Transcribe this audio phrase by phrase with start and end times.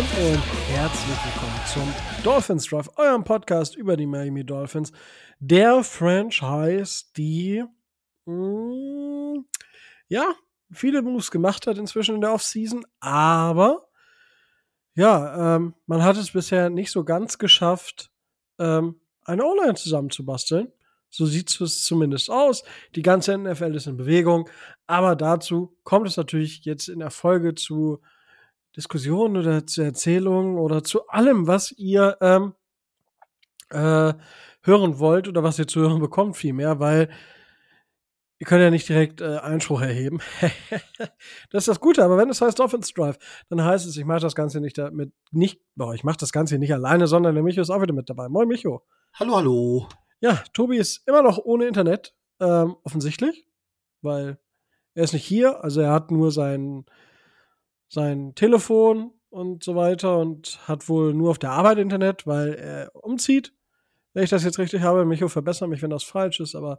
[0.00, 1.94] Moin und herzlich willkommen zum
[2.24, 4.92] Dolphins Drive, eurem Podcast über die Miami Dolphins,
[5.40, 7.62] der Franchise, die
[8.24, 9.44] mm,
[10.08, 10.24] ja
[10.72, 13.88] viele Moves gemacht hat inzwischen in der Offseason, aber
[14.94, 18.10] ja, ähm, man hat es bisher nicht so ganz geschafft,
[18.58, 20.72] ähm, eine O-Line zusammenzubasteln.
[21.10, 22.62] So sieht es zumindest aus.
[22.94, 24.48] Die ganze NFL ist in Bewegung.
[24.86, 28.00] Aber dazu kommt es natürlich jetzt in der Folge zu
[28.76, 32.54] Diskussionen oder zu Erzählungen oder zu allem, was ihr ähm,
[33.70, 34.14] äh,
[34.62, 37.10] hören wollt oder was ihr zu hören bekommt, vielmehr, weil
[38.38, 40.20] ihr könnt ja nicht direkt äh, Einspruch erheben.
[41.50, 44.20] das ist das Gute, aber wenn es heißt Offense Drive, dann heißt es, ich mache
[44.20, 47.60] das Ganze nicht damit, nicht, boah, ich mache das Ganze nicht alleine, sondern der Micho
[47.60, 48.28] ist auch wieder mit dabei.
[48.28, 48.82] Moin, Micho.
[49.14, 49.88] Hallo, hallo.
[50.20, 53.46] Ja, Tobi ist immer noch ohne Internet, ähm, offensichtlich,
[54.02, 54.38] weil
[54.94, 56.84] er ist nicht hier, also er hat nur sein,
[57.90, 62.94] sein Telefon und so weiter und hat wohl nur auf der Arbeit Internet, weil er
[62.94, 63.52] umzieht.
[64.14, 66.78] Wenn ich das jetzt richtig habe, Micho, verbessere mich, wenn das falsch ist, aber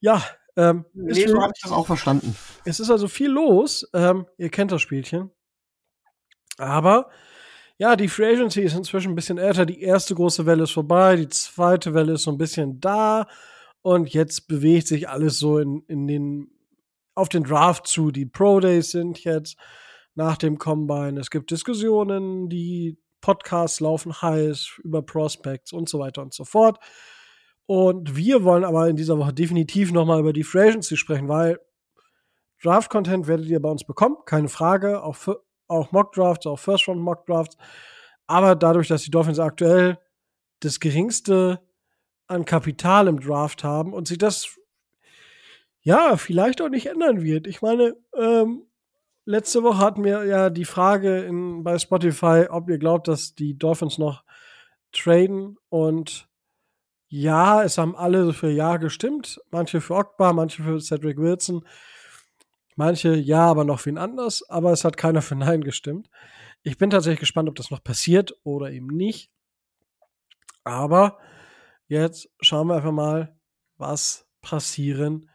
[0.00, 0.22] ja.
[0.54, 2.36] Ähm, nee, so habe ich das auch verstanden.
[2.66, 3.88] Es ist also viel los.
[3.94, 5.30] Ähm, ihr kennt das Spielchen.
[6.58, 7.08] Aber
[7.78, 9.64] ja, die Free Agency ist inzwischen ein bisschen älter.
[9.64, 13.26] Die erste große Welle ist vorbei, die zweite Welle ist so ein bisschen da.
[13.80, 16.50] Und jetzt bewegt sich alles so in, in den,
[17.14, 18.10] auf den Draft zu.
[18.10, 19.56] Die Pro Days sind jetzt
[20.14, 21.18] nach dem Combine.
[21.18, 26.78] Es gibt Diskussionen, die Podcasts laufen heiß über Prospects und so weiter und so fort.
[27.66, 31.58] Und wir wollen aber in dieser Woche definitiv nochmal über die Free Agency sprechen, weil
[32.62, 35.02] Draft-Content werdet ihr bei uns bekommen, keine Frage.
[35.02, 37.56] Auch für, auch Mock-Drafts, auch First-Round-Mock-Drafts.
[38.26, 39.98] Aber dadurch, dass die Dolphins aktuell
[40.60, 41.60] das geringste
[42.26, 44.56] an Kapital im Draft haben und sich das
[45.80, 47.46] ja vielleicht auch nicht ändern wird.
[47.46, 48.66] Ich meine, ähm,
[49.24, 53.56] letzte Woche hatten wir ja die Frage in, bei Spotify, ob ihr glaubt, dass die
[53.56, 54.24] Dolphins noch
[54.92, 56.28] traden und
[57.08, 59.38] ja, es haben alle für Ja gestimmt.
[59.50, 61.66] Manche für Ogbar, manche für Cedric Wilson.
[62.74, 66.08] Manche ja, aber noch wen anders, aber es hat keiner für Nein gestimmt.
[66.62, 69.30] Ich bin tatsächlich gespannt, ob das noch passiert oder eben nicht.
[70.64, 71.18] Aber
[71.86, 73.36] jetzt schauen wir einfach mal,
[73.76, 75.28] was passieren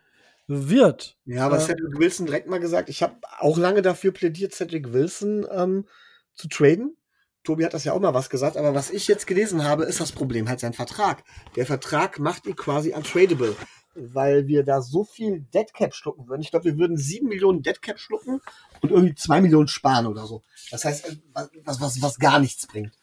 [0.47, 1.17] wird.
[1.25, 4.93] Ja, aber äh, Cedric Wilson direkt mal gesagt, ich habe auch lange dafür plädiert, Cedric
[4.93, 5.85] Wilson ähm,
[6.33, 6.97] zu traden.
[7.43, 10.01] Tobi hat das ja auch mal was gesagt, aber was ich jetzt gelesen habe, ist
[10.01, 11.23] das Problem halt sein Vertrag.
[11.55, 13.55] Der Vertrag macht ihn quasi untradable
[13.97, 16.41] weil wir da so viel Deadcap schlucken würden.
[16.41, 18.41] Ich glaube, wir würden sieben Millionen Deadcap schlucken
[18.81, 20.43] und irgendwie zwei Millionen sparen oder so.
[20.71, 21.15] Das heißt, äh,
[21.63, 22.93] was, was, was gar nichts bringt.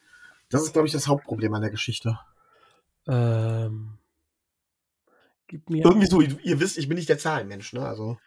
[0.49, 2.19] Das ist, glaube ich, das Hauptproblem an der Geschichte.
[3.07, 3.97] Ähm,
[5.47, 7.85] gib mir irgendwie so, ihr, ihr, wisst, ich bin nicht der Zahlenmensch, ne?
[7.85, 8.17] Also.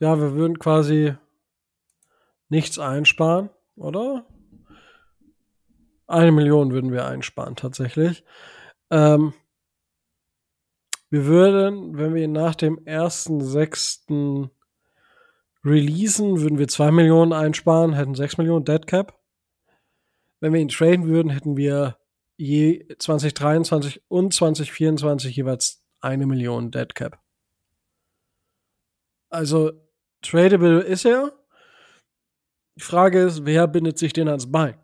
[0.00, 1.14] Ja, wir würden quasi
[2.48, 4.26] nichts einsparen, oder?
[6.06, 8.24] Eine Million würden wir einsparen, tatsächlich.
[8.90, 9.32] Ähm,
[11.10, 14.50] wir würden, wenn wir ihn nach dem ersten sechsten
[15.64, 19.18] releasen, würden wir zwei Millionen einsparen, hätten sechs Millionen Dead Cap.
[20.40, 21.96] Wenn wir ihn traden würden, hätten wir
[22.36, 27.20] je 2023 und 2024 jeweils eine Million Dead Cap.
[29.30, 29.72] Also
[30.22, 31.32] tradable ist er.
[32.76, 34.78] Die Frage ist, wer bindet sich den ans Bein?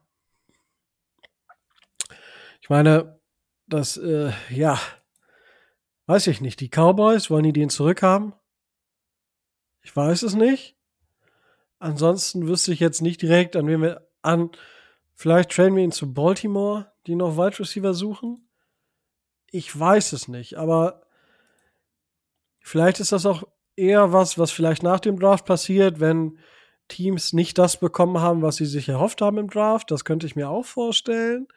[2.60, 3.20] Ich meine,
[3.66, 4.78] das, äh, ja,
[6.10, 6.58] Weiß ich nicht.
[6.58, 8.32] Die Cowboys, wollen die den zurückhaben?
[9.80, 10.76] Ich weiß es nicht.
[11.78, 14.50] Ansonsten wüsste ich jetzt nicht direkt, an wen wir an.
[15.14, 18.50] Vielleicht trainen wir ihn zu Baltimore, die noch Wide Receiver suchen.
[19.52, 21.06] Ich weiß es nicht, aber
[22.60, 23.44] vielleicht ist das auch
[23.76, 26.38] eher was, was vielleicht nach dem Draft passiert, wenn
[26.88, 29.90] Teams nicht das bekommen haben, was sie sich erhofft haben im Draft.
[29.90, 31.48] Das könnte ich mir auch vorstellen.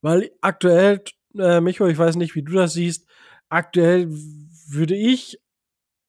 [0.00, 1.02] Weil aktuell,
[1.36, 3.06] äh, Micho, ich weiß nicht, wie du das siehst,
[3.48, 5.40] aktuell würde ich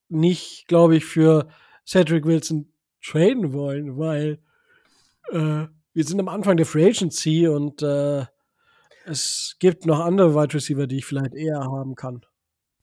[0.08, 1.48] nicht, glaube ich, für
[1.86, 2.72] Cedric Wilson
[3.02, 4.38] traden wollen, weil
[5.30, 8.26] äh, wir sind am Anfang der Free Agency und äh,
[9.04, 12.24] es gibt noch andere Wide Receiver, die ich vielleicht eher haben kann.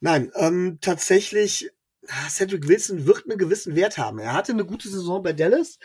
[0.04, 1.72] Nein, ähm, tatsächlich,
[2.28, 4.20] Cedric Wilson wird einen gewissen Wert haben.
[4.20, 5.80] Er hatte eine gute Saison bei Dallas.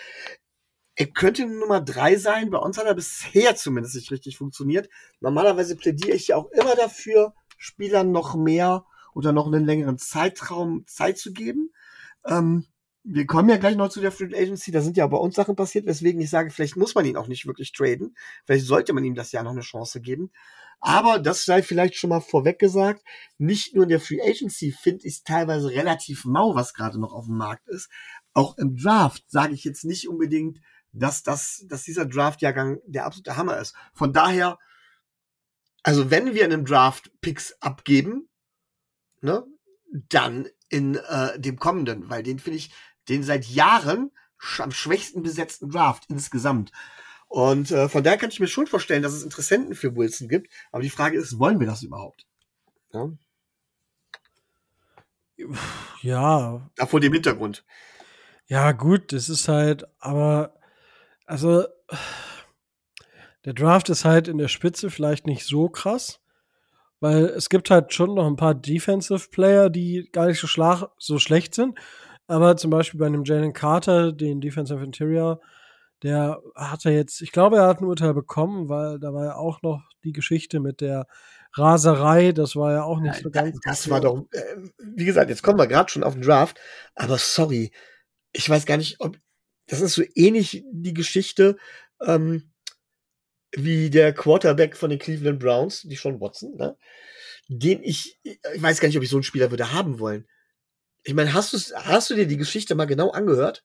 [0.97, 2.51] Er könnte Nummer drei sein.
[2.51, 4.89] Bei uns hat er bisher zumindest nicht richtig funktioniert.
[5.21, 8.85] Normalerweise plädiere ich ja auch immer dafür, Spielern noch mehr
[9.15, 11.73] oder noch einen längeren Zeitraum Zeit zu geben.
[12.27, 12.67] Ähm,
[13.05, 15.55] wir kommen ja gleich noch zu der Free Agency, da sind ja bei uns Sachen
[15.55, 18.17] passiert, weswegen ich sage, vielleicht muss man ihn auch nicht wirklich traden.
[18.47, 20.33] Vielleicht sollte man ihm das Jahr noch eine Chance geben.
[20.81, 23.05] Aber das sei vielleicht schon mal vorweg gesagt.
[23.37, 27.13] Nicht nur in der Free Agency finde ich es teilweise relativ mau, was gerade noch
[27.13, 27.91] auf dem Markt ist.
[28.33, 30.61] Auch im Draft sage ich jetzt nicht unbedingt,
[30.93, 33.75] dass, das, dass dieser Draft-Jahrgang der absolute Hammer ist.
[33.93, 34.59] Von daher,
[35.83, 38.29] also wenn wir in einem Draft Picks abgeben,
[39.21, 39.45] ne,
[39.91, 42.73] dann in äh, dem kommenden, weil den finde ich,
[43.09, 44.13] den seit Jahren
[44.59, 46.71] am schwächsten besetzten Draft insgesamt.
[47.29, 50.51] Und äh, von daher kann ich mir schon vorstellen, dass es Interessenten für Wilson gibt.
[50.73, 52.27] Aber die Frage ist, wollen wir das überhaupt?
[52.93, 53.11] Ja.
[56.03, 56.71] Ja.
[56.75, 57.65] Da vor dem Hintergrund.
[58.47, 60.55] Ja, gut, das ist halt, aber
[61.27, 61.67] also
[63.45, 66.21] der Draft ist halt in der Spitze vielleicht nicht so krass,
[67.01, 70.89] weil es gibt halt schon noch ein paar Defensive Player, die gar nicht so, schlag,
[70.99, 71.79] so schlecht sind.
[72.27, 75.41] Aber zum Beispiel bei einem Jalen Carter, den Defensive Interior,
[76.03, 79.63] der hatte jetzt, ich glaube, er hat ein Urteil bekommen, weil da war ja auch
[79.63, 81.07] noch die Geschichte mit der
[81.55, 83.59] Raserei, das war ja auch nicht ja, so ganz.
[83.65, 86.61] Das, das war doch, äh, wie gesagt, jetzt kommen wir gerade schon auf den Draft,
[86.95, 87.73] aber sorry,
[88.33, 89.19] ich weiß gar nicht, ob
[89.67, 91.57] das ist so ähnlich die Geschichte
[92.05, 92.53] ähm,
[93.53, 96.77] wie der Quarterback von den Cleveland Browns, die Sean Watson, ne?
[97.49, 100.27] den ich, ich weiß gar nicht, ob ich so einen Spieler würde haben wollen.
[101.03, 103.65] Ich meine, hast du hast du dir die Geschichte mal genau angehört?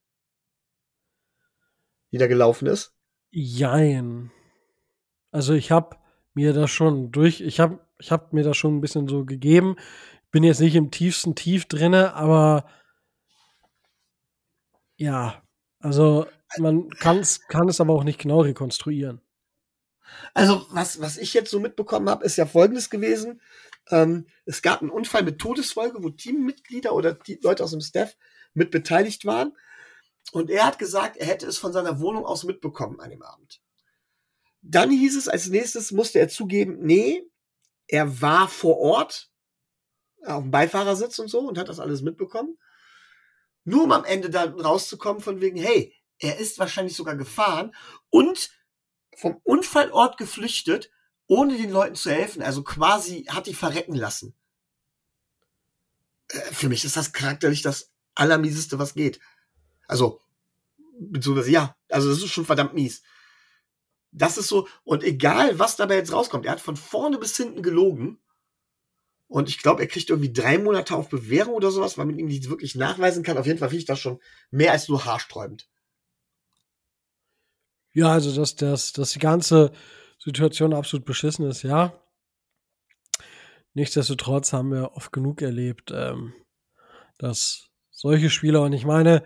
[2.13, 2.94] Die da gelaufen ist?
[3.31, 4.31] Jein.
[5.31, 5.98] Also ich habe
[6.36, 9.77] mir das schon durch, ich habe ich hab mir das schon ein bisschen so gegeben.
[10.30, 12.65] Bin jetzt nicht im tiefsten Tief drinne, aber
[14.95, 15.42] ja,
[15.80, 16.27] also
[16.57, 19.21] man kann's, kann es aber auch nicht genau rekonstruieren.
[20.36, 23.42] Also was, was ich jetzt so mitbekommen habe, ist ja folgendes gewesen.
[23.89, 28.15] Ähm, es gab einen Unfall mit Todesfolge, wo Teammitglieder oder die Leute aus dem Staff
[28.54, 29.54] mit beteiligt waren.
[30.31, 33.61] Und er hat gesagt, er hätte es von seiner Wohnung aus mitbekommen an dem Abend.
[34.61, 37.29] Dann hieß es, als nächstes musste er zugeben, nee,
[37.87, 39.29] er war vor Ort
[40.25, 42.57] auf dem Beifahrersitz und so und hat das alles mitbekommen.
[43.65, 47.75] Nur um am Ende da rauszukommen von wegen, hey, er ist wahrscheinlich sogar gefahren
[48.09, 48.51] und
[49.15, 50.89] vom Unfallort geflüchtet,
[51.27, 52.41] ohne den Leuten zu helfen.
[52.41, 54.35] Also quasi hat die verrecken lassen.
[56.29, 59.19] Äh, für mich ist das charakterlich das Allermieseste, was geht.
[59.93, 60.19] Also,
[60.99, 63.03] beziehungsweise ja, also das ist schon verdammt mies.
[64.11, 67.61] Das ist so, und egal, was dabei jetzt rauskommt, er hat von vorne bis hinten
[67.61, 68.19] gelogen.
[69.27, 72.25] Und ich glaube, er kriegt irgendwie drei Monate auf Bewährung oder sowas, weil man ihm
[72.25, 73.37] nicht wirklich nachweisen kann.
[73.37, 74.19] Auf jeden Fall finde ich das schon
[74.49, 75.69] mehr als nur haarsträubend.
[77.91, 79.73] Ja, also dass, dass, dass die ganze
[80.17, 82.01] Situation absolut beschissen ist, ja.
[83.75, 86.33] Nichtsdestotrotz haben wir oft genug erlebt, ähm,
[87.19, 89.23] dass solche Spieler, und ich meine,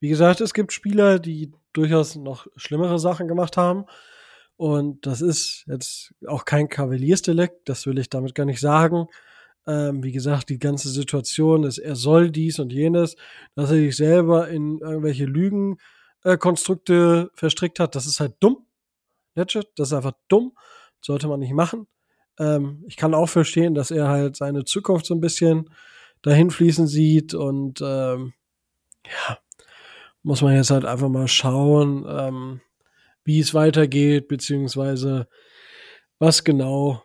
[0.00, 3.84] wie gesagt, es gibt Spieler, die durchaus noch schlimmere Sachen gemacht haben.
[4.56, 9.06] Und das ist jetzt auch kein Kavaliersdelikt, das will ich damit gar nicht sagen.
[9.66, 13.16] Ähm, wie gesagt, die ganze Situation ist, er soll dies und jenes,
[13.54, 18.66] dass er sich selber in irgendwelche Lügenkonstrukte äh, verstrickt hat, das ist halt dumm.
[19.34, 20.56] Das ist einfach dumm.
[21.00, 21.86] Sollte man nicht machen.
[22.38, 25.70] Ähm, ich kann auch verstehen, dass er halt seine Zukunft so ein bisschen
[26.22, 28.32] dahin fließen sieht und ähm,
[29.06, 29.38] ja,
[30.28, 32.60] muss man jetzt halt einfach mal schauen, ähm,
[33.24, 35.26] wie es weitergeht, beziehungsweise
[36.18, 37.02] was genau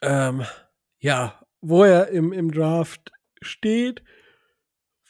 [0.00, 0.46] ähm,
[1.00, 4.02] ja, wo er im, im Draft steht,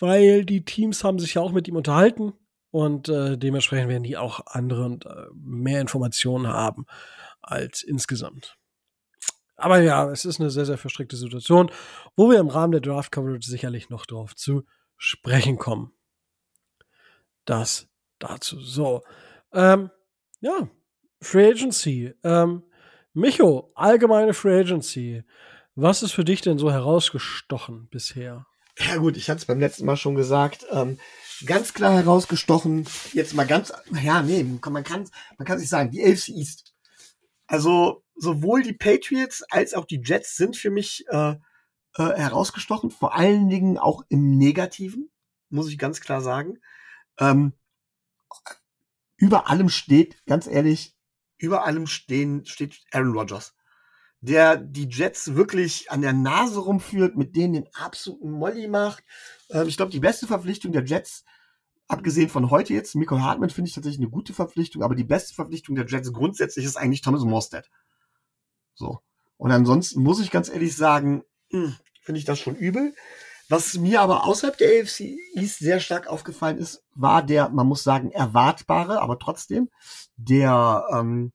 [0.01, 2.33] weil die Teams haben sich ja auch mit ihm unterhalten
[2.73, 6.87] und äh, dementsprechend werden die auch andere und äh, mehr Informationen haben
[7.43, 8.57] als insgesamt.
[9.55, 11.71] Aber ja, es ist eine sehr, sehr verstrickte Situation,
[12.17, 14.65] wo wir im Rahmen der Draft Coverage sicherlich noch darauf zu
[14.97, 15.94] sprechen kommen.
[17.45, 18.61] Das dazu.
[18.61, 19.03] So.
[19.53, 19.91] Ähm,
[20.41, 20.69] ja,
[21.21, 22.15] Free Agency.
[22.23, 22.63] Ähm,
[23.13, 25.25] Micho, allgemeine Free Agency.
[25.75, 28.47] Was ist für dich denn so herausgestochen bisher?
[28.79, 30.67] Ja gut, ich hatte es beim letzten Mal schon gesagt.
[30.71, 30.99] Ähm,
[31.47, 33.73] ganz klar herausgestochen, jetzt mal ganz,
[34.03, 36.75] ja, nee, man kann man kann sich sagen, die AFC East.
[37.47, 41.37] Also sowohl die Patriots als auch die Jets sind für mich äh, äh,
[41.97, 45.11] herausgestochen, vor allen Dingen auch im Negativen,
[45.51, 46.59] muss ich ganz klar sagen.
[47.19, 47.53] Ähm,
[49.17, 50.97] über allem steht, ganz ehrlich,
[51.39, 53.55] über allem stehen, steht Aaron Rodgers
[54.25, 59.05] der die Jets wirklich an der Nase rumführt, mit denen den absoluten Molly macht.
[59.51, 61.25] Ähm, ich glaube, die beste Verpflichtung der Jets,
[61.89, 65.35] abgesehen von heute jetzt, Michael Hartmann finde ich tatsächlich eine gute Verpflichtung, aber die beste
[65.35, 67.69] Verpflichtung der Jets grundsätzlich ist eigentlich Thomas Morstead.
[68.75, 69.01] So.
[69.37, 72.95] Und ansonsten muss ich ganz ehrlich sagen, hm, finde ich das schon übel.
[73.55, 77.85] Was mir aber außerhalb der AFC East sehr stark aufgefallen ist, war der, man muss
[77.85, 79.71] sagen, erwartbare, aber trotzdem,
[80.17, 81.31] der ähm,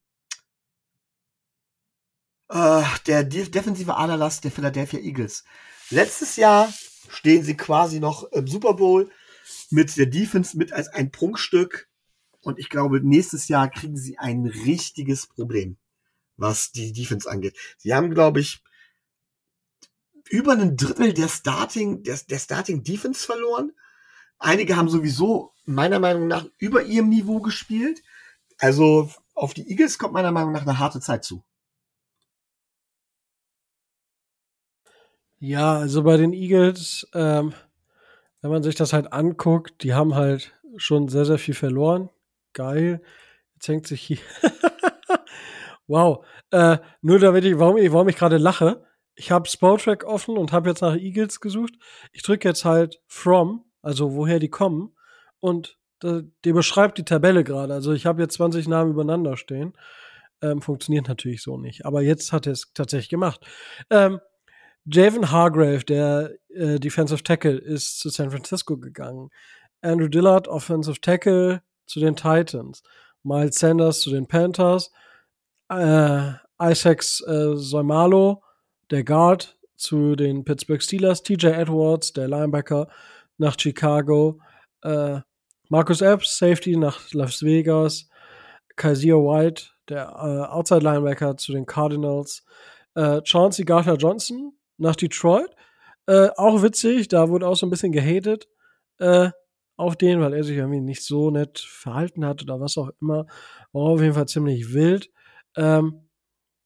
[2.50, 5.46] äh, der defensive Aderlass der Philadelphia Eagles.
[5.92, 6.68] Letztes Jahr
[7.08, 9.10] stehen sie quasi noch im Super Bowl
[9.70, 11.88] mit der Defense mit als ein Prunkstück
[12.42, 15.78] Und ich glaube, nächstes Jahr kriegen sie ein richtiges Problem,
[16.36, 17.56] was die Defense angeht.
[17.78, 18.62] Sie haben, glaube ich,
[20.30, 23.72] über ein Drittel der Starting, der, der Starting Defense verloren.
[24.38, 28.02] Einige haben sowieso meiner Meinung nach über ihrem Niveau gespielt.
[28.58, 31.44] Also auf die Eagles kommt meiner Meinung nach eine harte Zeit zu.
[35.40, 37.54] Ja, also bei den Eagles, ähm,
[38.42, 42.10] wenn man sich das halt anguckt, die haben halt schon sehr, sehr viel verloren.
[42.54, 43.02] Geil.
[43.56, 44.18] Jetzt hängt sich hier.
[45.88, 46.26] wow.
[46.52, 48.86] Äh, nur damit ich, warum, ich, warum ich gerade lache.
[49.20, 51.74] Ich habe Sportrack offen und habe jetzt nach Eagles gesucht.
[52.14, 54.96] Ich drücke jetzt halt from, also woher die kommen.
[55.42, 56.24] Und der
[56.54, 57.74] beschreibt die Tabelle gerade.
[57.74, 59.74] Also ich habe jetzt 20 Namen übereinander stehen.
[60.42, 61.86] Ähm, funktioniert natürlich so nicht.
[61.86, 63.46] Aber jetzt hat er es tatsächlich gemacht.
[63.90, 64.22] Ähm,
[64.86, 69.32] Javen Hargrave, der äh, Defensive Tackle, ist zu San Francisco gegangen.
[69.82, 72.84] Andrew Dillard, Offensive Tackle, zu den Titans.
[73.24, 74.94] Miles Sanders zu den Panthers.
[75.70, 78.44] Äh, Isaacs äh, Soimalo,
[78.92, 81.24] der Guard, zu den Pittsburgh Steelers.
[81.24, 82.88] TJ Edwards, der Linebacker,
[83.38, 84.40] nach Chicago.
[84.84, 85.22] Äh,
[85.70, 88.10] Marcus Epps, Safety, nach Las Vegas.
[88.76, 92.44] Kaiser White, der äh, Outside Linebacker, zu den Cardinals.
[92.96, 95.50] Äh, Chauncey Gardner Johnson, nach Detroit.
[96.06, 98.48] Äh, auch witzig, da wurde auch so ein bisschen gehatet
[99.00, 99.30] äh,
[99.78, 103.28] auf den, weil er sich irgendwie nicht so nett verhalten hat oder was auch immer.
[103.72, 105.10] War auf jeden Fall ziemlich wild.
[105.56, 106.09] Ähm,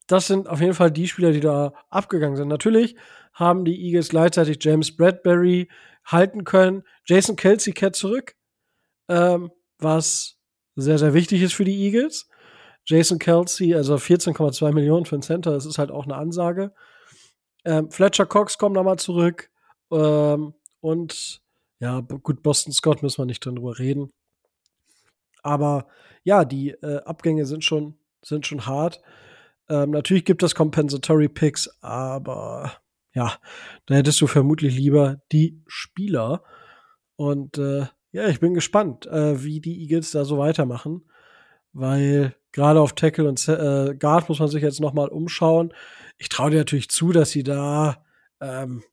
[0.08, 2.48] das sind auf jeden Fall die Spieler, die da abgegangen sind.
[2.48, 2.96] Natürlich
[3.34, 5.70] haben die Eagles gleichzeitig James Bradbury
[6.06, 6.84] halten können.
[7.06, 8.36] Jason Kelsey kehrt zurück,
[9.08, 10.38] ähm, was
[10.76, 12.30] sehr, sehr wichtig ist für die Eagles.
[12.86, 16.74] Jason Kelsey, also 14,2 Millionen für ein Center, das ist halt auch eine Ansage.
[17.66, 19.50] Ähm, Fletcher Cox kommt nochmal zurück.
[19.92, 21.42] Ähm, und
[21.80, 24.12] ja, gut, Boston Scott müssen wir nicht drüber reden.
[25.44, 25.88] Aber
[26.24, 29.02] ja, die äh, Abgänge sind schon, sind schon hart.
[29.70, 32.74] Ähm, natürlich gibt es Compensatory Picks, aber
[33.14, 33.38] ja,
[33.86, 36.44] da hättest du vermutlich lieber die Spieler.
[37.16, 41.10] Und äh, ja, ich bin gespannt, äh, wie die Eagles da so weitermachen,
[41.72, 45.74] weil gerade auf Tackle und äh, Guard muss man sich jetzt noch mal umschauen
[46.18, 48.04] ich traue dir natürlich zu, dass sie da
[48.40, 48.84] ähm,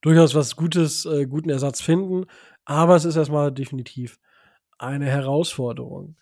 [0.00, 2.26] durchaus was Gutes, äh, guten Ersatz finden.
[2.64, 4.18] Aber es ist erstmal definitiv
[4.78, 6.16] eine Herausforderung.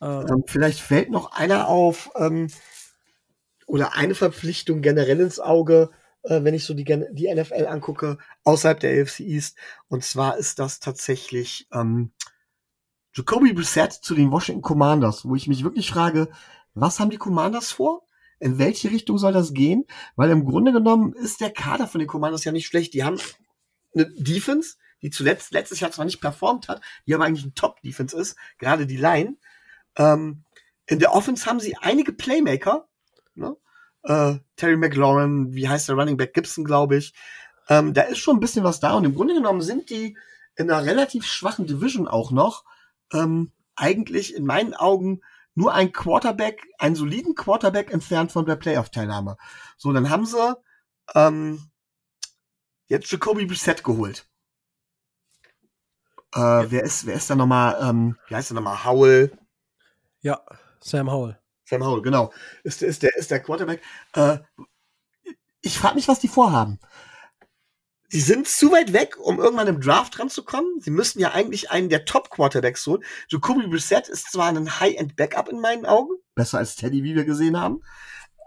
[0.00, 2.48] Ähm, ähm, vielleicht fällt noch einer auf ähm,
[3.66, 5.90] oder eine Verpflichtung generell ins Auge,
[6.22, 9.56] äh, wenn ich so die, die NFL angucke, außerhalb der AFC East.
[9.88, 12.12] Und zwar ist das tatsächlich ähm,
[13.14, 16.28] Jacoby Brissett zu den Washington Commanders, wo ich mich wirklich frage,
[16.74, 18.04] was haben die Commanders vor?
[18.44, 19.86] in welche Richtung soll das gehen?
[20.16, 22.92] Weil im Grunde genommen ist der Kader von den Commandos ja nicht schlecht.
[22.92, 23.18] Die haben
[23.94, 28.16] eine Defense, die zuletzt letztes Jahr zwar nicht performt hat, die aber eigentlich ein Top-Defense
[28.16, 29.36] ist, gerade die Line.
[29.96, 30.44] Ähm,
[30.86, 32.86] in der Offense haben sie einige Playmaker.
[33.34, 33.56] Ne?
[34.02, 37.14] Äh, Terry McLaurin, wie heißt der Running Back Gibson, glaube ich.
[37.68, 40.16] Ähm, da ist schon ein bisschen was da und im Grunde genommen sind die
[40.56, 42.64] in einer relativ schwachen Division auch noch
[43.12, 45.20] ähm, eigentlich in meinen Augen
[45.54, 49.36] nur ein Quarterback, einen soliden Quarterback entfernt von der Playoff-Teilnahme.
[49.76, 50.56] So, dann haben sie
[51.14, 51.70] ähm,
[52.86, 54.28] jetzt Jacoby Brissett geholt.
[56.34, 56.70] Äh, ja.
[56.70, 58.84] wer ist, wer ist da nochmal, ähm, wie heißt der nochmal?
[58.84, 59.38] Howell.
[60.20, 60.44] Ja,
[60.80, 61.38] Sam Howell.
[61.64, 62.32] Sam Howell, genau.
[62.62, 63.82] Ist, ist, der, ist der Quarterback.
[64.14, 64.38] Äh,
[65.62, 66.78] ich frage mich, was die vorhaben.
[68.08, 70.80] Sie sind zu weit weg, um irgendwann im Draft dran zu kommen.
[70.80, 73.02] Sie müssten ja eigentlich einen der Top-Quarterbacks holen.
[73.28, 77.58] Jacoby Brissett ist zwar ein High-End-Backup in meinen Augen, besser als Teddy, wie wir gesehen
[77.58, 77.82] haben,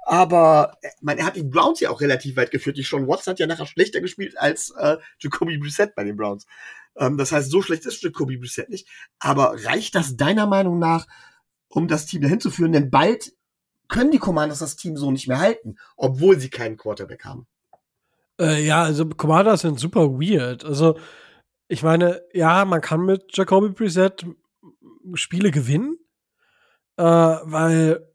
[0.08, 2.78] aber äh, man, er hat die Browns ja auch relativ weit geführt.
[2.78, 6.46] Die Sean Watson hat ja nachher schlechter gespielt als äh, Jacoby Brissett bei den Browns.
[6.96, 8.88] Ähm, das heißt, so schlecht ist Jacoby Brissett nicht.
[9.20, 11.08] Aber reicht das deiner Meinung nach,
[11.70, 12.72] um das Team dahin zu führen?
[12.72, 13.34] Denn bald
[13.88, 17.48] können die Commanders das Team so nicht mehr halten, obwohl sie keinen Quarterback haben.
[18.40, 20.64] Äh, ja, also Commanders sind super weird.
[20.64, 20.98] Also,
[21.68, 24.26] ich meine, ja, man kann mit Jacoby Preset
[25.14, 25.98] Spiele gewinnen,
[26.98, 28.06] äh, weil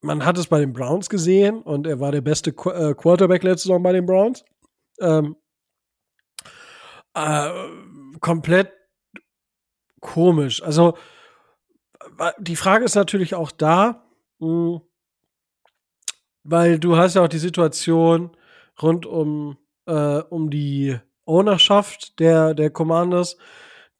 [0.00, 3.42] man hat es bei den Browns gesehen und er war der beste Qu äh, Quarterback
[3.42, 4.44] letzte Saison bei den Browns.
[5.00, 5.36] Ähm,
[7.14, 7.50] äh,
[8.20, 8.72] komplett
[10.00, 10.62] komisch.
[10.62, 10.96] Also,
[12.38, 14.04] die Frage ist natürlich auch da,
[14.40, 14.80] hm,
[16.42, 18.36] weil du hast ja auch die Situation,
[18.80, 23.36] rund um, äh, um die Ownerschaft der, der Commanders.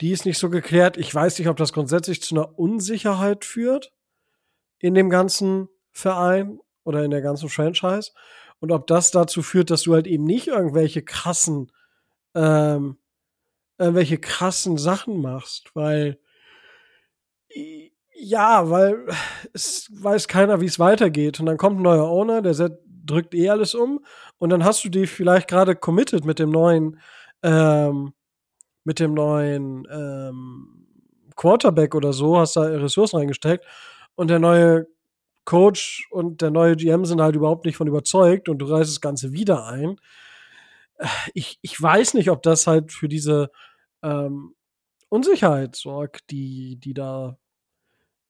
[0.00, 0.96] Die ist nicht so geklärt.
[0.96, 3.92] Ich weiß nicht, ob das grundsätzlich zu einer Unsicherheit führt
[4.78, 8.12] in dem ganzen Verein oder in der ganzen Franchise.
[8.60, 11.70] Und ob das dazu führt, dass du halt eben nicht irgendwelche krassen,
[12.34, 12.98] ähm,
[13.78, 16.18] irgendwelche krassen Sachen machst, weil
[18.22, 19.06] Ja, weil
[19.54, 21.40] es weiß keiner, wie es weitergeht.
[21.40, 24.04] Und dann kommt ein neuer Owner, der drückt eh alles um.
[24.38, 27.00] Und dann hast du die vielleicht gerade committed mit dem neuen,
[27.42, 28.12] ähm,
[28.84, 30.86] mit dem neuen ähm,
[31.34, 33.64] Quarterback oder so, hast da Ressourcen reingesteckt.
[34.16, 34.86] Und der neue
[35.46, 39.00] Coach und der neue GM sind halt überhaupt nicht von überzeugt und du reißt das
[39.00, 39.96] Ganze wieder ein.
[41.32, 43.50] Ich, ich weiß nicht, ob das halt für diese
[44.02, 44.54] ähm,
[45.08, 47.38] Unsicherheit sorgt, die, die da,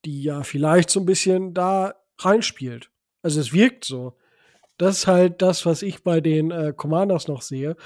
[0.04, 2.90] die ja vielleicht so ein bisschen da reinspielt.
[3.22, 4.16] Also es wirkt so.
[4.78, 7.76] Das ist halt das, was ich bei den äh, Commanders noch sehe.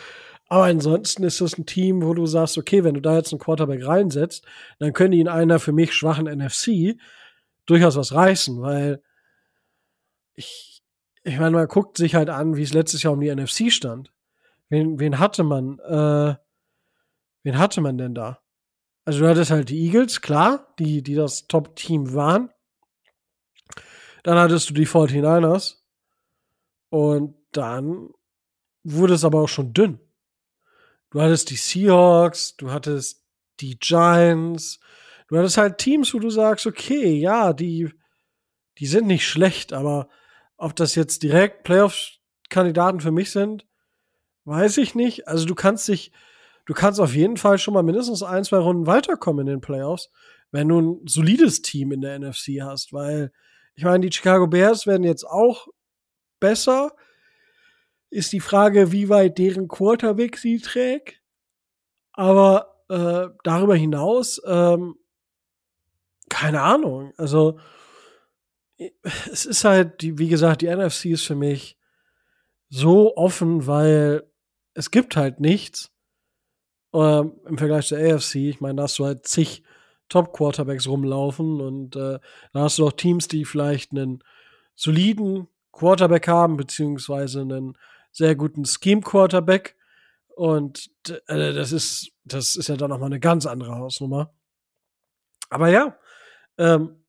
[0.48, 3.40] Aber ansonsten ist das ein Team, wo du sagst, okay, wenn du da jetzt einen
[3.40, 4.44] Quarterback reinsetzt,
[4.78, 6.96] dann können die in einer für mich schwachen NFC
[7.66, 9.02] durchaus was reißen, weil
[10.34, 10.82] ich,
[11.22, 14.12] ich meine, man guckt sich halt an, wie es letztes Jahr um die NFC stand.
[14.68, 15.78] Wen, wen hatte man?
[15.78, 16.36] Äh,
[17.42, 18.43] wen hatte man denn da?
[19.04, 22.50] Also du hattest halt die Eagles, klar, die, die das Top-Team waren.
[24.22, 25.76] Dann hattest du die 49ers.
[26.88, 28.10] Und dann
[28.82, 30.00] wurde es aber auch schon dünn.
[31.10, 33.24] Du hattest die Seahawks, du hattest
[33.60, 34.80] die Giants,
[35.28, 37.90] du hattest halt Teams, wo du sagst, okay, ja, die,
[38.78, 40.08] die sind nicht schlecht, aber
[40.56, 43.66] ob das jetzt direkt Playoff-Kandidaten für mich sind,
[44.44, 45.28] weiß ich nicht.
[45.28, 46.12] Also du kannst dich,
[46.66, 50.10] du kannst auf jeden Fall schon mal mindestens ein, zwei Runden weiterkommen in den Playoffs,
[50.50, 53.32] wenn du ein solides Team in der NFC hast, weil
[53.76, 55.66] ich meine, die Chicago Bears werden jetzt auch
[56.38, 56.92] besser.
[58.10, 61.20] Ist die Frage, wie weit deren Quarterback sie trägt.
[62.12, 64.94] Aber äh, darüber hinaus, ähm,
[66.28, 67.12] keine Ahnung.
[67.16, 67.58] Also
[68.76, 71.78] es ist halt, wie gesagt, die NFC ist für mich
[72.68, 74.30] so offen, weil
[74.74, 75.93] es gibt halt nichts
[76.94, 78.36] ähm, im Vergleich zur AFC.
[78.36, 79.62] Ich meine, da hast du halt zig
[80.08, 82.18] Top-Quarterbacks rumlaufen und äh,
[82.52, 84.22] da hast du auch Teams, die vielleicht einen
[84.74, 87.76] soliden Quarterback haben, beziehungsweise einen
[88.12, 89.76] sehr guten Scheme-Quarterback.
[90.36, 94.32] Und äh, das ist, das ist ja dann nochmal eine ganz andere Hausnummer.
[95.50, 95.96] Aber ja,
[96.58, 97.04] ähm,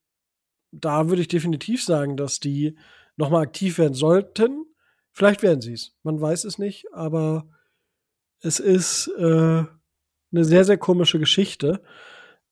[0.71, 2.77] da würde ich definitiv sagen, dass die
[3.17, 4.65] nochmal aktiv werden sollten.
[5.11, 5.95] Vielleicht werden sie es.
[6.03, 7.47] Man weiß es nicht, aber
[8.41, 9.63] es ist äh,
[10.35, 11.81] eine sehr, sehr komische Geschichte.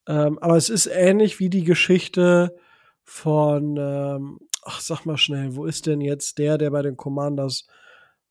[0.08, 2.56] Ähm, aber es ist ähnlich wie die Geschichte
[3.04, 7.67] von, ähm, ach, sag mal schnell, wo ist denn jetzt der, der bei den Commanders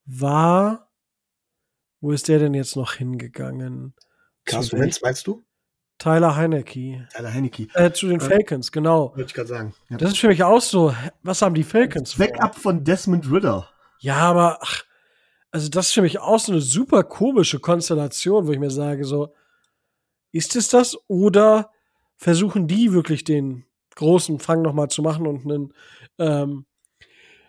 [0.05, 0.91] war?
[2.01, 3.95] Wo ist der denn jetzt noch hingegangen?
[4.45, 5.45] Carsten Wentz, meinst du?
[5.99, 7.07] Tyler Heinecke.
[7.15, 7.69] Tyler Heinecke.
[7.75, 9.11] Äh, zu den äh, Falcons, genau.
[9.11, 9.75] Wollte ich gerade sagen.
[9.89, 9.99] Ja.
[9.99, 10.95] Das ist für mich auch so.
[11.23, 12.17] Was haben die Falcons?
[12.17, 13.69] Backup von Desmond Ritter.
[14.01, 14.83] Ja, aber ach,
[15.53, 19.05] also das ist für mich auch so eine super komische Konstellation, wo ich mir sage,
[19.05, 19.33] so,
[20.33, 21.71] ist es das oder
[22.17, 23.65] versuchen die wirklich den
[23.95, 25.75] großen Fang nochmal zu machen und einen,
[26.19, 26.67] ähm,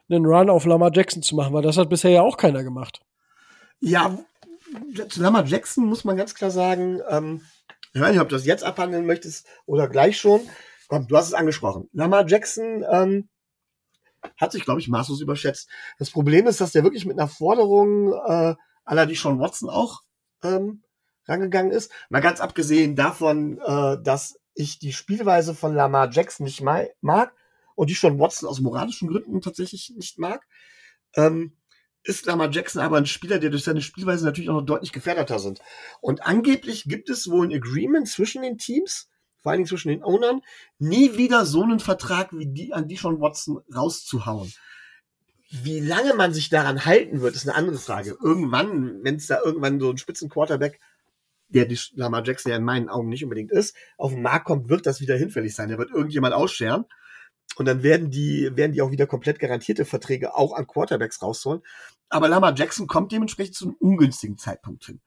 [0.10, 3.00] einen Run auf Lamar Jackson zu machen, weil das hat bisher ja auch keiner gemacht.
[3.80, 4.18] Ja,
[5.10, 7.42] zu Lamar Jackson muss man ganz klar sagen, ähm,
[7.94, 10.42] ich weiß nicht, ob du das jetzt abhandeln möchtest oder gleich schon.
[10.88, 11.90] Komm, du hast es angesprochen.
[11.94, 13.30] Lamar Jackson ähm,
[14.38, 15.70] hat sich, glaube ich, maßlos überschätzt.
[16.00, 20.02] Das Problem ist, dass der wirklich mit einer Forderung äh, aller die Sean Watson auch
[20.44, 20.84] ähm,
[21.28, 21.92] rangegangen ist.
[22.10, 27.34] Mal ganz abgesehen davon, äh, dass ich die Spielweise von Lamar Jackson nicht mag
[27.76, 30.46] und die Sean Watson aus moralischen Gründen tatsächlich nicht mag.
[31.16, 31.54] Ähm,
[32.04, 35.40] ist Lamar Jackson aber ein Spieler, der durch seine Spielweise natürlich auch noch deutlich gefährdeter
[35.40, 35.60] sind.
[36.02, 39.10] Und angeblich gibt es wohl ein Agreement zwischen den Teams,
[39.40, 40.42] vor allen Dingen zwischen den Ownern,
[40.80, 44.54] nie wieder so einen Vertrag wie die an die schon Watson rauszuhauen.
[45.50, 48.18] Wie lange man sich daran halten wird, ist eine andere Frage.
[48.22, 50.80] Irgendwann, wenn es da irgendwann so ein Spitzenquarterback,
[51.54, 54.70] der die Lamar Jackson ja in meinen Augen nicht unbedingt ist, auf den Markt kommt,
[54.70, 55.70] wird das wieder hinfällig sein.
[55.70, 56.86] Der wird irgendjemand ausscheren.
[57.56, 61.62] Und dann werden die, werden die auch wieder komplett garantierte Verträge auch an Quarterbacks rausholen.
[62.10, 65.02] Aber Lamar Jackson kommt dementsprechend zu einem ungünstigen Zeitpunkt hin.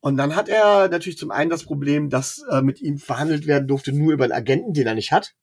[0.00, 3.66] Und dann hat er natürlich zum einen das Problem, dass äh, mit ihm verhandelt werden
[3.66, 5.34] durfte nur über einen Agenten, den er nicht hat.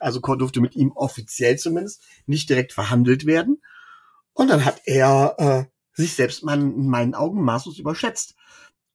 [0.00, 3.60] Also durfte mit ihm offiziell zumindest nicht direkt verhandelt werden.
[4.32, 8.34] Und dann hat er äh, sich selbst mal in meinen Augen maßlos überschätzt.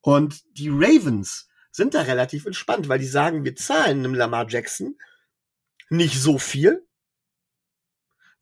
[0.03, 4.97] Und die Ravens sind da relativ entspannt, weil die sagen, wir zahlen einem Lamar Jackson
[5.89, 6.85] nicht so viel,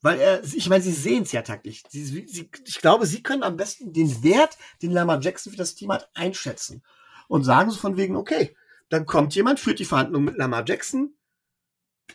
[0.02, 1.84] weil er, ich meine, sie sehen es ja taktisch.
[1.88, 5.76] Sie, sie, ich glaube, sie können am besten den Wert, den Lamar Jackson für das
[5.76, 6.84] Team hat, einschätzen.
[7.28, 8.58] Und sagen so von wegen, okay,
[8.90, 11.16] dann kommt jemand, führt die Verhandlungen mit Lamar Jackson.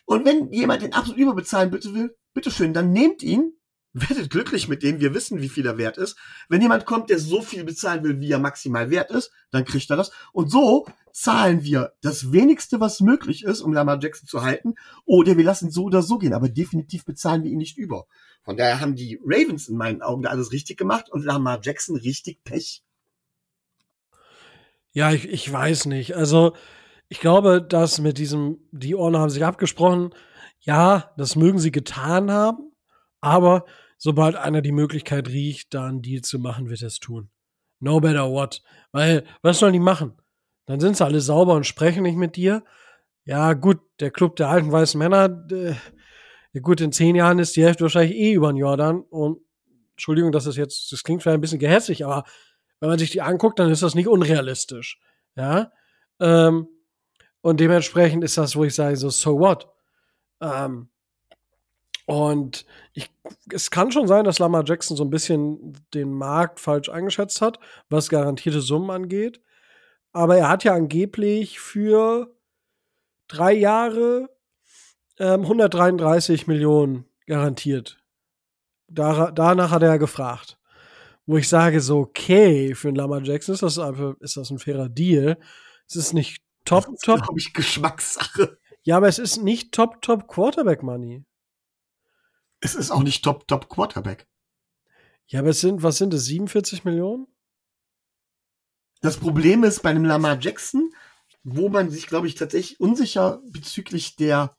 [0.05, 3.56] Und wenn jemand den absolut überbezahlen bitte will, bitteschön, dann nehmt ihn,
[3.97, 6.17] werdet glücklich mit dem, wir wissen, wie viel er wert ist.
[6.49, 9.91] Wenn jemand kommt, der so viel bezahlen will, wie er maximal wert ist, dann kriegt
[9.91, 10.11] er das.
[10.33, 14.75] Und so zahlen wir das wenigste, was möglich ist, um Lamar Jackson zu halten,
[15.07, 18.07] oder wir lassen so oder so gehen, aber definitiv bezahlen wir ihn nicht über.
[18.43, 21.97] Von daher haben die Ravens in meinen Augen da alles richtig gemacht und Lamar Jackson
[21.97, 22.83] richtig Pech.
[24.93, 26.17] Ja, ich, ich weiß nicht.
[26.17, 26.55] Also,
[27.09, 30.11] ich glaube, dass mit diesem, die Ohren haben sich abgesprochen,
[30.61, 32.73] ja, das mögen sie getan haben,
[33.21, 33.65] aber
[34.07, 37.29] sobald einer die Möglichkeit riecht, da einen Deal zu machen, wird er es tun.
[37.81, 38.63] No better what.
[38.93, 40.13] Weil, was sollen die machen?
[40.67, 42.63] Dann sind sie alle sauber und sprechen nicht mit dir.
[43.25, 47.65] Ja, gut, der Club der alten weißen Männer, äh, gut, in zehn Jahren ist die
[47.65, 49.01] Hälfte wahrscheinlich eh über den Jordan.
[49.01, 49.41] Und
[49.95, 52.23] Entschuldigung, dass das jetzt, das klingt vielleicht ein bisschen gehässig, aber
[52.79, 55.01] wenn man sich die anguckt, dann ist das nicht unrealistisch.
[55.35, 55.73] Ja.
[56.21, 56.69] Ähm,
[57.41, 59.69] und dementsprechend ist das, wo ich sage, so, so what?
[60.41, 60.91] Ähm,
[62.07, 62.65] und
[62.95, 63.11] ich,
[63.53, 67.59] es kann schon sein, dass Lamar Jackson so ein bisschen den Markt falsch eingeschätzt hat,
[67.89, 69.41] was garantierte Summen angeht.
[70.13, 72.33] Aber er hat ja angeblich für
[73.27, 74.31] drei Jahre
[75.19, 77.99] ähm, 133 Millionen garantiert.
[78.89, 80.59] Dar danach hat er gefragt.
[81.27, 84.61] Wo ich sage, so, okay, für einen Lamar Jackson ist das einfach, ist das ein
[84.61, 85.39] fairer Deal.
[85.89, 87.23] Es ist nicht top, das ist, top.
[87.23, 88.59] glaube ich, Geschmackssache.
[88.85, 91.25] Ja, aber es ist nicht top, top Quarterback Money.
[92.61, 94.27] Es ist auch nicht top, top Quarterback.
[95.29, 97.27] Ja, aber es sind, was sind es, 47 Millionen?
[99.01, 100.93] Das Problem ist bei einem Lamar Jackson,
[101.43, 104.57] wo man sich, glaube ich, tatsächlich unsicher bezüglich der,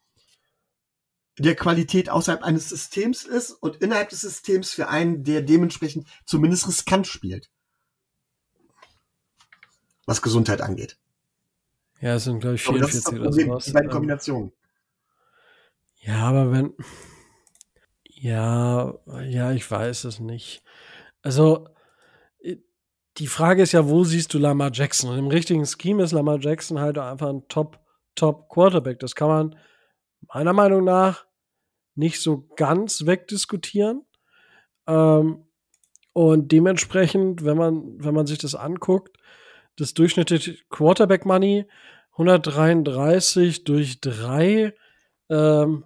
[1.37, 6.67] der Qualität außerhalb eines Systems ist und innerhalb des Systems für einen, der dementsprechend zumindest
[6.67, 7.49] riskant spielt.
[10.05, 10.97] Was Gesundheit angeht.
[11.99, 14.53] Ja, es sind, glaube ich, 44 ich glaube, das ist das Problem, Die beiden Kombinationen.
[15.99, 16.73] Ja, aber wenn,
[18.19, 20.63] ja, ja, ich weiß es nicht.
[21.21, 21.67] Also,
[23.17, 25.11] die Frage ist ja, wo siehst du Lamar Jackson?
[25.11, 27.79] Und im richtigen Scheme ist Lamar Jackson halt einfach ein Top,
[28.15, 28.99] Top Quarterback.
[28.99, 29.59] Das kann man
[30.33, 31.25] meiner Meinung nach
[31.95, 34.03] nicht so ganz wegdiskutieren.
[34.87, 35.45] Ähm,
[36.13, 39.17] und dementsprechend, wenn man, wenn man sich das anguckt,
[39.75, 41.67] das durchschnittliche Quarterback Money
[42.13, 44.73] 133 durch 3,
[45.29, 45.85] ähm,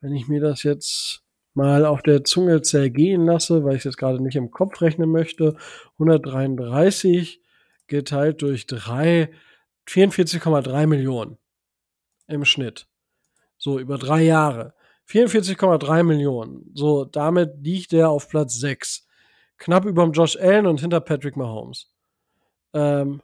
[0.00, 1.25] wenn ich mir das jetzt
[1.56, 5.56] mal auf der Zunge zergehen lasse, weil ich das gerade nicht im Kopf rechnen möchte.
[5.98, 7.40] 133
[7.86, 9.30] geteilt durch 3,
[9.88, 11.38] 44,3 Millionen
[12.28, 12.86] im Schnitt.
[13.56, 14.74] So, über drei Jahre.
[15.08, 16.70] 44,3 Millionen.
[16.74, 19.06] So, damit liegt er auf Platz 6.
[19.56, 21.90] Knapp über dem Josh Allen und hinter Patrick Mahomes.
[22.74, 23.22] Ähm,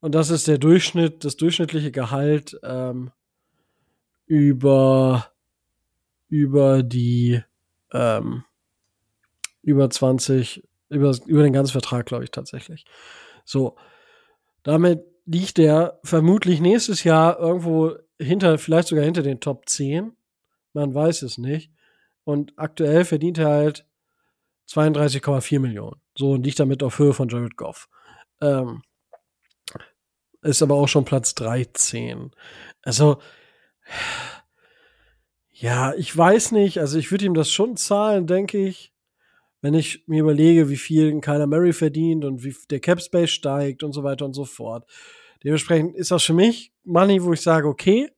[0.00, 3.10] und das ist der Durchschnitt, das durchschnittliche Gehalt ähm,
[4.26, 5.31] über
[6.32, 7.42] über die
[7.92, 8.44] ähm,
[9.60, 12.86] über 20, über, über den ganzen Vertrag, glaube ich, tatsächlich.
[13.44, 13.76] So.
[14.62, 20.16] Damit liegt er vermutlich nächstes Jahr irgendwo hinter, vielleicht sogar hinter den Top 10.
[20.72, 21.70] Man weiß es nicht.
[22.24, 23.86] Und aktuell verdient er halt
[24.70, 26.00] 32,4 Millionen.
[26.16, 27.90] So und liegt damit auf Höhe von Jared Goff.
[28.40, 28.82] Ähm,
[30.40, 32.30] ist aber auch schon Platz 13.
[32.82, 33.20] Also,
[35.62, 36.80] ja, ich weiß nicht.
[36.80, 38.92] Also ich würde ihm das schon zahlen, denke ich.
[39.60, 43.84] Wenn ich mir überlege, wie viel Kyler Murray verdient und wie der Cap Space steigt
[43.84, 44.90] und so weiter und so fort.
[45.44, 48.10] Dementsprechend ist das für mich Money, wo ich sage, okay,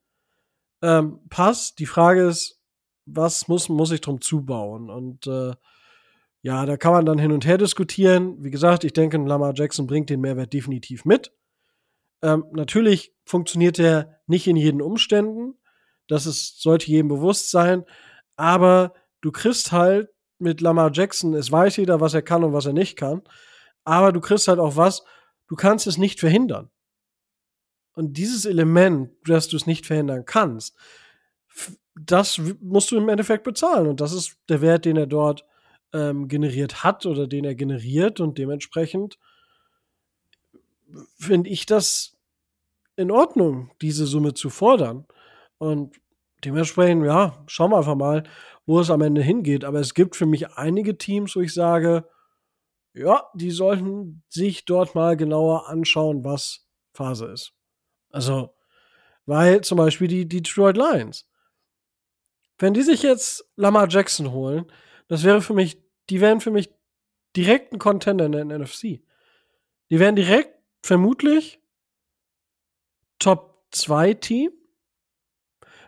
[0.80, 1.78] ähm, passt.
[1.80, 2.62] Die Frage ist,
[3.04, 4.88] was muss, muss ich drum zubauen?
[4.88, 5.52] Und äh,
[6.40, 8.42] ja, da kann man dann hin und her diskutieren.
[8.42, 11.30] Wie gesagt, ich denke, Lamar Jackson bringt den Mehrwert definitiv mit.
[12.22, 15.58] Ähm, natürlich funktioniert er nicht in jeden Umständen.
[16.08, 17.84] Das ist, sollte jedem bewusst sein.
[18.36, 22.66] Aber du kriegst halt mit Lamar Jackson, es weiß jeder, was er kann und was
[22.66, 23.22] er nicht kann.
[23.84, 25.04] Aber du kriegst halt auch was,
[25.48, 26.70] du kannst es nicht verhindern.
[27.94, 30.76] Und dieses Element, dass du es nicht verhindern kannst,
[31.94, 33.86] das musst du im Endeffekt bezahlen.
[33.86, 35.44] Und das ist der Wert, den er dort
[35.92, 38.18] ähm, generiert hat oder den er generiert.
[38.18, 39.18] Und dementsprechend
[41.18, 42.16] finde ich das
[42.96, 45.06] in Ordnung, diese Summe zu fordern.
[45.64, 45.98] Und
[46.44, 48.24] dementsprechend, ja, schauen wir einfach mal,
[48.66, 49.64] wo es am Ende hingeht.
[49.64, 52.06] Aber es gibt für mich einige Teams, wo ich sage,
[52.92, 57.54] ja, die sollten sich dort mal genauer anschauen, was Phase ist.
[58.10, 58.54] Also,
[59.26, 61.28] weil zum Beispiel die Detroit Lions.
[62.58, 64.70] Wenn die sich jetzt Lamar Jackson holen,
[65.08, 66.70] das wäre für mich, die wären für mich
[67.34, 69.02] direkt ein Contender in der NFC.
[69.90, 71.60] Die wären direkt vermutlich
[73.18, 74.52] Top 2 Team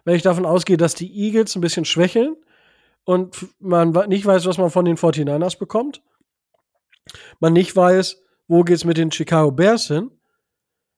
[0.07, 2.37] wenn ich davon ausgehe, dass die Eagles ein bisschen schwächeln
[3.05, 6.01] und man nicht weiß, was man von den 49ers bekommt,
[7.41, 10.13] man nicht weiß, wo geht's mit den Chicago Bears hin,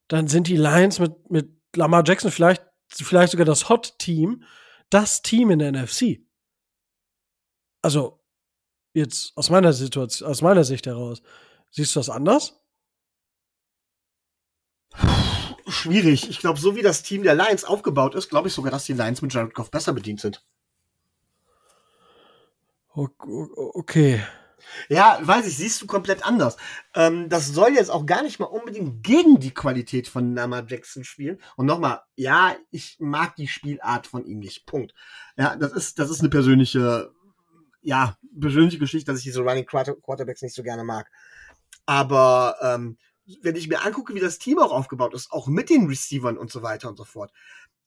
[0.09, 4.43] dann sind die Lions mit, mit Lamar Jackson vielleicht, vielleicht sogar das Hot-Team,
[4.91, 6.19] das Team in der NFC.
[7.81, 8.23] Also,
[8.93, 11.23] jetzt aus meiner Situation, aus meiner Sicht heraus.
[11.71, 12.61] Siehst du das anders?
[15.69, 16.29] Schwierig.
[16.29, 18.93] Ich glaube, so wie das Team der Lions aufgebaut ist, glaube ich sogar, dass die
[18.93, 20.43] Lions mit Jared Goff besser bedient sind.
[22.93, 24.21] Okay.
[24.89, 26.57] Ja, weiß ich, siehst du komplett anders.
[26.93, 31.03] Ähm, das soll jetzt auch gar nicht mal unbedingt gegen die Qualität von Nama Jackson
[31.03, 31.39] spielen.
[31.55, 34.65] Und nochmal, ja, ich mag die Spielart von ihm nicht.
[34.65, 34.93] Punkt.
[35.37, 37.11] Ja, das ist, das ist eine persönliche,
[37.81, 41.09] ja, persönliche Geschichte, dass ich diese Running Quarterbacks nicht so gerne mag.
[41.85, 42.97] Aber ähm,
[43.41, 46.51] wenn ich mir angucke, wie das Team auch aufgebaut ist, auch mit den Receivern und
[46.51, 47.31] so weiter und so fort,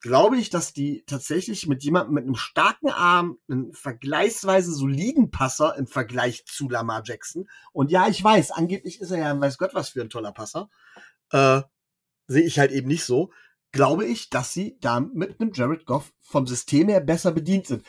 [0.00, 5.76] glaube ich, dass die tatsächlich mit jemandem mit einem starken Arm, einen vergleichsweise soliden Passer
[5.76, 7.48] im Vergleich zu Lamar Jackson.
[7.72, 10.68] Und ja, ich weiß, angeblich ist er ja, weiß Gott, was für ein toller Passer.
[11.31, 11.62] Äh,
[12.26, 13.33] Sehe ich halt eben nicht so.
[13.72, 17.85] Glaube ich, dass sie da mit einem Jared Goff vom System her besser bedient sind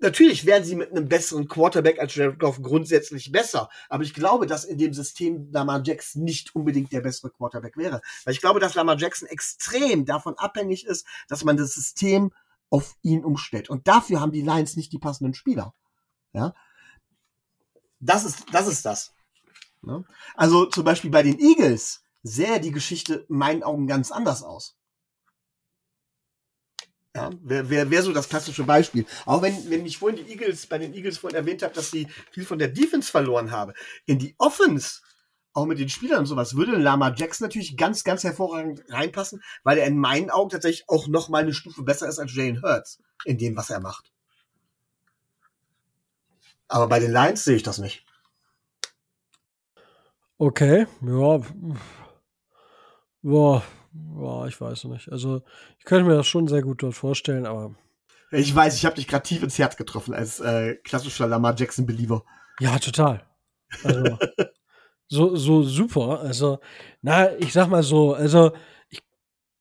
[0.00, 3.68] natürlich werden sie mit einem besseren Quarterback als Jared Goff grundsätzlich besser.
[3.88, 8.00] Aber ich glaube, dass in dem System Lamar Jackson nicht unbedingt der bessere Quarterback wäre.
[8.24, 12.32] Weil ich glaube, dass Lamar Jackson extrem davon abhängig ist, dass man das System
[12.70, 13.70] auf ihn umstellt.
[13.70, 15.74] Und dafür haben die Lions nicht die passenden Spieler.
[16.32, 16.54] Ja.
[18.00, 19.14] Das ist, das ist das.
[19.82, 20.04] Ne?
[20.34, 24.76] Also zum Beispiel bei den Eagles sähe die Geschichte in meinen Augen ganz anders aus.
[27.14, 29.04] Ja, wäre wär, wär so das klassische Beispiel.
[29.26, 32.08] Auch wenn, wenn ich vorhin die Eagles, bei den Eagles vorhin erwähnt habe, dass sie
[32.30, 33.74] viel von der Defense verloren habe.
[34.06, 35.00] In die Offense,
[35.52, 39.76] auch mit den Spielern und sowas, würde Lama Jackson natürlich ganz, ganz hervorragend reinpassen, weil
[39.76, 42.98] er in meinen Augen tatsächlich auch noch mal eine Stufe besser ist als Jalen Hurts
[43.26, 44.10] in dem, was er macht.
[46.68, 48.06] Aber bei den Lions sehe ich das nicht.
[50.38, 51.40] Okay, ja.
[53.20, 53.62] Boah,
[53.92, 55.12] Boah, ich weiß nicht.
[55.12, 55.42] Also,
[55.78, 57.74] ich könnte mir das schon sehr gut dort vorstellen, aber.
[58.30, 62.24] Ich weiß, ich habe dich gerade tief ins Herz getroffen als äh, klassischer Lamar Jackson-Believer.
[62.60, 63.22] Ja, total.
[63.84, 64.18] Also,
[65.08, 66.20] so, so super.
[66.20, 66.60] Also,
[67.02, 68.52] na, ich sag mal so, also,
[68.88, 69.02] ich,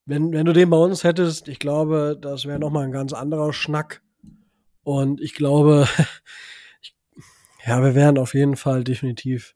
[0.06, 3.52] wenn, wenn du den bei uns hättest, ich glaube, das wäre nochmal ein ganz anderer
[3.52, 4.02] Schnack.
[4.84, 5.90] Und ich glaube,
[6.82, 6.96] ich,
[7.66, 9.56] ja, wir wären auf jeden Fall definitiv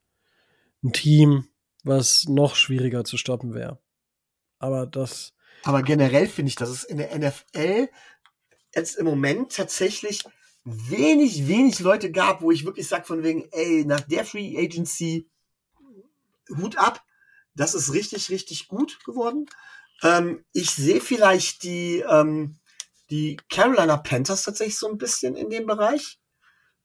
[0.84, 1.48] ein Team,
[1.86, 3.80] was noch schwieriger zu stoppen wäre.
[4.60, 5.34] Aber das.
[5.64, 7.90] Aber generell finde ich, dass es in der NFL
[8.76, 10.24] jetzt im Moment tatsächlich
[10.64, 15.30] wenig, wenig Leute gab, wo ich wirklich sage von wegen, ey, nach der Free Agency
[16.50, 17.04] Hut ab,
[17.56, 19.48] das ist richtig, richtig gut geworden.
[20.04, 22.60] Ähm, ich sehe vielleicht die, ähm,
[23.10, 26.20] die Carolina Panthers tatsächlich so ein bisschen in dem Bereich,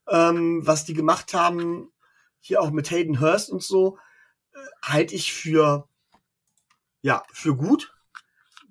[0.08, 1.92] ähm, was die gemacht haben,
[2.40, 3.98] hier auch mit Hayden Hurst und so,
[4.52, 5.88] äh, halte ich für
[7.02, 7.94] ja, für gut.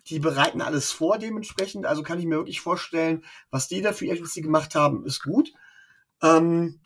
[0.07, 1.85] Die bereiten alles vor dementsprechend.
[1.85, 5.51] Also kann ich mir wirklich vorstellen, was die da für Agency gemacht haben, ist gut.
[6.21, 6.81] Ähm,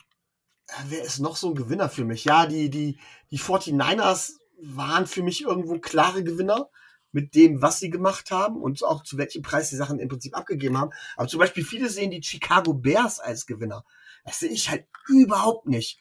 [0.86, 2.24] wer ist noch so ein Gewinner für mich?
[2.24, 2.98] Ja, die, die,
[3.30, 6.68] die 49ers waren für mich irgendwo klare Gewinner
[7.12, 10.36] mit dem, was sie gemacht haben und auch zu welchem Preis die Sachen im Prinzip
[10.36, 10.90] abgegeben haben.
[11.16, 13.84] Aber zum Beispiel viele sehen die Chicago Bears als Gewinner.
[14.24, 16.00] Das sehe ich halt überhaupt nicht.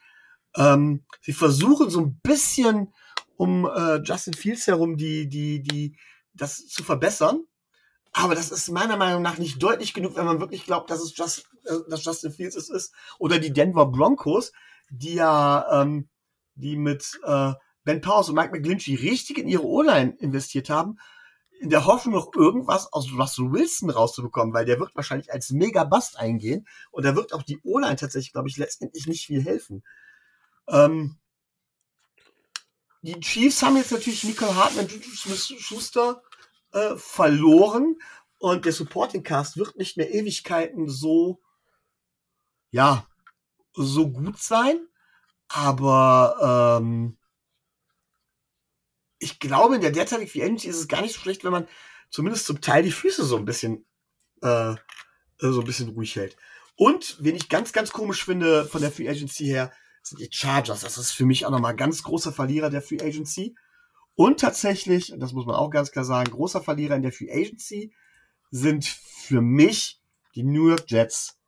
[0.56, 2.94] Ähm, sie versuchen so ein bisschen
[3.44, 5.98] um äh, Justin Fields herum die, die, die,
[6.34, 7.44] das zu verbessern.
[8.14, 11.18] Aber das ist meiner Meinung nach nicht deutlich genug, wenn man wirklich glaubt, dass es
[11.18, 12.94] Just, äh, dass Justin Fields es ist.
[13.20, 14.54] Oder die Denver Broncos,
[14.90, 16.08] die ja, ähm,
[16.56, 17.52] die mit äh,
[17.84, 20.98] Ben Powers und Mike McGlinchey richtig in ihre O-Line investiert haben,
[21.60, 26.18] in der Hoffnung noch irgendwas aus Russell Wilson rauszubekommen, weil der wird wahrscheinlich als Mega-Bust
[26.18, 29.84] eingehen und da wird auch die O-Line tatsächlich, glaube ich, letztendlich nicht viel helfen.
[30.70, 31.18] Ähm,
[33.04, 36.24] die Chiefs haben jetzt natürlich Nicole Hartman, Juju Schuster
[36.72, 37.98] äh, verloren
[38.40, 41.42] und der Supporting Cast wird nicht mehr Ewigkeiten so,
[42.72, 43.06] ja,
[43.74, 44.88] so gut sein.
[45.50, 47.18] Aber ähm,
[49.20, 51.68] ich glaube, in der derzeitigen Free Agency ist es gar nicht so schlecht, wenn man
[52.10, 53.86] zumindest zum Teil die Füße so ein bisschen,
[54.42, 54.76] äh,
[55.40, 56.38] so ein bisschen ruhig hält.
[56.76, 60.82] Und, wen ich ganz, ganz komisch finde von der Free Agency her, sind die Chargers.
[60.82, 63.56] Das ist für mich auch nochmal ein ganz großer Verlierer der Free Agency.
[64.16, 67.94] Und tatsächlich, das muss man auch ganz klar sagen, großer Verlierer in der Free Agency
[68.52, 70.00] sind für mich
[70.36, 71.40] die New York Jets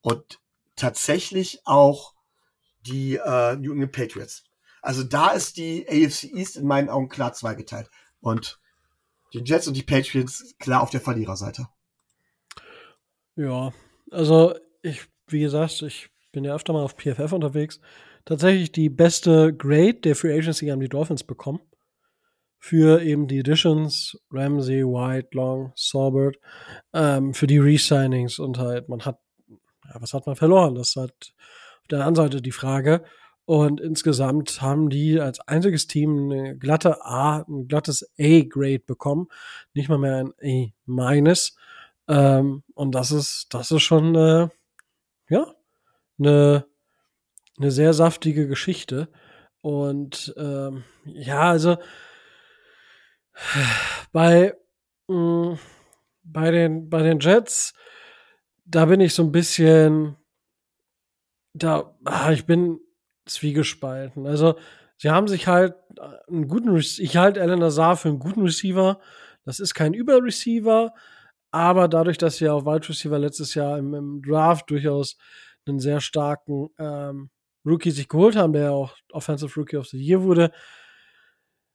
[0.00, 0.40] und
[0.76, 2.14] tatsächlich auch
[2.86, 4.44] die äh, New England Patriots.
[4.82, 7.90] Also da ist die AFC East in meinen Augen klar zweigeteilt.
[8.20, 8.60] Und
[9.32, 11.68] die Jets und die Patriots klar auf der Verliererseite.
[13.34, 13.72] Ja,
[14.10, 17.80] also ich wie gesagt, ich bin ja öfter mal auf PFF unterwegs,
[18.26, 21.60] tatsächlich die beste Grade der Free Agency haben die Dolphins bekommen.
[22.58, 26.36] Für eben die Editions, Ramsey, White, Long, Saubert,
[26.92, 29.18] ähm, für die Resignings und halt, man hat,
[29.48, 30.74] ja, was hat man verloren?
[30.74, 31.34] Das ist halt
[31.82, 33.04] auf der anderen Seite die Frage.
[33.46, 39.28] Und insgesamt haben die als einziges Team eine glatte A, ein glattes A-Grade bekommen.
[39.74, 41.54] Nicht mal mehr ein A-Minus.
[42.08, 44.48] Ähm, und das ist, das ist schon, äh,
[45.28, 45.54] ja,
[46.18, 46.66] eine,
[47.58, 49.08] eine sehr saftige Geschichte.
[49.60, 51.78] Und ähm, ja, also
[54.12, 54.54] bei,
[55.08, 55.58] mh, mm,
[56.22, 57.74] bei, den, bei den Jets,
[58.64, 60.16] da bin ich so ein bisschen,
[61.52, 62.80] da, ah, ich bin
[63.26, 64.26] zwiegespalten.
[64.26, 64.58] Also,
[64.96, 65.74] sie haben sich halt
[66.28, 69.00] einen guten, ich halte Alan Nazar für einen guten Receiver.
[69.44, 70.94] Das ist kein Überreceiver,
[71.50, 75.16] aber dadurch, dass sie auf Wide Receiver letztes Jahr im, im, Draft durchaus
[75.66, 77.30] einen sehr starken ähm,
[77.64, 80.52] Rookie sich geholt haben, der auch Offensive Rookie of the Year wurde,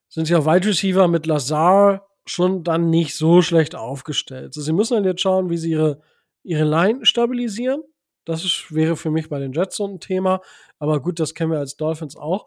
[0.07, 4.47] sind sie auf Wide Receiver mit Lazar schon dann nicht so schlecht aufgestellt.
[4.47, 6.01] Also sie müssen dann jetzt schauen, wie sie ihre,
[6.43, 7.83] ihre Line stabilisieren.
[8.25, 10.41] Das ist, wäre für mich bei den Jets so ein Thema.
[10.77, 12.45] Aber gut, das kennen wir als Dolphins auch.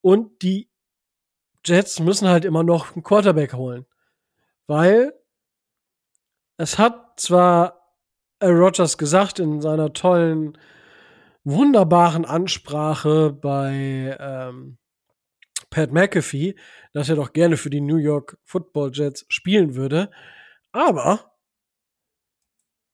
[0.00, 0.68] Und die
[1.64, 3.86] Jets müssen halt immer noch einen Quarterback holen.
[4.66, 5.12] Weil
[6.56, 7.94] es hat zwar
[8.40, 10.58] Aaron Rodgers gesagt in seiner tollen,
[11.44, 14.78] wunderbaren Ansprache bei ähm,
[15.70, 16.56] Pat McAfee,
[16.92, 20.10] dass er doch gerne für die New York Football Jets spielen würde.
[20.72, 21.30] Aber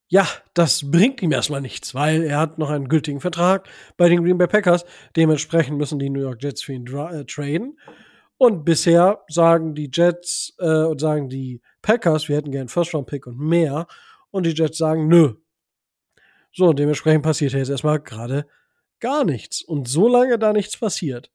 [0.09, 4.23] ja, das bringt ihm erstmal nichts, weil er hat noch einen gültigen Vertrag bei den
[4.23, 4.85] Green Bay Packers.
[5.17, 7.77] Dementsprechend müssen die New York Jets für ihn äh, traden.
[8.39, 13.39] Und bisher sagen die Jets äh, und sagen die Packers, wir hätten gern First-Round-Pick und
[13.39, 13.87] mehr.
[14.31, 15.35] Und die Jets sagen, nö.
[16.57, 18.47] So, dementsprechend passiert jetzt erstmal gerade
[18.99, 19.61] gar nichts.
[19.61, 21.31] Und solange da nichts passiert,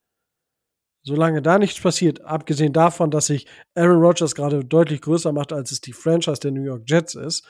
[1.03, 5.71] solange da nichts passiert, abgesehen davon, dass sich Aaron Rodgers gerade deutlich größer macht, als
[5.71, 7.45] es die Franchise der New York Jets ist,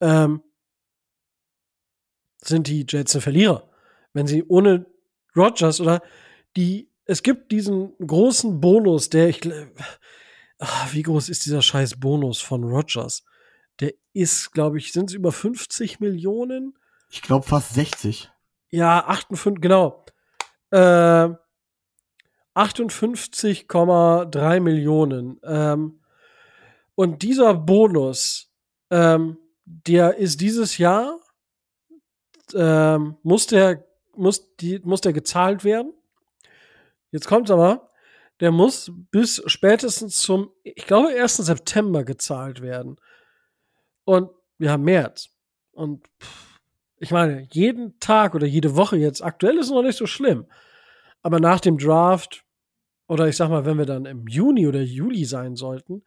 [0.00, 0.42] ähm,
[2.38, 3.70] sind die Jets ein Verlierer.
[4.12, 4.86] Wenn sie ohne
[5.36, 6.02] Rodgers oder
[6.56, 9.48] die, es gibt diesen großen Bonus, der ich,
[10.58, 13.24] ach, wie groß ist dieser scheiß Bonus von Rodgers?
[13.78, 16.76] Der ist, glaube ich, sind es über 50 Millionen?
[17.12, 18.30] Ich glaube fast 60.
[18.70, 20.02] Ja, 58, genau.
[20.70, 21.28] Äh,
[22.54, 25.38] 58,3 Millionen.
[25.44, 26.00] Ähm,
[26.94, 28.50] und dieser Bonus,
[28.90, 31.18] ähm, der ist dieses Jahr
[32.54, 35.92] ähm, muss der muss die muss der gezahlt werden.
[37.10, 37.90] Jetzt kommt aber,
[38.40, 41.36] der muss bis spätestens zum, ich glaube, 1.
[41.36, 42.96] September gezahlt werden.
[44.04, 45.28] Und wir haben März.
[45.72, 46.08] Und
[47.02, 50.46] ich meine, jeden Tag oder jede Woche jetzt aktuell ist noch nicht so schlimm.
[51.20, 52.44] Aber nach dem Draft,
[53.08, 56.04] oder ich sag mal, wenn wir dann im Juni oder Juli sein sollten,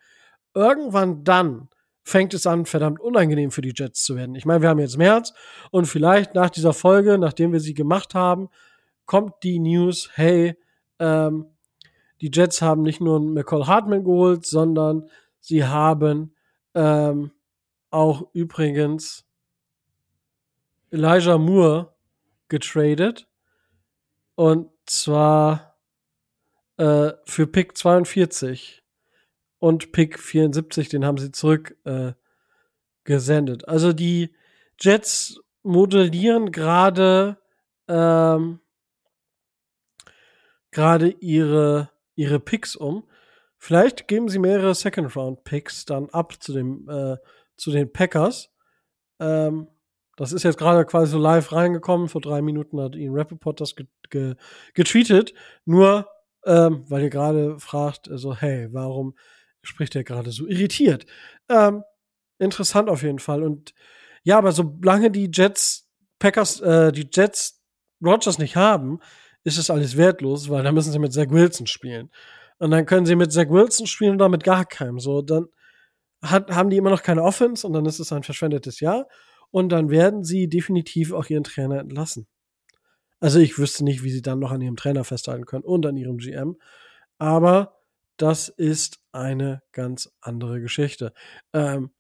[0.54, 1.68] irgendwann dann
[2.02, 4.36] fängt es an, verdammt unangenehm für die Jets zu werden.
[4.36, 5.34] Ich meine, wir haben jetzt März
[5.70, 8.48] und vielleicht nach dieser Folge, nachdem wir sie gemacht haben,
[9.06, 10.56] kommt die News, hey,
[11.00, 11.48] ähm,
[12.22, 15.10] die Jets haben nicht nur einen McCall Hartman geholt, sondern
[15.42, 16.34] sie haben
[16.74, 17.32] ähm,
[17.90, 19.25] auch übrigens
[20.96, 21.94] Elijah Moore
[22.48, 23.28] getradet.
[24.36, 25.78] Und zwar
[26.78, 28.84] äh, für Pick 42
[29.60, 32.14] und Pick 74, den haben sie zurück äh.
[33.68, 34.34] Also die
[34.80, 37.38] Jets modellieren gerade
[37.88, 38.60] ähm,
[40.72, 43.08] gerade ihre ihre Picks um.
[43.58, 47.18] Vielleicht geben sie mehrere Second Round Picks dann ab zu dem äh,
[47.58, 48.50] zu den Packers.
[49.20, 49.68] Ähm,
[50.16, 52.08] das ist jetzt gerade quasi so live reingekommen.
[52.10, 54.36] Vor drei Minuten hat Ian Rappaport das ge ge
[54.74, 55.34] getweetet.
[55.66, 56.08] Nur,
[56.46, 59.16] ähm, weil ihr gerade fragt, also, hey, warum
[59.66, 61.06] spricht er gerade so irritiert.
[61.50, 61.84] Ähm,
[62.40, 63.44] interessant auf jeden Fall.
[63.44, 63.74] Und
[64.24, 67.62] ja, aber solange die Jets, Packers, äh, die Jets
[68.04, 69.00] Rogers nicht haben,
[69.44, 72.10] ist es alles wertlos, weil dann müssen sie mit Zach Wilson spielen.
[72.58, 75.00] Und dann können sie mit Zach Wilson spielen oder mit gar keinem.
[75.00, 75.48] So, dann
[76.22, 79.08] hat, haben die immer noch keine Offense und dann ist es ein verschwendetes Jahr.
[79.56, 82.28] Und dann werden sie definitiv auch ihren Trainer entlassen.
[83.22, 85.96] Also ich wüsste nicht, wie sie dann noch an ihrem Trainer festhalten können und an
[85.96, 86.58] ihrem GM.
[87.20, 87.80] Aber
[88.18, 91.14] das ist eine ganz andere Geschichte.
[91.54, 91.92] Ähm,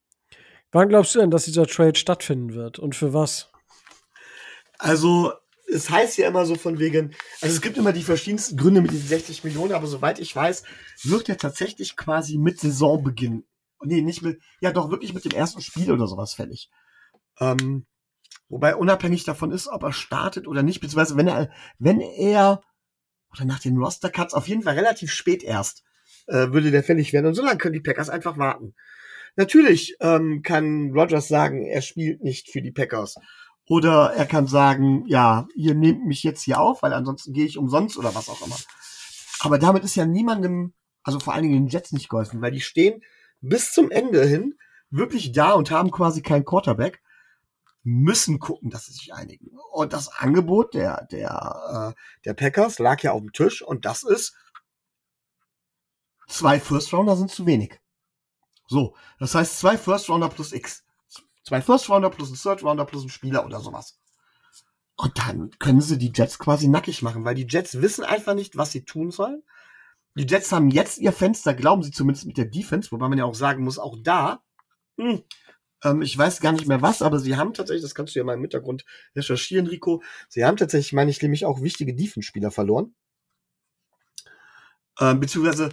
[0.73, 3.49] wann glaubst du denn, dass dieser Trade stattfinden wird und für was?
[4.77, 5.31] Also,
[5.71, 8.91] es heißt ja immer so von wegen, also es gibt immer die verschiedensten Gründe mit
[8.91, 10.63] diesen 60 Millionen, aber soweit ich weiß,
[11.03, 13.45] wird er tatsächlich quasi mit Saisonbeginn,
[13.81, 16.69] nee, nicht mit, ja doch wirklich mit dem ersten Spiel oder sowas fällig.
[17.39, 17.85] Ähm,
[18.47, 22.61] Wobei unabhängig davon ist, ob er startet oder nicht, beziehungsweise wenn er, wenn er,
[23.31, 25.83] oder nach den Roster-Cuts, auf jeden Fall relativ spät erst,
[26.27, 27.25] äh, würde der fällig werden.
[27.25, 28.75] Und so lange können die Packers einfach warten.
[29.35, 33.15] Natürlich ähm, kann Rogers sagen, er spielt nicht für die Packers.
[33.67, 37.57] Oder er kann sagen, ja, ihr nehmt mich jetzt hier auf, weil ansonsten gehe ich
[37.57, 38.57] umsonst oder was auch immer.
[39.39, 40.73] Aber damit ist ja niemandem,
[41.03, 43.01] also vor allen Dingen den Jets nicht geholfen, weil die stehen
[43.41, 44.53] bis zum Ende hin
[44.91, 47.01] wirklich da und haben quasi keinen Quarterback,
[47.85, 49.57] müssen gucken, dass sie sich einigen.
[49.71, 54.03] Und das Angebot der, der, äh, der Packers lag ja auf dem Tisch und das
[54.03, 54.35] ist,
[56.27, 57.79] zwei First Rounder sind zu wenig.
[58.67, 60.83] So, das heißt zwei First Rounder plus X.
[61.43, 63.99] Zwei First Rounder plus ein Third Rounder plus ein Spieler oder sowas.
[64.97, 68.57] Und dann können sie die Jets quasi nackig machen, weil die Jets wissen einfach nicht,
[68.57, 69.43] was sie tun sollen.
[70.15, 73.25] Die Jets haben jetzt ihr Fenster, glauben sie zumindest mit der Defense, wobei man ja
[73.25, 74.41] auch sagen muss, auch da,
[74.97, 75.23] mh, hm,
[75.83, 78.25] ähm, ich weiß gar nicht mehr was, aber sie haben tatsächlich, das kannst du ja
[78.25, 82.95] mal im Hintergrund recherchieren, Rico, sie haben tatsächlich, meine ich, nämlich auch wichtige Defense-Spieler verloren.
[84.99, 85.69] Ähm, beziehungsweise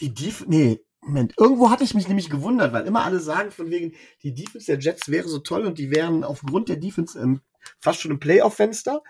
[0.00, 3.70] die Defense, nee, Moment, irgendwo hatte ich mich nämlich gewundert, weil immer alle sagen von
[3.70, 7.42] wegen, die Defense der Jets wäre so toll und die wären aufgrund der Defense ähm,
[7.78, 9.02] fast schon im Playoff-Fenster.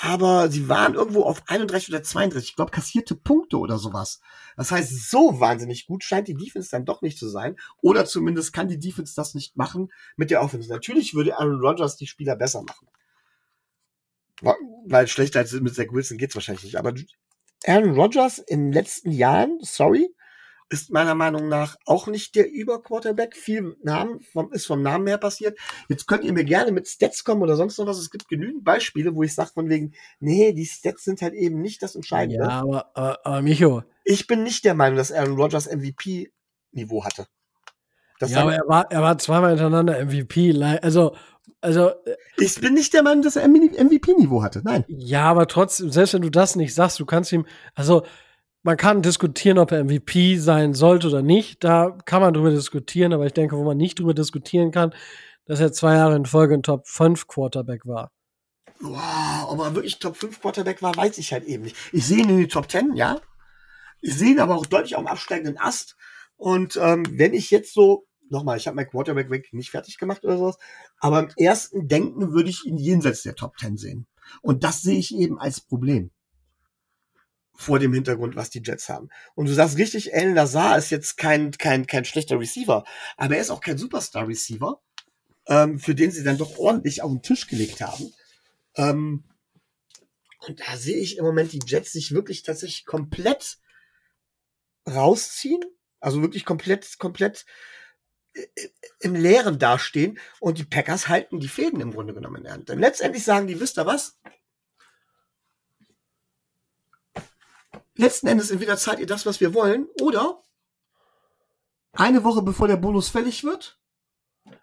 [0.00, 4.20] Aber sie waren irgendwo auf 31 oder 32, ich glaube, kassierte Punkte oder sowas.
[4.56, 7.56] Das heißt, so wahnsinnig gut scheint die Defense dann doch nicht zu sein.
[7.82, 10.68] Oder zumindest kann die Defense das nicht machen mit der Offense.
[10.68, 12.86] Natürlich würde Aaron Rodgers die Spieler besser machen.
[14.86, 16.76] Weil schlechter als mit Zach Wilson geht's wahrscheinlich nicht.
[16.76, 16.94] Aber
[17.66, 20.14] Aaron Rodgers in den letzten Jahren, sorry,
[20.70, 23.36] ist meiner Meinung nach auch nicht der Überquarterback.
[23.36, 25.58] Viel Namen vom, ist vom Namen her passiert.
[25.88, 27.98] Jetzt könnt ihr mir gerne mit Stats kommen oder sonst noch was.
[27.98, 31.60] Es gibt genügend Beispiele, wo ich sage von wegen, nee, die Stats sind halt eben
[31.60, 32.44] nicht das Entscheidende.
[32.44, 33.82] Ja, aber, aber, aber Micho.
[34.04, 37.26] Ich bin nicht der Meinung, dass Aaron Rodgers MVP-Niveau hatte.
[38.18, 40.60] Das ja, aber er war, er war zweimal hintereinander MVP.
[40.82, 41.14] Also,
[41.60, 41.90] also.
[42.04, 44.60] Äh, ich bin nicht der Meinung, dass er MVP-Niveau hatte.
[44.64, 44.84] Nein.
[44.88, 48.04] Ja, aber trotzdem, selbst wenn du das nicht sagst, du kannst ihm, also,
[48.68, 51.64] man kann diskutieren, ob er MVP sein sollte oder nicht.
[51.64, 54.94] Da kann man drüber diskutieren, aber ich denke, wo man nicht drüber diskutieren kann,
[55.46, 58.12] dass er zwei Jahre in Folge ein Top 5 Quarterback war.
[58.80, 61.76] Wow, ob er wirklich Top 5 Quarterback war, weiß ich halt eben nicht.
[61.92, 63.18] Ich sehe ihn in die Top 10, ja.
[64.02, 65.96] Ich sehe ihn aber auch deutlich am absteigenden Ast.
[66.36, 70.24] Und ähm, wenn ich jetzt so, nochmal, ich habe mein Quarterback weg nicht fertig gemacht
[70.24, 70.58] oder sowas,
[70.98, 74.06] aber im ersten Denken würde ich ihn jenseits der Top 10 sehen.
[74.42, 76.10] Und das sehe ich eben als Problem
[77.60, 79.08] vor dem Hintergrund, was die Jets haben.
[79.34, 82.84] Und du sagst richtig, Alan Lazar ist jetzt kein, kein, kein schlechter Receiver,
[83.16, 84.80] aber er ist auch kein Superstar-Receiver,
[85.48, 88.12] ähm, für den sie dann doch ordentlich auf den Tisch gelegt haben.
[88.76, 89.24] Ähm,
[90.46, 93.58] und da sehe ich im Moment die Jets sich wirklich tatsächlich komplett
[94.88, 95.64] rausziehen,
[95.98, 97.44] also wirklich komplett, komplett
[98.34, 98.46] äh,
[99.00, 102.68] im Leeren dastehen und die Packers halten die Fäden im Grunde genommen in der Hand.
[102.68, 104.16] Denn letztendlich sagen die, wisst ihr was?
[107.98, 110.42] Letzten Endes entweder zahlt ihr das, was wir wollen, oder
[111.92, 113.78] eine Woche bevor der Bonus fällig wird,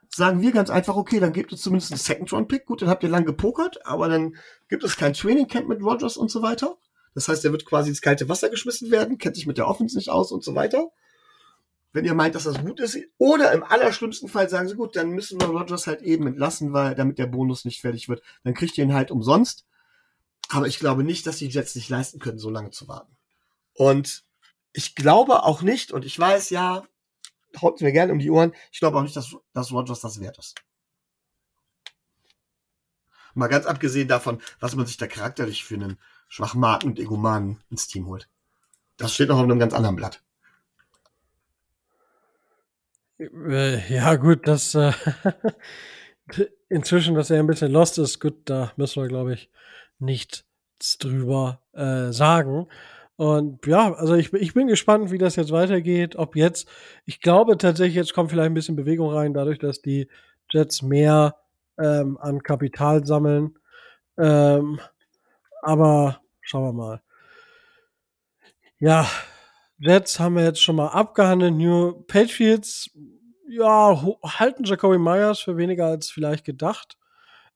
[0.10, 2.66] sagen wir ganz einfach, okay, dann gebt uns zumindest einen Second-Round-Pick.
[2.66, 4.36] Gut, dann habt ihr lang gepokert, aber dann
[4.70, 6.78] gibt es kein Training Camp mit Rogers und so weiter.
[7.14, 9.98] Das heißt, er wird quasi ins kalte Wasser geschmissen werden, kennt sich mit der Offense
[9.98, 10.90] nicht aus und so weiter.
[11.92, 15.12] Wenn ihr meint, dass das gut ist, oder im allerschlimmsten Fall sagen sie, gut, dann
[15.12, 18.22] müssen wir Rogers halt eben entlassen, weil damit der Bonus nicht fertig wird.
[18.44, 19.66] Dann kriegt ihr ihn halt umsonst.
[20.50, 23.15] Aber ich glaube nicht, dass die Jets sich leisten können, so lange zu warten.
[23.76, 24.24] Und
[24.74, 26.84] ich glaube auch nicht, und ich weiß, ja,
[27.62, 30.38] haut mir gerne um die Ohren, ich glaube auch nicht, dass, dass Rogers das wert
[30.38, 30.56] ist.
[33.34, 36.00] Mal ganz abgesehen davon, was man sich da charakterlich für einen
[36.30, 38.30] Schwachmaten und Egomanen ins Team holt.
[38.98, 40.22] Das steht noch auf einem ganz anderen Blatt.
[43.20, 44.94] Äh, ja, gut, das äh,
[46.70, 49.50] inzwischen, dass er ein bisschen lost ist, gut, da müssen wir, glaube ich,
[50.00, 50.46] nichts
[51.00, 52.68] drüber äh, sagen.
[53.18, 56.16] Und ja, also ich, ich bin gespannt, wie das jetzt weitergeht.
[56.18, 56.68] Ob jetzt,
[57.06, 60.10] ich glaube tatsächlich, jetzt kommt vielleicht ein bisschen Bewegung rein, dadurch, dass die
[60.50, 61.38] Jets mehr
[61.78, 63.58] ähm, an Kapital sammeln.
[64.18, 64.80] Ähm,
[65.62, 67.02] aber schauen wir mal.
[68.80, 69.08] Ja,
[69.78, 71.54] Jets haben wir jetzt schon mal abgehandelt.
[71.54, 72.90] New Patriots,
[73.48, 76.98] ja, halten Jacoby Myers für weniger als vielleicht gedacht.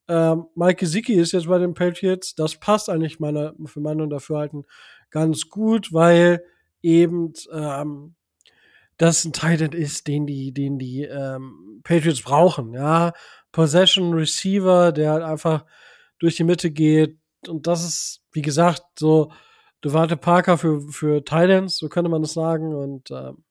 [0.08, 2.34] Ähm, Mike Gesicki ist jetzt bei den Patriots.
[2.34, 4.64] Das passt eigentlich meiner, für meine und Dafürhalten
[5.10, 6.44] ganz gut, weil
[6.82, 8.14] eben ähm,
[8.96, 12.74] das ein Titan ist, den die, den die ähm, Patriots brauchen.
[12.74, 13.12] Ja,
[13.52, 15.64] Possession Receiver, der halt einfach
[16.18, 17.18] durch die Mitte geht.
[17.48, 19.32] Und das ist, wie gesagt, so
[19.82, 22.74] Devante Parker für, für Titans, so könnte man das sagen.
[22.74, 23.42] Und ähm,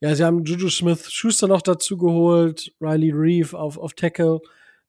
[0.00, 4.40] ja, sie haben Juju Smith Schuster noch dazu geholt, Riley Reeve auf, auf Tackle.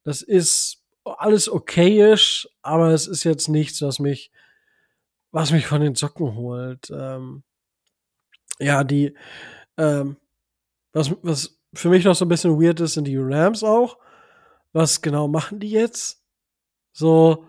[0.04, 4.32] Das ist alles okayisch, aber es ist jetzt nichts, was mich,
[5.36, 6.90] was mich von den Socken holt.
[6.90, 7.44] Ähm,
[8.58, 9.14] ja, die,
[9.78, 10.16] ähm,
[10.94, 13.98] was, was für mich noch so ein bisschen weird ist, sind die Rams auch.
[14.72, 16.24] Was genau machen die jetzt?
[16.94, 17.48] So,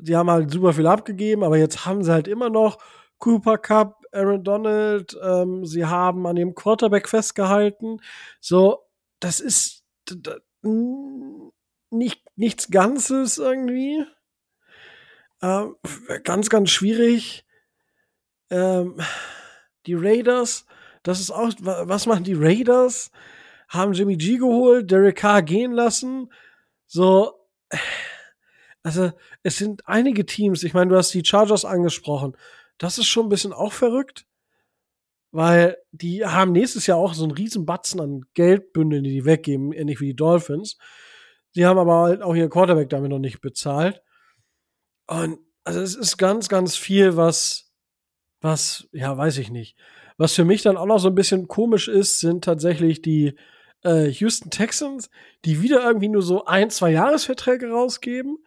[0.00, 2.78] die haben halt super viel abgegeben, aber jetzt haben sie halt immer noch
[3.18, 8.00] Cooper Cup, Aaron Donald, ähm, sie haben an dem Quarterback festgehalten.
[8.40, 8.88] So,
[9.20, 9.84] das ist
[11.90, 14.04] nicht, nichts Ganzes irgendwie.
[15.44, 15.76] Ähm,
[16.22, 17.44] ganz, ganz schwierig.
[18.50, 18.98] Ähm,
[19.86, 20.64] die Raiders,
[21.02, 23.10] das ist auch, was machen die Raiders?
[23.68, 26.32] Haben Jimmy G geholt, Derek Carr gehen lassen.
[26.86, 27.34] So,
[28.82, 32.36] also es sind einige Teams, ich meine, du hast die Chargers angesprochen.
[32.78, 34.26] Das ist schon ein bisschen auch verrückt,
[35.30, 39.72] weil die haben nächstes Jahr auch so einen riesen Batzen an Geldbündeln, die die weggeben,
[39.72, 40.78] ähnlich wie die Dolphins.
[41.50, 44.03] Sie haben aber halt auch ihren Quarterback damit noch nicht bezahlt.
[45.06, 47.72] Und also es ist ganz, ganz viel, was,
[48.40, 49.76] was, ja, weiß ich nicht.
[50.16, 53.34] Was für mich dann auch noch so ein bisschen komisch ist, sind tatsächlich die
[53.84, 55.10] äh, Houston Texans,
[55.44, 58.38] die wieder irgendwie nur so ein, zwei Jahresverträge rausgeben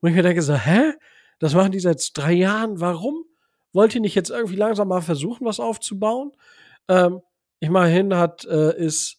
[0.00, 0.94] wo ich mir denke so, hä?
[1.38, 2.80] Das machen die seit drei Jahren.
[2.80, 3.24] Warum?
[3.72, 6.32] Wollt ihr nicht jetzt irgendwie langsam mal versuchen, was aufzubauen?
[6.88, 7.20] Ähm,
[7.60, 9.18] ich meine, hin hat, äh, ist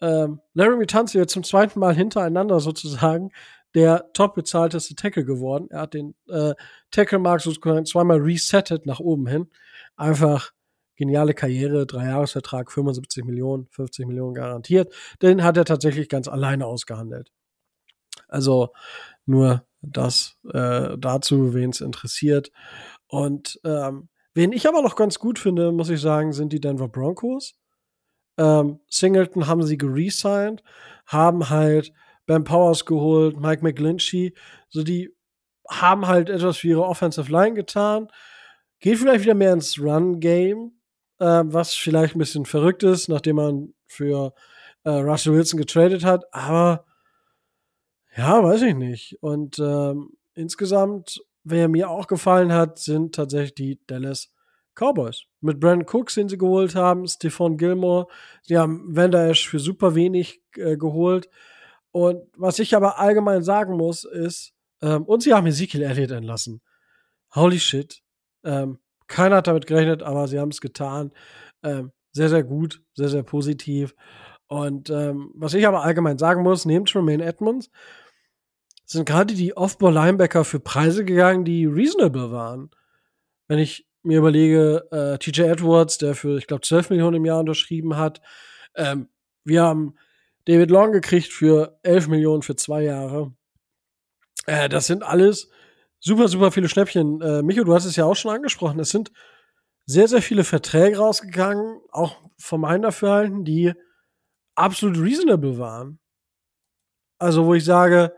[0.00, 3.30] ähm, Laramie Tunsil jetzt zum zweiten Mal hintereinander sozusagen
[3.74, 5.68] der top bezahlteste Tackle geworden.
[5.70, 6.54] Er hat den äh,
[6.90, 9.48] Tackle-Markt sozusagen zweimal resettet nach oben hin.
[9.96, 10.52] Einfach
[10.96, 14.92] geniale Karriere, drei Jahresvertrag, 75 Millionen, 50 Millionen garantiert.
[15.22, 17.30] Den hat er tatsächlich ganz alleine ausgehandelt.
[18.28, 18.72] Also
[19.24, 22.50] nur das äh, dazu, wen es interessiert.
[23.06, 26.88] Und ähm, wen ich aber noch ganz gut finde, muss ich sagen, sind die Denver
[26.88, 27.54] Broncos.
[28.36, 30.62] Ähm, Singleton haben sie geresigned,
[31.06, 31.92] haben halt
[32.30, 34.32] Ben Powers geholt, Mike McGlinchey.
[34.68, 35.12] So, die
[35.68, 38.06] haben halt etwas für ihre Offensive Line getan.
[38.78, 40.70] Geht vielleicht wieder mehr ins Run-Game,
[41.18, 44.32] äh, was vielleicht ein bisschen verrückt ist, nachdem man für
[44.84, 46.24] äh, Russell Wilson getradet hat.
[46.32, 46.84] Aber
[48.16, 49.18] ja, weiß ich nicht.
[49.20, 54.32] Und ähm, insgesamt, wer mir auch gefallen hat, sind tatsächlich die Dallas
[54.76, 55.24] Cowboys.
[55.40, 58.06] Mit Brandon Cooks, den sie geholt haben, Stephon Gilmore.
[58.42, 61.28] Sie haben Vander Esch für super wenig äh, geholt.
[61.92, 66.60] Und was ich aber allgemein sagen muss, ist, ähm, und sie haben Ezekiel Elliott entlassen.
[67.34, 68.02] Holy shit.
[68.44, 71.12] Ähm, keiner hat damit gerechnet, aber sie haben es getan.
[71.62, 73.94] Ähm, sehr, sehr gut, sehr, sehr positiv.
[74.46, 77.70] Und ähm, was ich aber allgemein sagen muss, neben Tremaine Edmonds
[78.84, 82.70] sind gerade die Off-Ball-Linebacker für Preise gegangen, die reasonable waren.
[83.46, 87.40] Wenn ich mir überlege, äh, TJ Edwards, der für, ich glaube, 12 Millionen im Jahr
[87.40, 88.20] unterschrieben hat.
[88.74, 89.08] Ähm,
[89.44, 89.94] wir haben
[90.46, 93.32] David Long gekriegt für 11 Millionen für zwei Jahre.
[94.46, 95.50] Äh, das sind alles
[95.98, 97.20] super, super viele Schnäppchen.
[97.20, 98.80] Äh, Micho, du hast es ja auch schon angesprochen.
[98.80, 99.12] Es sind
[99.86, 103.72] sehr, sehr viele Verträge rausgegangen, auch von meinen Dafürhalten, die
[104.54, 105.98] absolut reasonable waren.
[107.18, 108.14] Also, wo ich sage,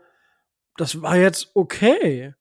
[0.77, 2.33] das war jetzt okay.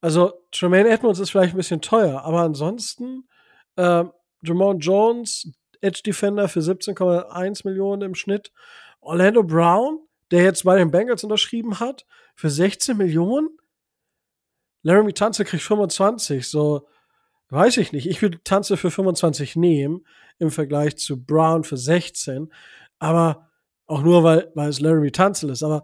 [0.00, 3.28] Also, Tremaine Edmonds ist vielleicht ein bisschen teuer, aber ansonsten,
[3.76, 4.04] äh,
[4.42, 8.52] Jamon Jones, Edge Defender für 17,1 Millionen im Schnitt.
[9.02, 10.00] Orlando Brown,
[10.30, 13.50] der jetzt bei den Bengals unterschrieben hat, für 16 Millionen.
[14.82, 16.88] Laramie Tanze kriegt 25, so
[17.50, 18.06] weiß ich nicht.
[18.06, 20.06] Ich würde Tanze für 25 nehmen
[20.38, 22.50] im Vergleich zu Brown für 16.
[22.98, 23.50] Aber
[23.86, 25.62] auch nur, weil, weil es Laramie Tanzel ist.
[25.62, 25.82] Aber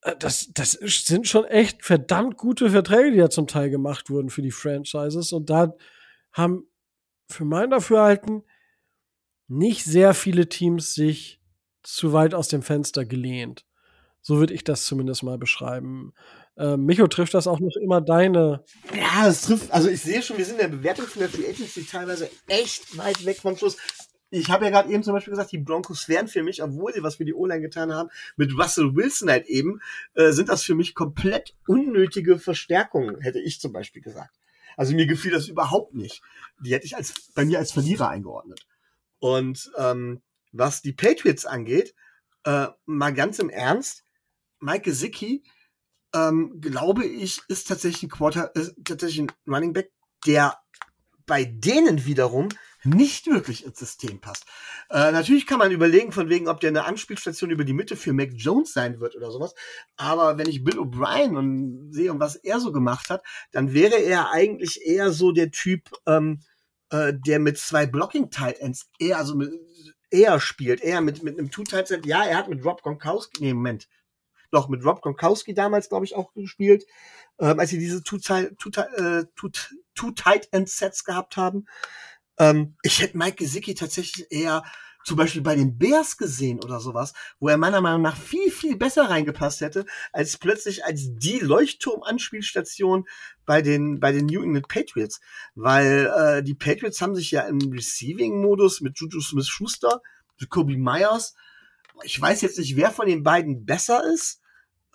[0.00, 4.30] äh, das, das sind schon echt verdammt gute Verträge, die ja zum Teil gemacht wurden
[4.30, 5.32] für die Franchises.
[5.32, 5.74] Und da
[6.32, 6.66] haben
[7.28, 8.44] für mein Dafürhalten
[9.46, 11.43] nicht sehr viele Teams sich
[11.84, 13.64] zu weit aus dem Fenster gelehnt.
[14.20, 16.12] So würde ich das zumindest mal beschreiben.
[16.56, 18.64] Äh, Micho, trifft das auch noch immer deine?
[18.94, 21.48] Ja, es trifft, also ich sehe schon, wir sind in der Bewertung von der Free
[21.48, 23.76] Agency teilweise echt weit weg vom Schluss
[24.34, 27.02] ich habe ja gerade eben zum Beispiel gesagt, die Broncos wären für mich, obwohl sie
[27.02, 29.80] was für die O-Line getan haben, mit Russell Wilson halt eben,
[30.14, 34.36] äh, sind das für mich komplett unnötige Verstärkungen, hätte ich zum Beispiel gesagt.
[34.76, 36.20] Also mir gefiel das überhaupt nicht.
[36.64, 38.66] Die hätte ich als bei mir als Verlierer eingeordnet.
[39.20, 40.20] Und ähm,
[40.54, 41.94] was die Patriots angeht,
[42.44, 44.04] äh, mal ganz im Ernst,
[44.60, 45.44] Mike Gesicki,
[46.14, 49.90] ähm, glaube ich, ist tatsächlich ein Quarter, ist tatsächlich ein Running Back,
[50.26, 50.56] der
[51.26, 52.48] bei denen wiederum
[52.84, 54.44] nicht wirklich ins System passt.
[54.90, 58.12] Äh, natürlich kann man überlegen, von wegen, ob der eine Anspielstation über die Mitte für
[58.12, 59.54] Mac Jones sein wird oder sowas.
[59.96, 64.30] Aber wenn ich Bill O'Brien und sehe, was er so gemacht hat, dann wäre er
[64.32, 66.40] eigentlich eher so der Typ, ähm,
[66.90, 69.50] äh, der mit zwei Blocking Tight Ends eher, also mit,
[70.14, 72.06] eher spielt, eher mit, mit einem Two Tight End.
[72.06, 73.88] Ja, er hat mit Rob Gronkowski, nee, Moment.
[74.50, 76.86] doch mit Rob Gronkowski damals, glaube ich, auch gespielt,
[77.40, 79.24] ähm, als sie diese Two, two, äh,
[81.04, 81.66] gehabt haben.
[82.38, 84.62] Ähm, ich hätte Mike Gesicki tatsächlich eher
[85.04, 88.76] zum Beispiel bei den Bears gesehen oder sowas, wo er meiner Meinung nach viel, viel
[88.76, 93.06] besser reingepasst hätte, als plötzlich als die Leuchtturm-Anspielstation
[93.44, 95.20] bei den, bei den New England Patriots.
[95.54, 100.00] Weil äh, die Patriots haben sich ja im Receiving-Modus mit Juju Smith-Schuster,
[100.48, 101.34] Kobe Myers,
[102.02, 104.40] ich weiß jetzt nicht, wer von den beiden besser ist,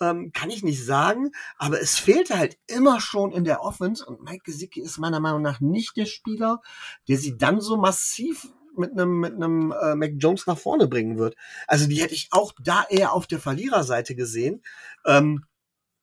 [0.02, 4.24] ähm, kann ich nicht sagen, aber es fehlte halt immer schon in der Offense und
[4.24, 6.62] Mike Gesicki ist meiner Meinung nach nicht der Spieler,
[7.08, 8.48] der sie dann so massiv
[8.80, 11.36] mit einem mit einem äh, Mac Jones nach vorne bringen wird.
[11.68, 14.64] Also die hätte ich auch da eher auf der Verliererseite gesehen.
[15.06, 15.46] Ähm,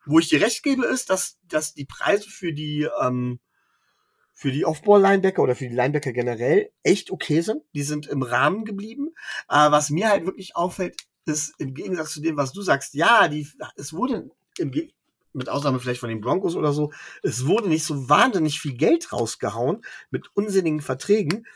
[0.04, 3.40] wo ich dir recht gebe, ist, dass dass die Preise für die ähm,
[4.36, 7.62] für die Off-Ball-Linebacker oder für die Linebacker generell echt okay sind.
[7.74, 9.14] Die sind im Rahmen geblieben.
[9.48, 13.28] Aber was mir halt wirklich auffällt, ist im Gegensatz zu dem, was du sagst, ja,
[13.28, 14.72] die, es wurde im,
[15.32, 19.12] mit Ausnahme vielleicht von den Broncos oder so, es wurde nicht so wahnsinnig viel Geld
[19.12, 21.46] rausgehauen mit unsinnigen Verträgen.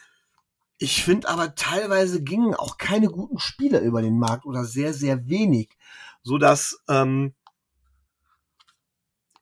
[0.83, 5.29] Ich finde aber teilweise gingen auch keine guten Spieler über den Markt oder sehr, sehr
[5.29, 5.77] wenig,
[6.23, 7.35] so dass ähm,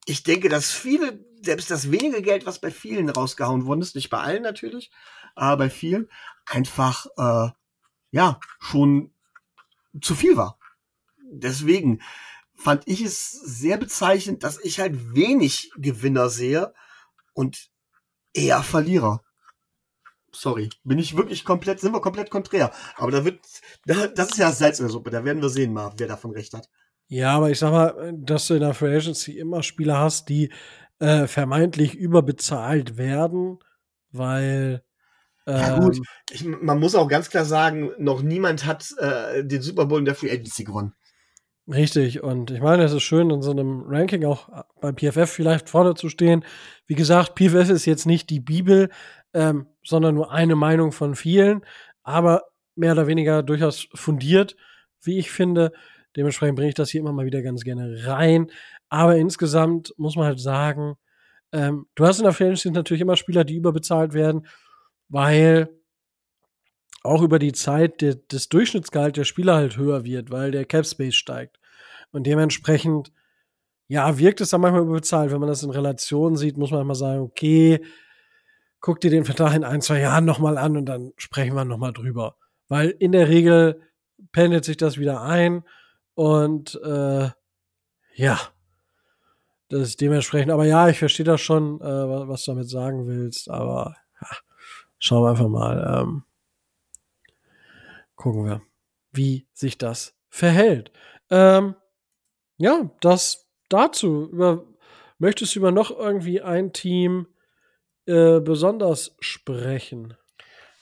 [0.04, 4.10] ich denke, dass viele, selbst das wenige Geld, was bei vielen rausgehauen worden ist, nicht
[4.10, 4.90] bei allen natürlich,
[5.36, 6.08] aber bei vielen,
[6.44, 7.52] einfach äh,
[8.10, 9.12] ja schon
[10.02, 10.58] zu viel war.
[11.30, 12.02] Deswegen
[12.56, 16.74] fand ich es sehr bezeichnend, dass ich halt wenig Gewinner sehe
[17.32, 17.70] und
[18.34, 19.22] eher Verlierer.
[20.38, 22.70] Sorry, bin ich wirklich komplett, sind wir komplett konträr.
[22.96, 23.40] Aber da wird,
[23.84, 26.54] das ist ja Salz in der Suppe, da werden wir sehen mal, wer davon recht
[26.54, 26.68] hat.
[27.08, 30.52] Ja, aber ich sag mal, dass du in der Free Agency immer Spieler hast, die
[31.00, 33.58] äh, vermeintlich überbezahlt werden,
[34.12, 34.84] weil
[35.46, 39.62] ja gut, ähm, ich, man muss auch ganz klar sagen, noch niemand hat äh, den
[39.62, 40.92] Super Bowl in der Free Agency gewonnen.
[41.70, 44.48] Richtig, und ich meine, es ist schön, in so einem Ranking auch
[44.80, 46.44] beim PFF vielleicht vorne zu stehen.
[46.86, 48.88] Wie gesagt, PFF ist jetzt nicht die Bibel,
[49.34, 51.64] ähm, sondern nur eine Meinung von vielen,
[52.02, 54.56] aber mehr oder weniger durchaus fundiert,
[55.02, 55.72] wie ich finde.
[56.16, 58.50] Dementsprechend bringe ich das hier immer mal wieder ganz gerne rein.
[58.88, 60.94] Aber insgesamt muss man halt sagen,
[61.52, 64.46] ähm, du hast in der Agency natürlich immer Spieler, die überbezahlt werden
[65.08, 65.68] weil
[67.02, 70.86] auch über die Zeit der, des Durchschnittsgehalt der Spieler halt höher wird, weil der Cap
[70.86, 71.58] Space steigt.
[72.10, 73.12] Und dementsprechend,
[73.86, 75.30] ja, wirkt es dann manchmal überbezahlt.
[75.30, 77.80] Wenn man das in Relation sieht, muss man mal sagen, okay,
[78.80, 81.92] guck dir den Vertrag in ein, zwei Jahren nochmal an und dann sprechen wir nochmal
[81.92, 82.36] drüber.
[82.68, 83.82] Weil in der Regel
[84.32, 85.64] pendelt sich das wieder ein
[86.14, 87.30] und äh,
[88.14, 88.40] ja,
[89.68, 90.50] das ist dementsprechend.
[90.50, 94.28] Aber ja, ich verstehe das schon, äh, was du damit sagen willst, aber ja,
[94.98, 96.00] Schauen wir einfach mal.
[96.00, 96.24] Ähm,
[98.16, 98.62] gucken wir,
[99.12, 100.90] wie sich das verhält.
[101.30, 101.76] Ähm,
[102.56, 104.28] ja, das dazu.
[104.32, 104.64] Über,
[105.18, 107.28] möchtest du über noch irgendwie ein Team
[108.08, 110.14] äh, besonders sprechen?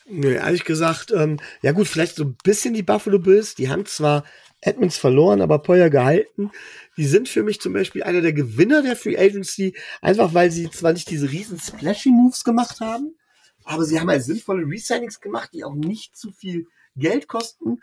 [0.09, 3.57] Nö, ehrlich gesagt, ähm, ja gut, vielleicht so ein bisschen die Buffalo Bills.
[3.57, 4.24] Die haben zwar
[4.61, 6.51] Edmonds verloren, aber Poyer gehalten.
[6.97, 10.70] Die sind für mich zum Beispiel einer der Gewinner der Free Agency, einfach weil sie
[10.70, 13.16] zwar nicht diese riesen Splashy Moves gemacht haben,
[13.64, 17.81] aber sie haben halt sinnvolle Resignings gemacht, die auch nicht zu viel Geld kosten.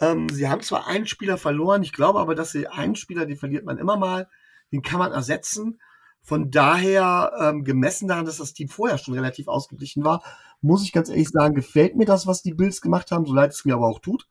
[0.00, 3.36] Ähm, sie haben zwar einen Spieler verloren, ich glaube aber, dass sie einen Spieler, den
[3.36, 4.28] verliert man immer mal,
[4.72, 5.80] den kann man ersetzen.
[6.28, 10.22] Von daher, ähm, gemessen daran, dass das Team vorher schon relativ ausgeglichen war,
[10.60, 13.52] muss ich ganz ehrlich sagen, gefällt mir das, was die Bills gemacht haben, so leid
[13.52, 14.28] es mir aber auch tut.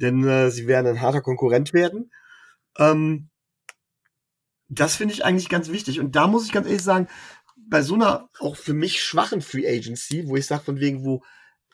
[0.00, 2.10] Denn äh, sie werden ein harter Konkurrent werden.
[2.78, 3.28] Ähm,
[4.70, 6.00] das finde ich eigentlich ganz wichtig.
[6.00, 7.06] Und da muss ich ganz ehrlich sagen,
[7.68, 11.22] bei so einer auch für mich schwachen Free Agency, wo ich sage von wegen, wo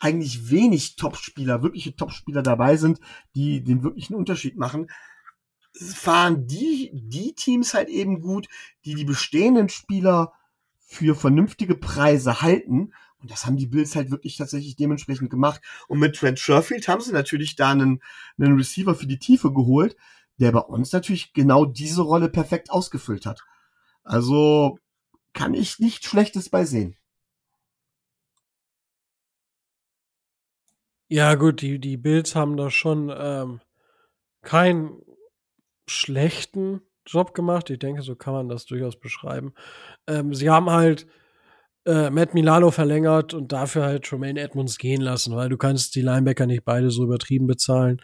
[0.00, 2.98] eigentlich wenig Topspieler, wirkliche Topspieler dabei sind,
[3.36, 4.88] die den wirklichen Unterschied machen,
[5.75, 8.49] fahren die, die Teams halt eben gut,
[8.85, 10.33] die die bestehenden Spieler
[10.79, 12.93] für vernünftige Preise halten.
[13.18, 15.61] Und das haben die Bills halt wirklich tatsächlich dementsprechend gemacht.
[15.89, 18.03] Und mit Trent Sherfield haben sie natürlich da einen,
[18.39, 19.97] einen Receiver für die Tiefe geholt,
[20.39, 23.43] der bei uns natürlich genau diese Rolle perfekt ausgefüllt hat.
[24.03, 24.79] Also
[25.33, 26.97] kann ich nichts Schlechtes bei sehen.
[31.09, 33.61] Ja, gut, die, die Bills haben da schon ähm,
[34.41, 35.01] keinen
[35.87, 37.70] schlechten Job gemacht.
[37.70, 39.55] Ich denke, so kann man das durchaus beschreiben.
[40.07, 41.07] Ähm, sie haben halt
[41.85, 46.03] äh, Matt Milano verlängert und dafür halt Tremaine Edmonds gehen lassen, weil du kannst die
[46.03, 48.01] Linebacker nicht beide so übertrieben bezahlen.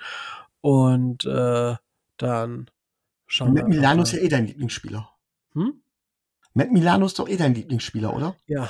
[0.61, 1.76] Und äh,
[2.16, 2.70] dann
[3.26, 3.62] schauen wir.
[3.62, 5.09] Matt Milano ist ja eh dein Lieblingsspieler.
[5.53, 5.81] Hm?
[6.55, 8.37] Matt Milano ist doch eh dein Lieblingsspieler, oder?
[8.47, 8.68] Ja.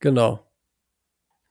[0.00, 0.46] Genau.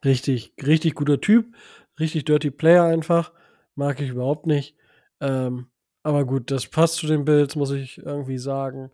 [0.05, 1.55] Richtig, richtig guter Typ.
[1.99, 3.31] Richtig dirty Player einfach.
[3.75, 4.75] Mag ich überhaupt nicht.
[5.19, 5.67] Ähm,
[6.09, 8.89] Aber gut, das passt zu den Bills, muss ich irgendwie sagen.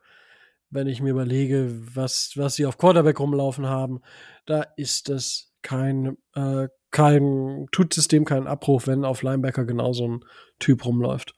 [0.69, 4.01] Wenn ich mir überlege, was, was sie auf Quarterback rumlaufen haben,
[4.45, 10.09] da ist das kein, äh, kein, tut System keinen Abbruch, wenn auf Linebacker genau so
[10.09, 10.25] ein
[10.59, 11.35] Typ rumläuft.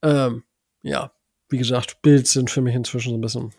[0.00, 0.44] Ähm,
[0.80, 1.12] ja,
[1.50, 3.52] wie gesagt, Bills sind für mich inzwischen so ein bisschen,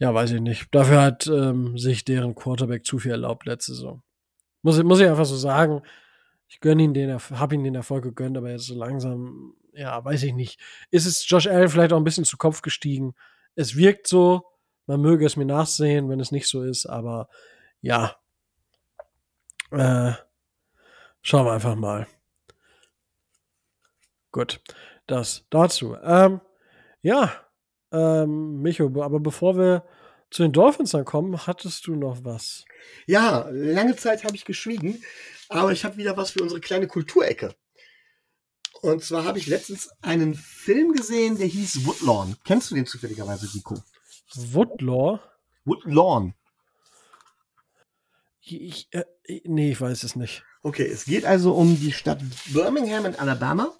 [0.00, 0.74] ja, weiß ich nicht.
[0.74, 4.02] Dafür hat ähm, sich deren Quarterback zu viel erlaubt letzte Saison.
[4.62, 5.82] Muss, muss ich einfach so sagen.
[6.48, 10.24] Ich gönne ihn den, habe ihn den Erfolg gegönnt, aber jetzt so langsam, ja, weiß
[10.24, 10.60] ich nicht.
[10.90, 13.14] Ist es Josh Allen vielleicht auch ein bisschen zu Kopf gestiegen?
[13.54, 14.44] Es wirkt so,
[14.86, 17.28] man möge es mir nachsehen, wenn es nicht so ist, aber
[17.80, 18.16] ja.
[19.70, 20.12] Äh,
[21.22, 22.08] schauen wir einfach mal.
[24.32, 24.60] Gut,
[25.06, 25.96] das dazu.
[26.02, 26.40] Ähm,
[27.00, 27.32] ja,
[27.92, 29.84] ähm, Micho, aber bevor wir
[30.30, 32.64] zu den Dolphins dann kommen, hattest du noch was?
[33.06, 35.02] Ja, lange Zeit habe ich geschwiegen,
[35.48, 37.54] aber ich habe wieder was für unsere kleine Kulturecke.
[38.82, 42.36] Und zwar habe ich letztens einen Film gesehen, der hieß Woodlawn.
[42.44, 43.82] Kennst du den zufälligerweise, Rico?
[44.34, 45.20] Woodlaw?
[45.64, 46.34] Woodlawn.
[48.40, 49.04] Ich, äh,
[49.44, 50.44] nee, ich weiß es nicht.
[50.62, 52.20] Okay, es geht also um die Stadt
[52.52, 53.74] Birmingham in Alabama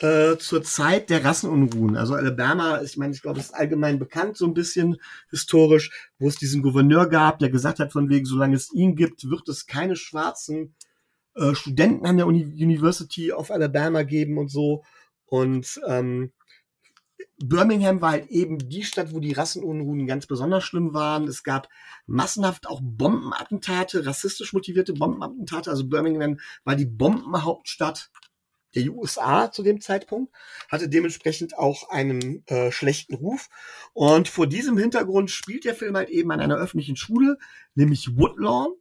[0.00, 1.96] äh, zur Zeit der Rassenunruhen.
[1.96, 4.96] Also Alabama, ich meine, ich glaube, ist allgemein bekannt, so ein bisschen
[5.30, 9.28] historisch, wo es diesen Gouverneur gab, der gesagt hat, von wegen, solange es ihn gibt,
[9.28, 10.74] wird es keine schwarzen
[11.36, 14.84] äh, Studenten an der Uni University of Alabama geben und so.
[15.26, 16.32] Und ähm,
[17.38, 21.28] Birmingham war halt eben die Stadt, wo die Rassenunruhen ganz besonders schlimm waren.
[21.28, 21.68] Es gab
[22.06, 25.70] massenhaft auch Bombenattentate, rassistisch motivierte Bombenattentate.
[25.70, 28.10] Also Birmingham war die Bombenhauptstadt
[28.74, 30.32] der USA zu dem Zeitpunkt,
[30.68, 33.48] hatte dementsprechend auch einen äh, schlechten Ruf.
[33.92, 37.38] Und vor diesem Hintergrund spielt der Film halt eben an einer öffentlichen Schule,
[37.74, 38.74] nämlich Woodlawn,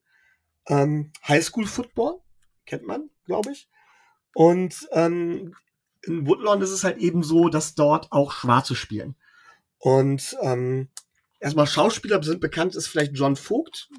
[0.67, 2.21] ähm, Highschool Football,
[2.65, 3.69] kennt man, glaube ich.
[4.33, 5.55] Und ähm,
[6.03, 9.15] in Woodlawn ist es halt eben so, dass dort auch Schwarze spielen.
[9.77, 10.89] Und ähm,
[11.39, 13.89] erstmal Schauspieler sind bekannt, ist vielleicht John Vogt,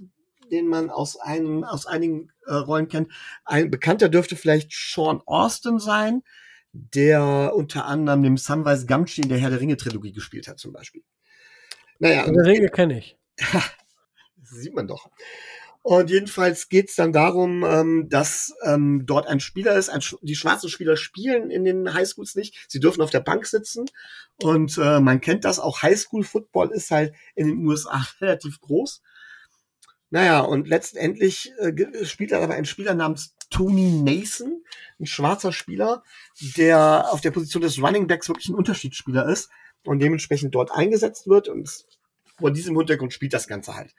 [0.51, 3.11] den man aus, einem, aus einigen äh, Rollen kennt.
[3.45, 6.23] Ein bekannter dürfte vielleicht Sean Austin sein,
[6.73, 10.73] der unter anderem dem Sunrise Gumtree in der Herr der Ringe Trilogie gespielt hat, zum
[10.73, 11.03] Beispiel.
[11.99, 12.25] Naja.
[12.25, 13.17] Herr der Ringe kenne ich.
[13.39, 15.11] das sieht man doch.
[15.87, 19.89] Und jedenfalls geht es dann darum, ähm, dass ähm, dort ein Spieler ist.
[19.89, 22.59] Ein, die schwarzen Spieler spielen in den Highschools nicht.
[22.67, 23.89] Sie dürfen auf der Bank sitzen.
[24.43, 25.83] Und äh, man kennt das auch.
[25.83, 29.01] Highschool-Football ist halt in den USA relativ groß.
[30.11, 34.65] Naja, und letztendlich äh, spielt er aber ein Spieler namens Tony Nason,
[34.99, 36.03] ein schwarzer Spieler,
[36.57, 39.51] der auf der Position des Running Backs wirklich ein Unterschiedsspieler ist
[39.85, 41.49] und dementsprechend dort eingesetzt wird.
[41.49, 41.87] Und
[42.41, 43.95] vor diesem Hintergrund spielt das Ganze halt.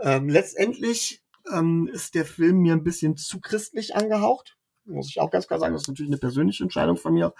[0.00, 1.22] Ähm, letztendlich
[1.52, 5.60] ähm, ist der Film mir ein bisschen zu christlich angehaucht muss ich auch ganz klar
[5.60, 7.34] sagen, das ist natürlich eine persönliche Entscheidung von mir.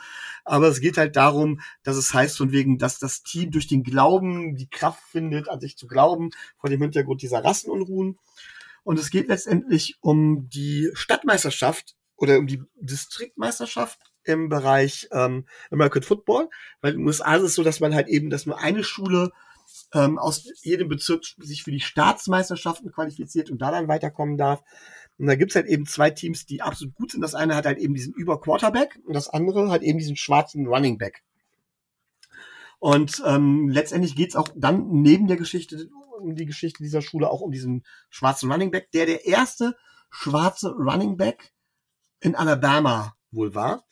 [0.44, 3.82] Aber es geht halt darum, dass es heißt von wegen, dass das Team durch den
[3.82, 8.18] Glauben die Kraft findet, an sich zu glauben, vor dem Hintergrund dieser Rassenunruhen.
[8.84, 16.02] Und es geht letztendlich um die Stadtmeisterschaft oder um die Distriktmeisterschaft im Bereich ähm, American
[16.02, 16.48] Football,
[16.80, 19.32] weil in den USA ist es so, dass man halt eben, dass nur eine Schule
[19.94, 24.62] ähm, aus jedem Bezirk sich für die Staatsmeisterschaften qualifiziert und da dann weiterkommen darf.
[25.18, 27.22] Und da gibt's halt eben zwei Teams, die absolut gut sind.
[27.22, 30.98] Das eine hat halt eben diesen Über-Quarterback und das andere hat eben diesen schwarzen Running
[30.98, 31.22] Back.
[32.78, 35.88] Und ähm, letztendlich geht's auch dann neben der Geschichte,
[36.20, 39.76] um die Geschichte dieser Schule, auch um diesen schwarzen Running Back, der der erste
[40.10, 41.52] schwarze Running Back
[42.20, 43.84] in Alabama wohl war.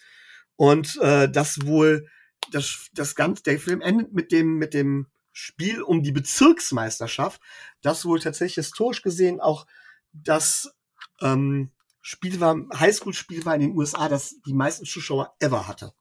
[0.54, 2.08] Und äh, das wohl,
[2.52, 5.08] das, das Ganze, der Film endet mit dem, mit dem
[5.38, 7.42] Spiel um die Bezirksmeisterschaft,
[7.82, 9.66] das wohl tatsächlich historisch gesehen auch
[10.14, 10.74] das
[11.20, 15.92] ähm, Spiel war, Highschool-Spiel war in den USA, das die meisten Zuschauer ever hatte.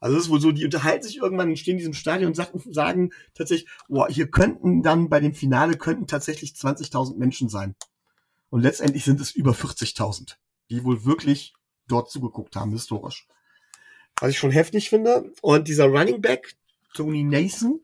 [0.00, 2.60] Also es ist wohl so, die unterhalten sich irgendwann, stehen in diesem Stadion und sagen,
[2.72, 7.76] sagen tatsächlich, boah, hier könnten dann bei dem Finale könnten tatsächlich 20.000 Menschen sein.
[8.50, 10.34] Und letztendlich sind es über 40.000,
[10.68, 11.54] die wohl wirklich
[11.86, 13.28] dort zugeguckt haben, historisch.
[14.18, 15.32] Was ich schon heftig finde.
[15.42, 16.56] Und dieser Running Back,
[16.92, 17.80] Tony Nason,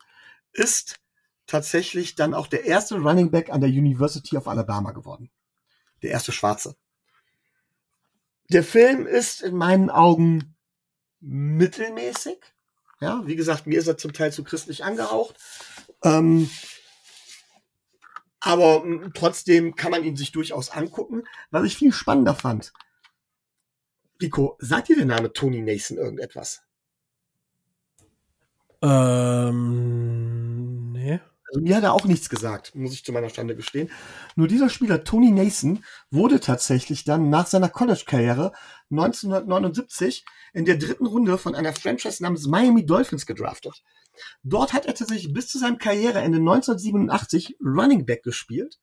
[0.52, 1.00] ist
[1.46, 5.30] tatsächlich dann auch der erste Running Back an der University of Alabama geworden
[6.02, 6.76] der erste Schwarze.
[8.50, 10.56] Der Film ist in meinen Augen
[11.20, 12.38] mittelmäßig.
[13.00, 15.36] Ja, wie gesagt, mir ist er zum Teil zu christlich angehaucht.
[16.02, 16.50] Ähm,
[18.40, 21.24] aber hm, trotzdem kann man ihn sich durchaus angucken.
[21.50, 22.72] Was ich viel spannender fand.
[24.20, 26.62] Rico, sagt dir der Name Tony Nason irgendetwas?
[28.82, 30.39] Ähm,
[31.00, 31.20] nee.
[31.48, 33.90] Also mir hat er auch nichts gesagt, muss ich zu meiner Stande gestehen.
[34.36, 38.52] Nur dieser Spieler, Tony Nason, wurde tatsächlich dann nach seiner College-Karriere
[38.90, 43.82] 1979 in der dritten Runde von einer Franchise namens Miami Dolphins gedraftet.
[44.44, 48.78] Dort hat er tatsächlich bis zu seinem Karriereende 1987 Running Back gespielt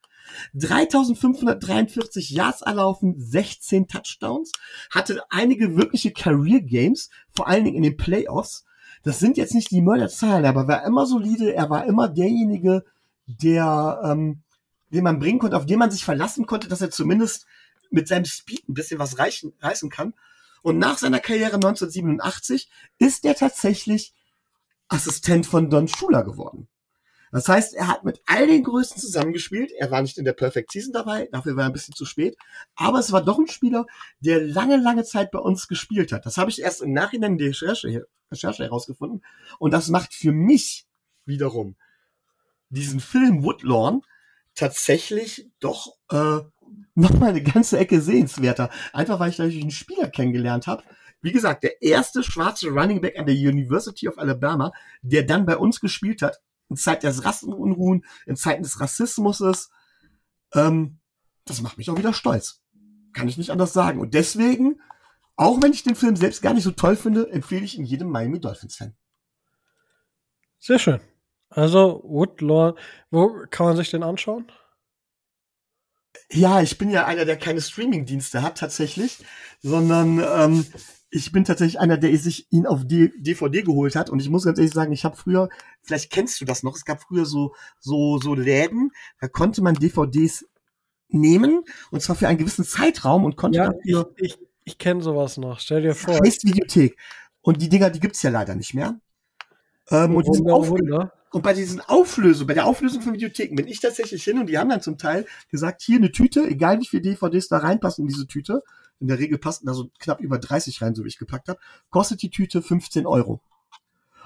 [0.53, 4.51] 3543 Yards erlaufen, 16 Touchdowns,
[4.89, 8.65] hatte einige wirkliche Career Games, vor allen Dingen in den Playoffs.
[9.03, 12.83] Das sind jetzt nicht die Mörderzahlen, aber er war immer solide, er war immer derjenige,
[13.25, 14.41] der, ähm,
[14.89, 17.45] den man bringen konnte, auf den man sich verlassen konnte, dass er zumindest
[17.89, 20.13] mit seinem Speed ein bisschen was reichen, reißen kann.
[20.61, 22.69] Und nach seiner Karriere 1987
[22.99, 24.13] ist er tatsächlich
[24.89, 26.67] Assistent von Don Schuler geworden.
[27.31, 29.71] Das heißt, er hat mit all den Größten zusammengespielt.
[29.77, 32.37] Er war nicht in der Perfect Season dabei, dafür war er ein bisschen zu spät.
[32.75, 33.85] Aber es war doch ein Spieler,
[34.19, 36.25] der lange, lange Zeit bei uns gespielt hat.
[36.25, 39.23] Das habe ich erst im Nachhinein in der Recherche, Recherche herausgefunden.
[39.59, 40.85] Und das macht für mich
[41.25, 41.75] wiederum
[42.69, 44.01] diesen Film Woodlawn
[44.55, 46.39] tatsächlich doch äh,
[46.95, 48.69] nochmal eine ganze Ecke sehenswerter.
[48.93, 50.83] Einfach weil ich dadurch einen Spieler kennengelernt habe.
[51.21, 54.71] Wie gesagt, der erste schwarze Running Back an der University of Alabama,
[55.01, 56.39] der dann bei uns gespielt hat,
[56.69, 59.69] in Zeiten des Rassenunruhen, in Zeiten des Rassismus.
[60.53, 60.99] Ähm,
[61.45, 62.61] das macht mich auch wieder stolz.
[63.13, 63.99] Kann ich nicht anders sagen.
[63.99, 64.81] Und deswegen,
[65.35, 68.09] auch wenn ich den Film selbst gar nicht so toll finde, empfehle ich ihn jedem
[68.09, 68.95] Miami Dolphins-Fan.
[70.59, 70.99] Sehr schön.
[71.49, 72.77] Also, Woodlaw,
[73.09, 74.51] wo kann man sich den anschauen?
[76.29, 79.23] Ja, ich bin ja einer, der keine Streaming-Dienste hat tatsächlich,
[79.61, 80.65] sondern ähm,
[81.09, 84.09] ich bin tatsächlich einer, der sich ihn auf D DVD geholt hat.
[84.09, 85.49] Und ich muss ganz ehrlich sagen, ich habe früher,
[85.81, 88.91] vielleicht kennst du das noch, es gab früher so, so, so Läden,
[89.21, 90.45] da konnte man DVDs
[91.09, 94.13] nehmen, und zwar für einen gewissen Zeitraum und konnte ja, dafür.
[94.17, 96.19] Ich, ich, ich kenne sowas noch, stell dir vor.
[96.25, 96.97] Heißt Videothek.
[97.41, 98.99] Und die Dinger, die gibt's ja leider nicht mehr.
[99.89, 101.13] Ähm, und, Wunder, Wunder.
[101.31, 104.57] und bei diesen Auflösungen, bei der Auflösung von Videotheken bin ich tatsächlich hin und die
[104.57, 108.09] haben dann zum Teil gesagt, hier eine Tüte, egal wie viele DVDs da reinpassen in
[108.09, 108.63] diese Tüte,
[108.99, 111.59] in der Regel passten da so knapp über 30 rein, so wie ich gepackt habe,
[111.89, 113.41] kostet die Tüte 15 Euro.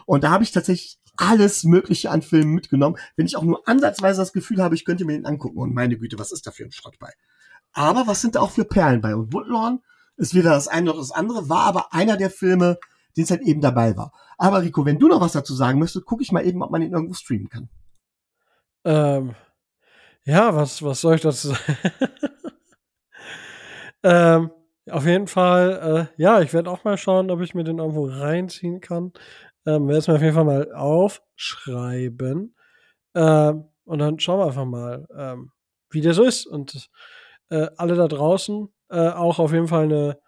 [0.06, 4.22] Und da habe ich tatsächlich alles Mögliche an Filmen mitgenommen, wenn ich auch nur ansatzweise
[4.22, 5.58] das Gefühl habe, ich könnte mir den angucken.
[5.58, 7.12] Und meine Güte, was ist da für ein Schrott bei?
[7.74, 9.16] Aber was sind da auch für Perlen bei?
[9.16, 9.82] Und Woodlawn
[10.18, 12.78] ist weder das eine noch das andere, war aber einer der Filme,
[13.16, 14.14] den es halt eben dabei war.
[14.38, 16.82] Aber Rico, wenn du noch was dazu sagen möchtest, gucke ich mal eben, ob man
[16.82, 17.70] ihn irgendwo streamen kann.
[18.84, 19.36] Ähm,
[20.24, 21.78] ja, was, was soll ich dazu sagen?
[24.04, 24.52] ähm,
[24.92, 28.06] auf jeden Fall, äh, ja, ich werde auch mal schauen, ob ich mir den irgendwo
[28.06, 29.14] reinziehen kann.
[29.66, 32.56] Ähm, werde es mir auf jeden Fall mal aufschreiben.
[33.14, 35.52] Ähm, und dann schauen wir einfach mal, ähm,
[35.90, 36.46] wie der so ist.
[36.46, 36.90] Und
[37.50, 40.20] äh, alle da draußen äh, auch auf jeden Fall eine,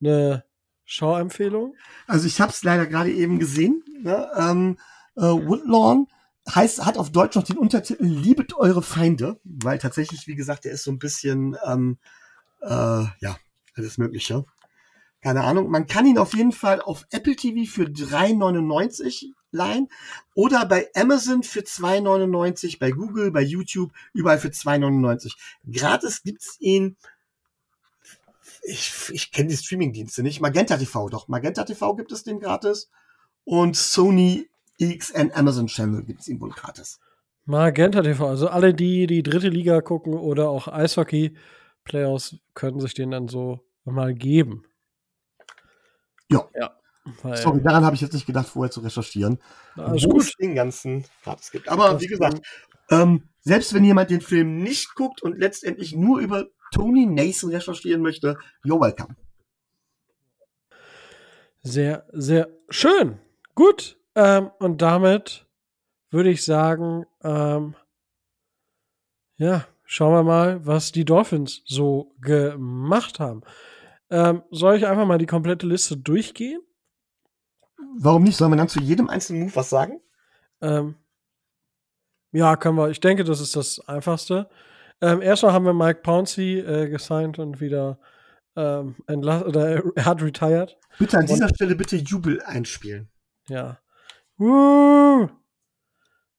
[0.00, 0.44] eine
[0.84, 1.74] Schauempfehlung.
[2.06, 3.82] Also ich habe es leider gerade eben gesehen.
[4.02, 4.30] Ne?
[4.36, 4.78] Ähm,
[5.16, 6.06] äh, Woodlawn
[6.48, 10.72] heißt, hat auf Deutsch noch den Untertitel Liebet eure Feinde, weil tatsächlich, wie gesagt, der
[10.72, 11.98] ist so ein bisschen, ähm,
[12.62, 13.36] äh, ja,
[13.74, 14.44] alles Mögliche.
[15.22, 15.70] Keine Ahnung.
[15.70, 19.88] Man kann ihn auf jeden Fall auf Apple TV für 3,99 leihen
[20.34, 25.34] oder bei Amazon für 2,99, bei Google, bei YouTube, überall für 2,99.
[25.70, 26.96] Gratis gibt's ihn.
[28.64, 30.40] Ich, ich kenne die Streamingdienste nicht.
[30.40, 31.28] Magenta TV, doch.
[31.28, 32.90] Magenta TV gibt es den gratis.
[33.44, 34.48] Und Sony
[34.80, 36.98] XN Amazon Channel gibt es ihn wohl gratis.
[37.44, 41.34] Magenta TV, also alle, die die dritte Liga gucken oder auch Eishockey,
[41.84, 44.64] Playoffs können sich den dann so mal geben.
[46.30, 46.48] Ja.
[46.54, 46.76] ja
[47.34, 49.38] Sorry, daran habe ich jetzt nicht gedacht, vorher zu recherchieren.
[49.74, 50.22] Alles gut.
[50.22, 51.68] Es den ganzen Parts gibt.
[51.68, 52.40] Aber wie gesagt,
[52.90, 58.02] ähm, selbst wenn jemand den Film nicht guckt und letztendlich nur über Tony Nason recherchieren
[58.02, 59.16] möchte, you're welcome.
[61.62, 63.18] Sehr, sehr schön.
[63.54, 63.98] Gut.
[64.14, 65.46] Ähm, und damit
[66.10, 67.74] würde ich sagen, ähm,
[69.38, 73.42] ja, schauen wir mal, was die Dolphins so gemacht haben.
[74.08, 76.62] Ähm, soll ich einfach mal die komplette Liste durchgehen?
[77.98, 78.38] Warum nicht?
[78.38, 80.00] Sollen wir dann zu jedem einzelnen Move was sagen?
[80.62, 80.94] Ähm,
[82.30, 82.88] ja, können wir.
[82.88, 84.48] Ich denke, das ist das Einfachste.
[85.02, 87.98] Ähm, erstmal haben wir Mike Pouncey äh, gesigned und wieder
[88.56, 90.78] ähm, entlassen, oder er hat retired.
[90.98, 93.10] Bitte an dieser und, Stelle bitte Jubel einspielen.
[93.46, 93.78] Ja.
[94.38, 95.28] Uh!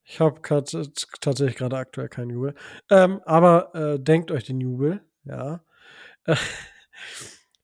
[0.05, 2.55] Ich habe tatsächlich gerade aktuell keinen Jubel.
[2.89, 5.63] Ähm, aber äh, denkt euch den Jubel, ja.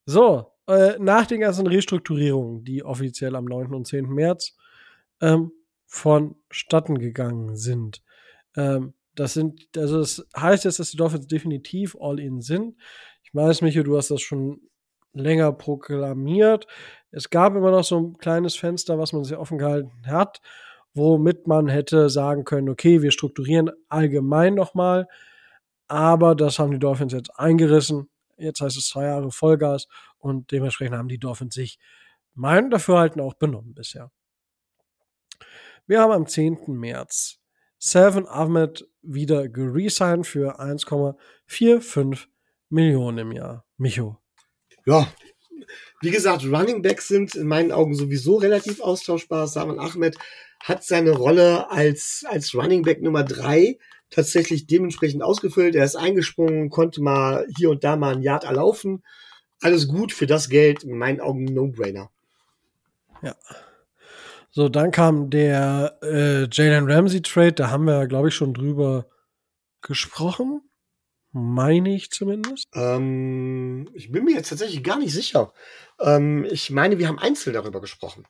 [0.06, 3.74] so, äh, nach den ganzen Restrukturierungen, die offiziell am 9.
[3.74, 4.08] und 10.
[4.08, 4.56] März
[5.20, 5.52] ähm,
[5.86, 8.02] vonstatten gegangen sind.
[8.56, 12.76] Ähm, das sind, also das heißt jetzt, dass die Dolphins definitiv all-in sind.
[13.22, 14.60] Ich weiß, Micho, du hast das schon
[15.12, 16.66] länger proklamiert.
[17.10, 20.40] Es gab immer noch so ein kleines Fenster, was man sich offen gehalten hat.
[20.94, 25.08] Womit man hätte sagen können, okay, wir strukturieren allgemein nochmal,
[25.88, 28.08] aber das haben die Dolphins jetzt eingerissen.
[28.36, 29.86] Jetzt heißt es zwei Jahre Vollgas
[30.18, 31.78] und dementsprechend haben die Dolphins sich
[32.34, 34.10] meinem Dafürhalten auch benommen bisher.
[35.86, 36.60] Wir haben am 10.
[36.68, 37.40] März
[37.82, 42.26] Seven Ahmed wieder geresigned für 1,45
[42.68, 43.64] Millionen im Jahr.
[43.78, 44.18] Micho.
[44.84, 45.08] Ja,
[46.00, 49.46] wie gesagt, Running Backs sind in meinen Augen sowieso relativ austauschbar.
[49.46, 50.16] Saman Ahmed
[50.60, 53.78] hat seine Rolle als, als Running Back Nummer drei
[54.10, 55.74] tatsächlich dementsprechend ausgefüllt.
[55.74, 59.02] Er ist eingesprungen, konnte mal hier und da mal ein Yard erlaufen.
[59.60, 62.10] Alles gut für das Geld, in meinen Augen No-Brainer.
[63.22, 63.36] Ja.
[64.50, 69.06] So, dann kam der äh, Jalen Ramsey Trade, da haben wir, glaube ich, schon drüber
[69.80, 70.62] gesprochen.
[71.32, 72.68] Meine ich zumindest.
[72.74, 75.52] Ähm, ich bin mir jetzt tatsächlich gar nicht sicher.
[76.00, 78.26] Ähm, ich meine, wir haben einzeln darüber gesprochen.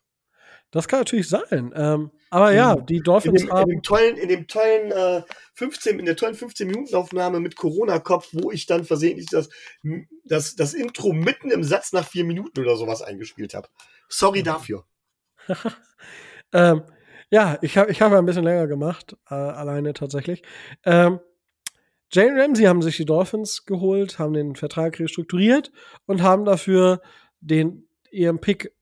[0.70, 1.72] Das kann natürlich sein.
[1.74, 3.70] Ähm, aber ja, die Dolphins in dem, haben.
[3.70, 5.22] In dem tollen, in dem tollen äh,
[5.54, 9.48] 15, in der tollen 15-Minuten-Aufnahme mit Corona-Kopf, wo ich dann versehentlich das,
[10.24, 13.68] das, das Intro mitten im Satz nach vier Minuten oder sowas eingespielt habe.
[14.08, 14.84] Sorry dafür.
[16.52, 16.82] ähm,
[17.30, 20.42] ja, ich habe ich hab ein bisschen länger gemacht, äh, alleine tatsächlich.
[20.84, 21.20] Ähm,
[22.12, 25.70] Jane Ramsey haben sich die Dolphins geholt, haben den Vertrag restrukturiert
[26.06, 27.00] und haben dafür
[27.40, 28.74] den ihren Pick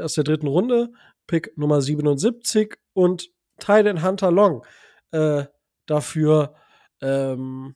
[0.00, 0.92] aus der dritten Runde,
[1.26, 4.64] Pick Nummer 77 und Tyden Hunter Long
[5.10, 5.44] äh,
[5.86, 6.54] dafür
[7.00, 7.74] ähm,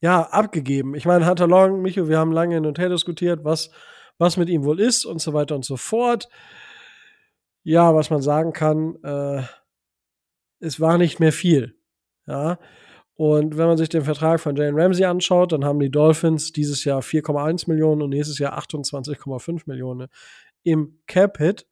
[0.00, 0.94] ja, abgegeben.
[0.94, 3.70] Ich meine, Hunter Long, Micho, wir haben lange hin und her diskutiert, was,
[4.18, 6.28] was mit ihm wohl ist und so weiter und so fort.
[7.62, 9.42] Ja, was man sagen kann, äh,
[10.58, 11.76] es war nicht mehr viel.
[12.26, 12.58] Ja,
[13.16, 16.84] und wenn man sich den Vertrag von Jane Ramsey anschaut, dann haben die Dolphins dieses
[16.84, 20.08] Jahr 4,1 Millionen und nächstes Jahr 28,5 Millionen
[20.62, 21.66] im Cap-Hit.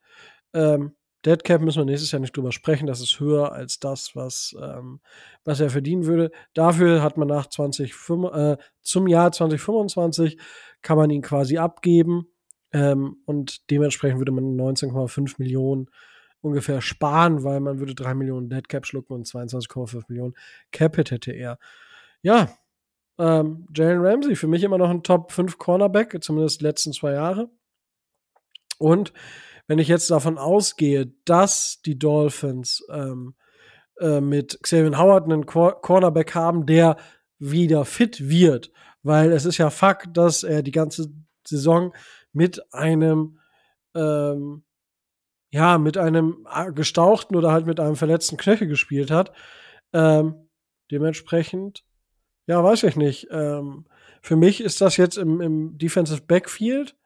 [0.52, 0.92] Ähm,
[1.24, 2.86] Dead Cap müssen wir nächstes Jahr nicht drüber sprechen.
[2.86, 5.00] Das ist höher als das, was, ähm,
[5.44, 6.30] was er verdienen würde.
[6.54, 7.94] Dafür hat man nach 20,
[8.32, 10.38] äh, zum Jahr 2025
[10.82, 12.26] kann man ihn quasi abgeben.
[12.72, 15.90] Ähm, und dementsprechend würde man 19,5 Millionen
[16.40, 20.34] ungefähr sparen, weil man würde 3 Millionen Dead Cap schlucken und 22,5 Millionen
[20.72, 21.58] Capit hätte er.
[22.22, 22.48] Ja,
[23.18, 27.12] ähm, Jalen Ramsey, für mich immer noch ein Top 5 Cornerback, zumindest die letzten zwei
[27.12, 27.50] Jahre.
[28.78, 29.12] Und
[29.66, 33.34] wenn ich jetzt davon ausgehe, dass die Dolphins ähm,
[34.00, 36.96] äh, mit Xavier Howard einen Cornerback haben, der
[37.38, 38.72] wieder fit wird,
[39.02, 41.12] weil es ist ja Fakt, dass er die ganze
[41.46, 41.94] Saison
[42.32, 43.38] mit einem
[43.94, 44.64] ähm,
[45.50, 49.32] ja, mit einem äh, gestauchten oder halt mit einem verletzten Knöchel gespielt hat.
[49.92, 50.48] Ähm,
[50.90, 51.84] dementsprechend,
[52.46, 53.28] ja, weiß ich nicht.
[53.30, 53.86] Ähm,
[54.22, 56.96] für mich ist das jetzt im, im Defensive Backfield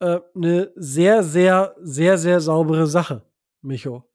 [0.00, 3.24] äh, eine sehr, sehr, sehr, sehr saubere Sache,
[3.60, 4.11] Micho.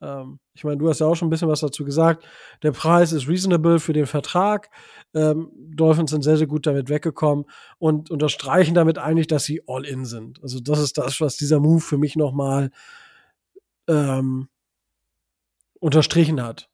[0.00, 2.24] Ähm, ich meine, du hast ja auch schon ein bisschen was dazu gesagt.
[2.62, 4.70] Der Preis ist reasonable für den Vertrag.
[5.14, 7.44] Ähm, Dolphins sind sehr, sehr gut damit weggekommen
[7.78, 10.42] und unterstreichen damit eigentlich, dass sie all in sind.
[10.42, 12.70] Also das ist das, was dieser Move für mich nochmal
[13.88, 14.48] ähm,
[15.78, 16.68] unterstrichen hat.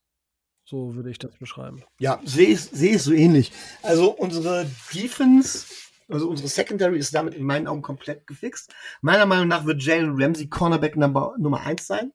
[0.65, 1.83] So würde ich das beschreiben.
[2.01, 3.53] Ja, sehe ich, seh ich so ähnlich.
[3.83, 5.67] Also unsere Defense,
[6.09, 8.75] also unsere Secondary ist damit in meinen Augen komplett gefixt.
[9.01, 12.13] Meiner Meinung nach wird Jalen Ramsey Cornerback Nummer, Nummer 1 sein.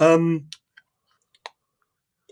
[0.00, 0.48] Ähm,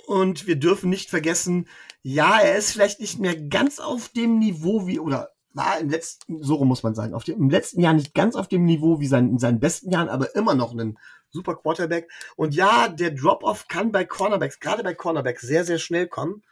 [0.07, 1.69] und wir dürfen nicht vergessen,
[2.03, 6.43] ja, er ist vielleicht nicht mehr ganz auf dem Niveau wie, oder war im letzten,
[6.43, 9.07] so muss man sagen, auf dem, im letzten Jahr nicht ganz auf dem Niveau wie
[9.07, 10.99] sein, in seinen besten Jahren, aber immer noch ein
[11.31, 12.11] super Quarterback.
[12.37, 16.43] Und ja, der Drop-Off kann bei Cornerbacks, gerade bei Cornerbacks, sehr, sehr schnell kommen.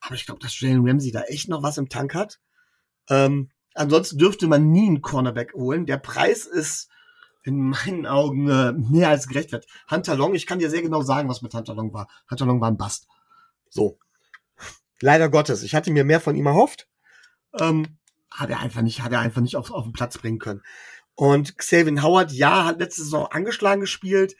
[0.00, 2.40] Aber ich glaube, dass Jalen Ramsey da echt noch was im Tank hat.
[3.10, 5.86] Ähm, ansonsten dürfte man nie einen Cornerback holen.
[5.86, 6.88] Der Preis ist
[7.42, 9.72] in meinen Augen äh, mehr als gerechtfertigt.
[9.90, 12.08] Hunter Long, ich kann dir sehr genau sagen, was mit Hunter Long war.
[12.30, 13.08] Hunter Long war ein Bast.
[13.68, 13.98] So.
[15.00, 15.62] Leider Gottes.
[15.62, 16.88] Ich hatte mir mehr von ihm erhofft.
[17.58, 17.98] Ähm,
[18.30, 20.62] hat er einfach nicht, hat er einfach nicht auf, auf den Platz bringen können.
[21.14, 24.36] Und Xavier Howard, ja, hat letzte Saison angeschlagen gespielt,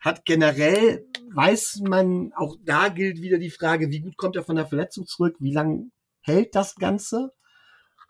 [0.00, 4.56] hat generell, weiß man, auch da gilt wieder die Frage, wie gut kommt er von
[4.56, 5.90] der Verletzung zurück, wie lang
[6.20, 7.32] hält das Ganze?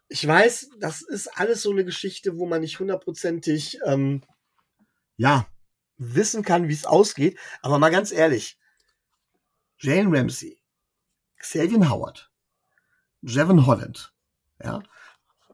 [0.09, 4.23] Ich weiß, das ist alles so eine Geschichte, wo man nicht hundertprozentig ähm,
[5.17, 5.47] ja,
[5.97, 7.39] wissen kann, wie es ausgeht.
[7.61, 8.59] Aber mal ganz ehrlich,
[9.79, 10.61] Jane Ramsey,
[11.39, 12.31] Xavier Howard,
[13.23, 14.15] Jevon Holland,
[14.63, 14.83] ja,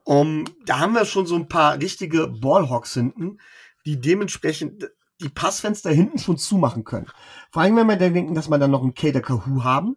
[0.04, 3.38] um, da haben wir schon so ein paar richtige Ballhawks hinten,
[3.84, 4.90] die dementsprechend
[5.20, 7.10] die Passfenster hinten schon zumachen können.
[7.50, 9.96] Vor allem, wenn wir dann denken, dass wir dann noch einen Kader Kahoo haben,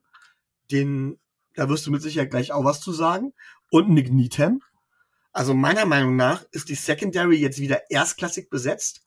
[0.72, 1.20] den,
[1.56, 3.34] da wirst du mit Sicherheit gleich auch was zu sagen,
[3.70, 4.62] und Nick Needham.
[5.32, 9.06] Also meiner Meinung nach ist die Secondary jetzt wieder erstklassig besetzt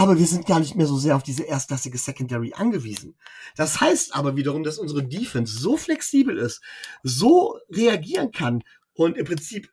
[0.00, 3.18] aber wir sind gar nicht mehr so sehr auf diese erstklassige Secondary angewiesen.
[3.54, 6.62] Das heißt aber wiederum, dass unsere Defense so flexibel ist,
[7.02, 8.62] so reagieren kann
[8.94, 9.70] und im Prinzip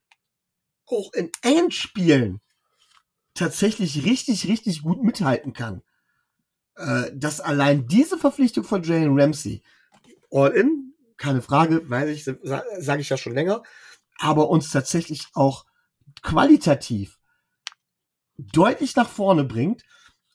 [0.86, 2.42] auch in Endspielen
[3.36, 5.82] tatsächlich richtig, richtig gut mithalten kann.
[6.76, 9.64] Äh, dass allein diese Verpflichtung von Jalen Ramsey,
[10.30, 13.64] all in, keine Frage, weiß ich, sage ich ja schon länger,
[14.18, 15.66] aber uns tatsächlich auch
[16.22, 17.18] qualitativ
[18.38, 19.84] deutlich nach vorne bringt.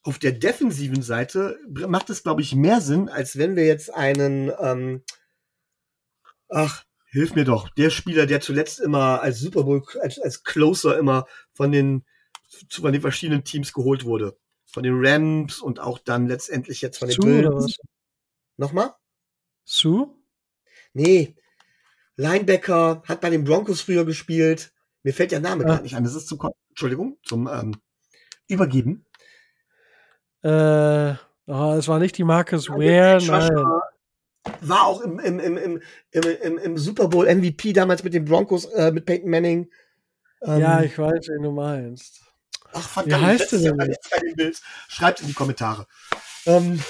[0.05, 4.51] Auf der defensiven Seite macht es, glaube ich, mehr Sinn, als wenn wir jetzt einen,
[4.59, 5.03] ähm,
[6.49, 10.99] ach, hilf mir doch, der Spieler, der zuletzt immer als Super Bowl, als, als Closer
[10.99, 12.05] immer von den,
[12.69, 14.37] von den verschiedenen Teams geholt wurde.
[14.65, 17.77] Von den Rams und auch dann letztendlich jetzt von den Sue Bills.
[18.57, 18.95] Nochmal?
[19.65, 20.09] Sue?
[20.95, 21.37] Nee.
[22.17, 24.73] Linebacker, hat bei den Broncos früher gespielt.
[25.03, 25.69] Mir fällt der Name ja.
[25.69, 26.05] gar nicht an.
[26.05, 26.41] Das ist zum,
[26.71, 27.77] Entschuldigung, zum ähm,
[28.49, 29.05] Übergeben.
[30.43, 31.15] Äh,
[31.47, 33.81] oh, es war nicht die Marcus Ware, nein.
[34.61, 35.81] War auch im, im, im, im,
[36.11, 39.71] im, im Super Bowl MVP damals mit den Broncos, äh, mit Peyton Manning.
[40.43, 42.21] Ähm, ja, ich weiß, wen du meinst.
[42.73, 44.55] Ach, verdammt, Wie heißt denn?
[44.89, 45.87] Schreibt in die Kommentare.
[46.47, 46.83] Ähm,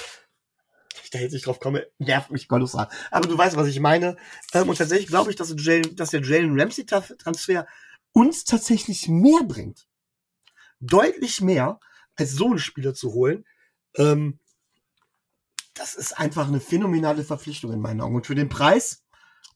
[1.03, 2.87] ich da jetzt nicht drauf komme, nervt mich kolossal.
[3.11, 4.17] Aber du weißt, was ich meine.
[4.53, 7.67] Ähm, und tatsächlich glaube ich, dass, Jalen, dass der Jalen Ramsey-Transfer
[8.13, 9.87] uns tatsächlich mehr bringt.
[10.79, 11.79] Deutlich mehr,
[12.15, 13.45] als so einen Spieler zu holen.
[13.95, 14.39] Ähm,
[15.73, 18.15] das ist einfach eine phänomenale Verpflichtung in meinen Augen.
[18.15, 19.03] Und für den Preis,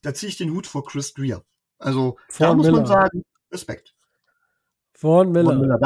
[0.02, 1.44] da ziehe ich den Hut vor Chris Greer.
[1.78, 2.78] Also, Von da muss Miller.
[2.78, 3.94] man sagen, Respekt.
[4.92, 5.52] Von Miller.
[5.52, 5.78] Von Miller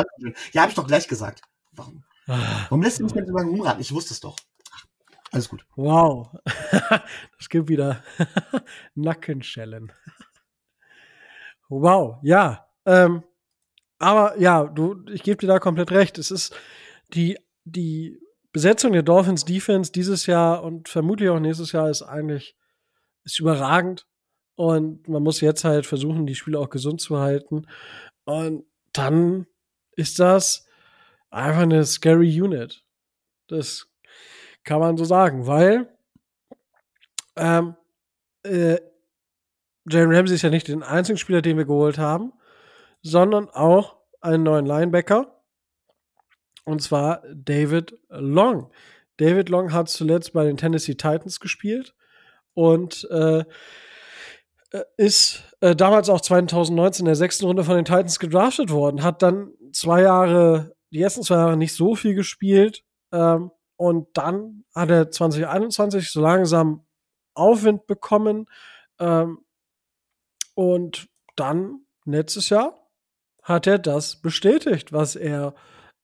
[0.53, 1.43] ja, habe ich doch gleich gesagt.
[1.73, 2.65] Warum, ah.
[2.69, 3.81] warum lässt du mich mit so lange umraten?
[3.81, 4.37] Ich wusste es doch.
[5.31, 5.67] alles gut.
[5.77, 6.31] Wow.
[7.39, 8.03] das gibt wieder
[8.95, 9.93] Nackenschellen.
[11.69, 12.67] wow, ja.
[12.87, 13.23] Ähm,
[14.03, 16.19] aber ja, du, ich gebe dir da komplett recht.
[16.19, 16.53] Es ist
[17.15, 18.19] die, die
[18.53, 22.57] Besetzung der Dolphins Defense dieses Jahr und vermutlich auch nächstes Jahr ist eigentlich
[23.23, 24.09] ist überragend.
[24.57, 27.69] Und man muss jetzt halt versuchen, die Spiele auch gesund zu halten.
[28.25, 29.47] Und dann
[29.95, 30.67] ist das
[31.31, 32.85] einfach eine scary Unit.
[33.47, 33.87] Das
[34.65, 35.89] kann man so sagen, weil
[37.37, 37.77] ähm,
[38.43, 38.79] äh,
[39.89, 42.33] Jalen Ramsey ist ja nicht den einzigen Spieler, den wir geholt haben,
[43.03, 45.43] sondern auch einen neuen Linebacker
[46.65, 48.71] und zwar David Long.
[49.17, 51.95] David Long hat zuletzt bei den Tennessee Titans gespielt
[52.55, 53.41] und äh,
[54.71, 59.03] äh ist äh, damals auch 2019 in der sechsten Runde von den Titans gedraftet worden,
[59.03, 64.65] hat dann zwei Jahre, die ersten zwei Jahre nicht so viel gespielt ähm, und dann
[64.75, 66.87] hat er 2021 so langsam
[67.35, 68.47] Aufwind bekommen
[68.99, 69.45] ähm,
[70.55, 72.82] und dann letztes Jahr
[73.43, 75.55] hat er das bestätigt, was er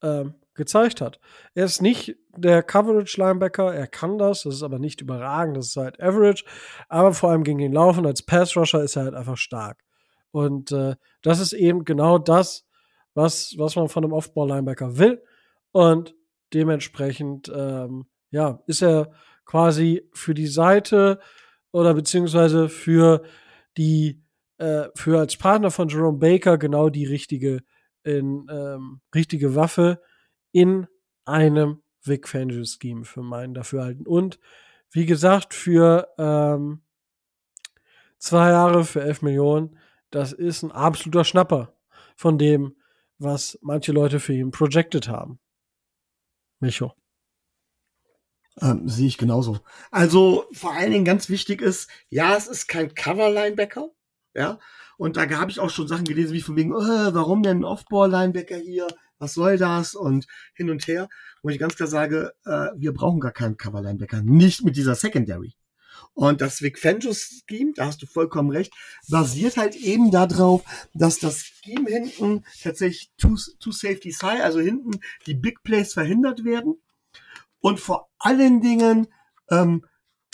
[0.03, 1.21] ähm, gezeigt hat.
[1.55, 5.77] Er ist nicht der Coverage-Linebacker, er kann das, das ist aber nicht überragend, das ist
[5.77, 6.45] halt Average,
[6.89, 9.79] aber vor allem gegen den Laufen als Pass-Rusher ist er halt einfach stark.
[10.31, 12.67] Und äh, das ist eben genau das,
[13.15, 15.23] was, was man von einem Off-Ball-Linebacker will.
[15.73, 16.15] Und
[16.53, 19.13] dementsprechend, ähm, ja, ist er
[19.45, 21.19] quasi für die Seite
[21.73, 23.23] oder beziehungsweise für
[23.77, 24.23] die,
[24.59, 27.63] äh, für als Partner von Jerome Baker genau die richtige,
[28.03, 30.03] in, ähm, richtige Waffe,
[30.53, 30.87] in
[31.25, 34.07] einem Vic Fangio Scheme für meinen Dafürhalten.
[34.07, 34.39] Und
[34.91, 36.83] wie gesagt, für ähm,
[38.19, 39.79] zwei Jahre für 11 Millionen,
[40.11, 41.75] das ist ein absoluter Schnapper
[42.17, 42.77] von dem,
[43.19, 45.39] was manche Leute für ihn projected haben.
[46.61, 46.95] Micho.
[48.61, 49.61] Ähm, sehe ich genauso.
[49.91, 53.91] Also vor allen Dingen ganz wichtig ist, ja, es ist kein Cover-Linebacker,
[54.39, 54.59] ja,
[54.97, 58.57] und da habe ich auch schon Sachen gelesen, wie von wegen, äh, warum denn Off-Ball-Linebacker
[58.57, 58.87] hier?
[59.19, 61.09] was soll das und hin und her.
[61.43, 65.55] Wo ich ganz klar sage, äh, wir brauchen gar keinen Coverlinebacker, nicht mit dieser Secondary.
[66.15, 68.73] Und das Vic Fangio Scheme, da hast du vollkommen recht,
[69.09, 70.63] basiert halt eben darauf,
[70.95, 76.45] dass das Scheme hinten tatsächlich two, two Safeties high, also hinten die Big Plays verhindert
[76.45, 76.81] werden
[77.61, 79.09] und vor allen Dingen
[79.51, 79.85] ähm,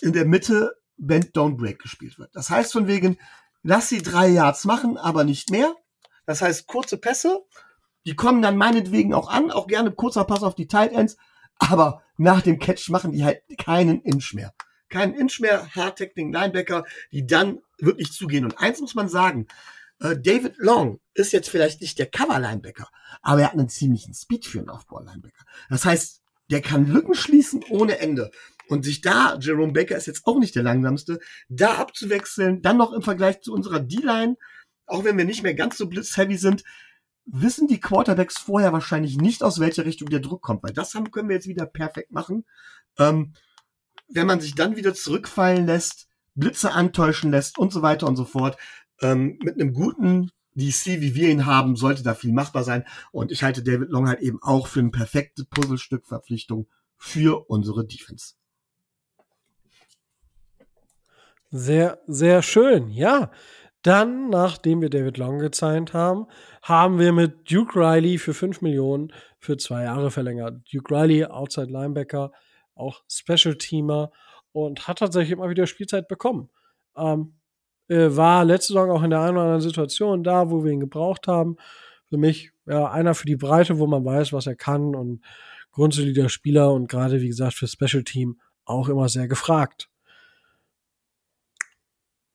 [0.01, 2.31] in der Mitte Bend Don't Break gespielt wird.
[2.35, 3.19] Das heißt von wegen,
[3.65, 5.75] lass sie drei Yards machen, aber nicht mehr.
[6.27, 7.45] Das heißt kurze Pässe
[8.07, 11.17] die kommen dann meinetwegen auch an, auch gerne kurzer Pass auf die Tight Ends,
[11.59, 14.55] aber nach dem Catch machen die halt keinen Inch mehr.
[14.91, 18.45] Keinen Inch mehr, Hard-Tackling Linebacker, die dann wirklich zugehen.
[18.45, 19.47] Und eins muss man sagen,
[20.01, 22.89] äh, David Long ist jetzt vielleicht nicht der Cover-Linebacker,
[23.23, 25.45] aber er hat einen ziemlichen Speed für einen Aufbau-Linebacker.
[25.71, 26.21] Das heißt,
[26.51, 28.31] der kann Lücken schließen ohne Ende.
[28.69, 31.19] Und sich da, Jerome Baker ist jetzt auch nicht der langsamste,
[31.49, 34.37] da abzuwechseln, dann noch im Vergleich zu unserer D-Line,
[34.87, 36.65] auch wenn wir nicht mehr ganz so blitzheavy sind,
[37.27, 41.11] wissen die Quarterbacks vorher wahrscheinlich nicht, aus welcher Richtung der Druck kommt, weil das haben,
[41.11, 42.45] können wir jetzt wieder perfekt machen.
[42.99, 43.35] Ähm,
[44.09, 48.25] wenn man sich dann wieder zurückfallen lässt, Blitze antäuschen lässt und so weiter und so
[48.25, 48.59] fort,
[49.01, 52.85] ähm, mit einem guten DC, wie wir ihn haben, sollte da viel machbar sein.
[53.13, 58.35] Und ich halte David Long halt eben auch für ein perfektes Puzzlestück-Verpflichtung für unsere Defense.
[61.57, 63.31] Sehr, sehr schön, ja.
[63.83, 66.27] Dann, nachdem wir David Long gezeigt haben,
[66.63, 70.63] haben wir mit Duke Riley für 5 Millionen für zwei Jahre verlängert.
[70.73, 72.33] Duke Riley, Outside Linebacker,
[72.75, 74.11] auch Special Teamer
[74.51, 76.51] und hat tatsächlich immer wieder Spielzeit bekommen.
[76.97, 77.35] Ähm,
[77.87, 81.29] war letzte Saison auch in der einen oder anderen Situation da, wo wir ihn gebraucht
[81.29, 81.57] haben.
[82.09, 85.23] Für mich ja einer für die Breite, wo man weiß, was er kann und
[85.71, 89.89] grundsolider Spieler und gerade wie gesagt für Special Team auch immer sehr gefragt.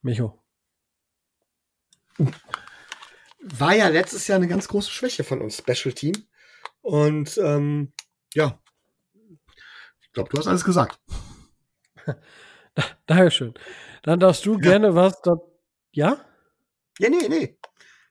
[0.01, 0.41] Micho.
[3.41, 6.13] War ja letztes Jahr eine ganz große Schwäche von uns, Special Team.
[6.81, 7.93] Und ähm,
[8.34, 8.59] ja,
[10.01, 10.99] ich glaube, du hast alles gesagt.
[13.05, 13.53] Dankeschön.
[14.03, 14.59] Dann darfst du ja.
[14.59, 15.38] gerne was da.
[15.91, 16.26] Ja?
[16.99, 17.57] Ja, nee, nee.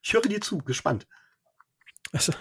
[0.02, 1.06] Ich höre dir zu, gespannt.
[2.12, 2.32] Also,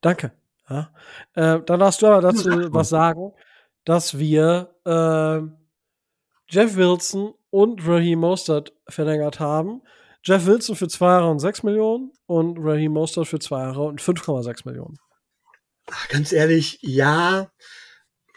[0.00, 0.32] danke.
[0.68, 0.92] Ja.
[1.34, 3.32] Äh, dann darfst du aber dazu was sagen,
[3.84, 5.40] dass wir äh,
[6.48, 9.80] Jeff Wilson und Raheem Mostert verlängert haben.
[10.24, 14.02] Jeff Wilson für zwei Jahre und 6 Millionen und Raheem Mostert für zwei Jahre und
[14.02, 14.98] 5,6 Millionen.
[15.88, 17.52] Ach, ganz ehrlich, ja,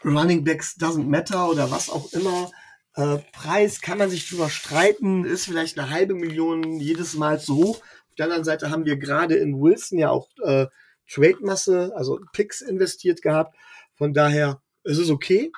[0.04, 2.52] Running Backs doesn't matter oder was auch immer.
[2.94, 7.56] Äh, Preis kann man sich drüber streiten, ist vielleicht eine halbe Million jedes Mal zu
[7.56, 7.78] hoch.
[7.78, 10.66] Auf der anderen Seite haben wir gerade in Wilson ja auch äh,
[11.10, 13.56] Trade-Masse, also Picks investiert gehabt.
[13.96, 15.50] Von daher ist es okay.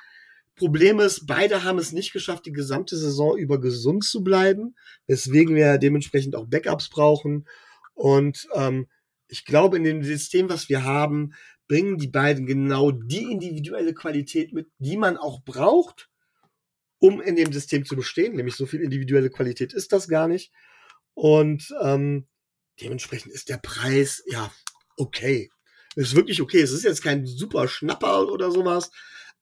[0.61, 4.75] Problem ist, beide haben es nicht geschafft, die gesamte Saison über gesund zu bleiben,
[5.07, 7.47] weswegen wir dementsprechend auch Backups brauchen.
[7.95, 8.87] Und ähm,
[9.27, 11.33] ich glaube, in dem System, was wir haben,
[11.67, 16.11] bringen die beiden genau die individuelle Qualität mit, die man auch braucht,
[16.99, 18.35] um in dem System zu bestehen.
[18.35, 20.51] Nämlich so viel individuelle Qualität ist das gar nicht.
[21.15, 22.27] Und ähm,
[22.79, 24.51] dementsprechend ist der Preis ja
[24.95, 25.49] okay.
[25.95, 26.61] Ist wirklich okay.
[26.61, 28.91] Es ist jetzt kein super Schnapper oder sowas,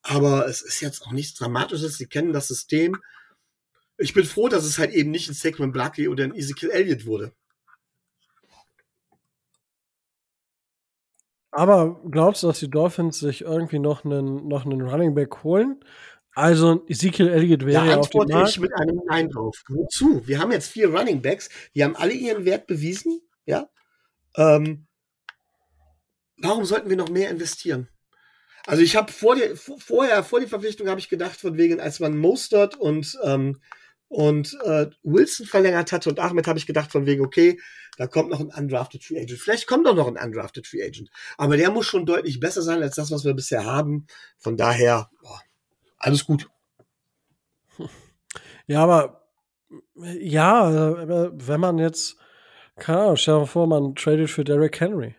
[0.02, 1.98] aber es ist jetzt auch nichts Dramatisches.
[1.98, 2.98] Sie kennen das System.
[3.98, 7.06] Ich bin froh, dass es halt eben nicht ein Saquon Blackley oder ein Ezekiel Elliott
[7.06, 7.34] wurde.
[11.52, 15.84] Aber glaubst du, dass die Dolphins sich irgendwie noch einen, noch einen Running Back holen?
[16.36, 18.52] Also Ezekiel Elliott wäre ja auf dem Markt.
[18.52, 19.64] ich mit einem Nein drauf.
[19.68, 20.26] Wozu?
[20.28, 23.68] Wir haben jetzt vier Running Backs, die haben alle ihren Wert bewiesen, ja.
[24.38, 24.88] Ähm,
[26.38, 27.90] warum sollten wir noch mehr investieren?
[28.70, 32.00] Also ich habe vor der, vorher, vor der Verpflichtung habe ich gedacht, von wegen, als
[32.00, 33.60] man Mostert und ähm,
[34.10, 37.60] und äh, Wilson verlängert hatte und Ahmed habe ich gedacht von wegen, okay,
[37.98, 39.40] da kommt noch ein undrafted Free Agent.
[39.40, 41.10] Vielleicht kommt doch noch ein undrafted Free Agent.
[41.40, 44.06] Aber der muss schon deutlich besser sein als das, was wir bisher haben.
[44.38, 45.42] Von daher, boah,
[45.98, 46.48] alles gut.
[48.68, 49.32] Ja, aber
[49.96, 52.18] ja, wenn man jetzt,
[52.78, 55.16] keine Ahnung, stell dir vor, man tradet für Derrick Henry.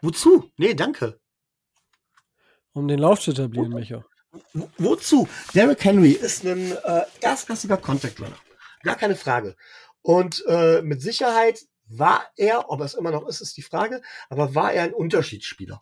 [0.00, 0.50] Wozu?
[0.56, 1.20] Nee, danke.
[2.72, 4.04] Um den Lauf zu etablieren, Micha.
[4.78, 5.28] Wozu?
[5.54, 8.36] Derrick Henry ist ein äh, erstklassiger Contact Runner.
[8.82, 9.56] Gar keine Frage.
[10.02, 14.02] Und äh, mit Sicherheit war er, ob er es immer noch ist, ist die Frage,
[14.28, 15.78] aber war er ein Unterschiedsspieler.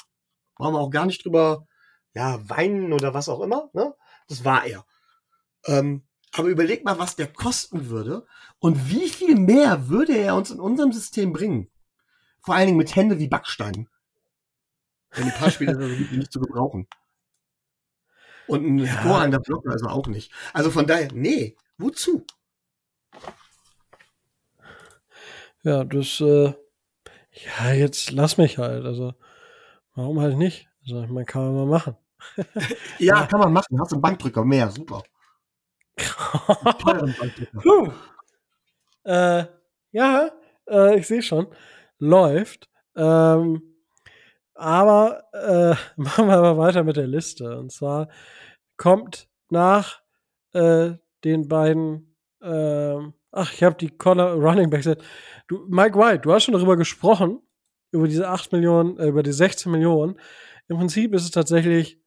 [0.54, 1.66] Brauchen wir auch gar nicht drüber
[2.14, 3.68] ja, weinen oder was auch immer.
[3.74, 3.94] Ne?
[4.28, 4.86] Das war er.
[5.66, 8.26] Ähm, aber überleg mal, was der kosten würde
[8.58, 11.70] und wie viel mehr würde er uns in unserem System bringen.
[12.42, 13.88] Vor allen Dingen mit Hände wie Backstein.
[15.16, 16.86] Wenn die paar Spiele nicht zu gebrauchen.
[18.46, 18.86] Und ein ja.
[18.86, 20.30] hervorragender Blocker ist er auch nicht.
[20.52, 22.24] Also von daher, nee, wozu?
[25.62, 26.52] Ja, das, äh,
[27.32, 28.84] ja, jetzt lass mich halt.
[28.84, 29.14] Also,
[29.94, 30.68] warum halt nicht?
[30.82, 31.96] Also, ich meine, kann man mal machen.
[32.98, 33.80] ja, ja, kann man machen.
[33.80, 35.02] Hast du einen Bankdrücker mehr, super.
[37.62, 37.92] Puh.
[39.04, 39.44] Äh,
[39.92, 40.30] ja,
[40.68, 41.48] äh, ich sehe schon.
[41.98, 42.68] Läuft.
[42.94, 43.75] Ähm,
[44.56, 47.58] aber äh, machen wir mal weiter mit der Liste.
[47.58, 48.08] Und zwar
[48.76, 50.00] kommt nach
[50.52, 50.92] äh,
[51.24, 52.96] den beiden, äh,
[53.32, 54.88] ach, ich habe die Corner Running Backs.
[55.48, 57.40] Du, Mike White, du hast schon darüber gesprochen,
[57.92, 60.18] über diese 8 Millionen, äh, über die 16 Millionen.
[60.68, 62.00] Im Prinzip ist es tatsächlich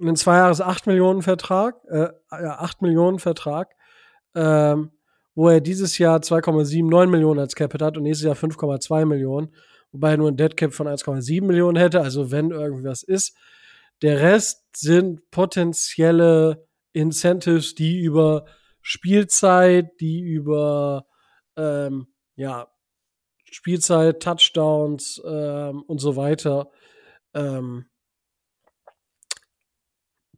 [0.00, 3.74] ein zwei Jahres 8 Millionen Vertrag, äh, 8 Millionen Vertrag,
[4.34, 4.90] ähm,
[5.34, 9.54] wo er dieses Jahr 2,79 Millionen als Capit hat und nächstes Jahr 5,2 Millionen
[9.92, 13.36] wobei er nur ein Deadcap von 1,7 Millionen hätte, also wenn irgendwas ist.
[14.02, 18.46] Der Rest sind potenzielle Incentives, die über
[18.82, 21.06] Spielzeit, die über
[21.56, 22.68] ähm, ja,
[23.44, 26.70] Spielzeit, Touchdowns ähm, und so weiter
[27.34, 27.86] ähm,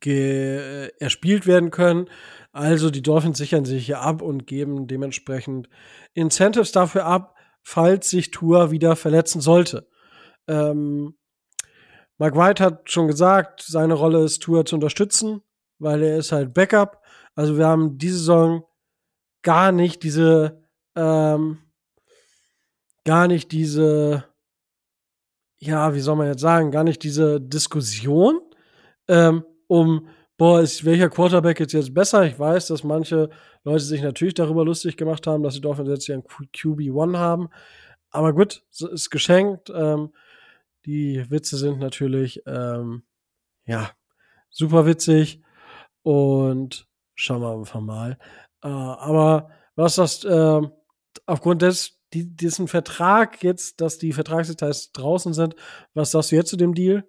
[0.04, 2.08] erspielt werden können.
[2.50, 5.68] Also die Dolphins sichern sich hier ab und geben dementsprechend
[6.12, 9.88] Incentives dafür ab, falls sich Tour wieder verletzen sollte.
[10.48, 11.16] Ähm,
[12.18, 15.42] Mike White hat schon gesagt, seine Rolle ist Tour zu unterstützen,
[15.78, 17.02] weil er ist halt Backup.
[17.34, 18.64] Also wir haben diese Saison
[19.42, 20.62] gar nicht diese,
[20.94, 21.58] ähm,
[23.04, 24.24] gar nicht diese,
[25.58, 28.40] ja, wie soll man jetzt sagen, gar nicht diese Diskussion
[29.08, 32.24] ähm, um boah, ist welcher Quarterback jetzt jetzt besser?
[32.24, 33.30] Ich weiß, dass manche
[33.64, 37.48] Leute sich natürlich darüber lustig gemacht haben, dass sie Dolphins jetzt hier einen QB1 haben.
[38.10, 39.70] Aber gut, ist geschenkt.
[39.74, 40.12] Ähm,
[40.84, 43.04] die Witze sind natürlich, ähm,
[43.66, 43.90] ja,
[44.50, 45.40] super witzig.
[46.02, 48.18] Und schauen wir einfach mal.
[48.62, 50.60] Äh, aber was das, äh,
[51.26, 55.54] aufgrund des, die, diesen Vertrag jetzt, dass die Vertragsdetails draußen sind,
[55.94, 57.08] was sagst du jetzt zu dem Deal?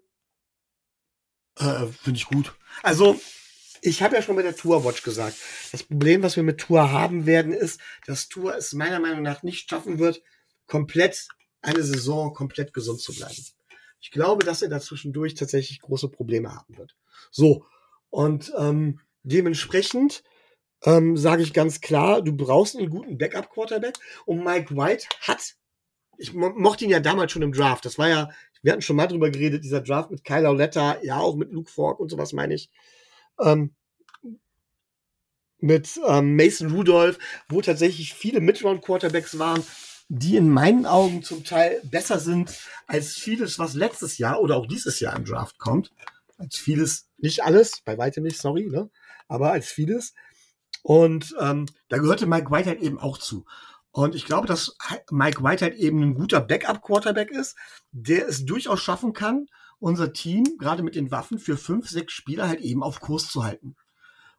[1.58, 2.54] Äh, Finde ich gut.
[2.84, 3.20] Also,
[3.84, 5.38] ich habe ja schon mit der Tour Watch gesagt,
[5.72, 9.44] das Problem, was wir mit Tour haben werden, ist, dass Tour es meiner Meinung nach
[9.44, 10.22] nicht schaffen wird,
[10.68, 11.28] komplett
[11.62, 13.44] eine Saison komplett gesund zu bleiben.
[14.00, 16.96] Ich glaube, dass er dazwischendurch tatsächlich große Probleme haben wird.
[17.32, 17.66] So,
[18.10, 20.24] und ähm, dementsprechend
[20.84, 23.96] ähm, sage ich ganz klar, du brauchst einen guten Backup-Quarterback
[24.26, 25.56] und Mike White hat,
[26.18, 28.30] ich mo mochte ihn ja damals schon im Draft, das war ja
[28.64, 31.70] wir hatten schon mal drüber geredet, dieser Draft mit Kyle Lauletta, ja, auch mit Luke
[31.70, 32.70] Falk und sowas meine ich.
[33.40, 33.76] Ähm,
[35.60, 39.64] mit ähm, Mason Rudolph, wo tatsächlich viele Midround-Quarterbacks waren,
[40.10, 42.54] die in meinen Augen zum Teil besser sind
[42.86, 45.92] als vieles, was letztes Jahr oder auch dieses Jahr im Draft kommt.
[46.38, 48.90] Als vieles, nicht alles, bei weitem nicht, sorry, ne?
[49.28, 50.14] aber als vieles.
[50.82, 53.46] Und ähm, da gehörte Mike White halt eben auch zu.
[53.92, 54.76] Und ich glaube, dass
[55.12, 57.56] Mike White halt eben ein guter Backup-Quarterback ist,
[57.92, 59.48] der es durchaus schaffen kann,
[59.84, 63.44] unser Team, gerade mit den Waffen, für fünf, sechs Spieler halt eben auf Kurs zu
[63.44, 63.76] halten.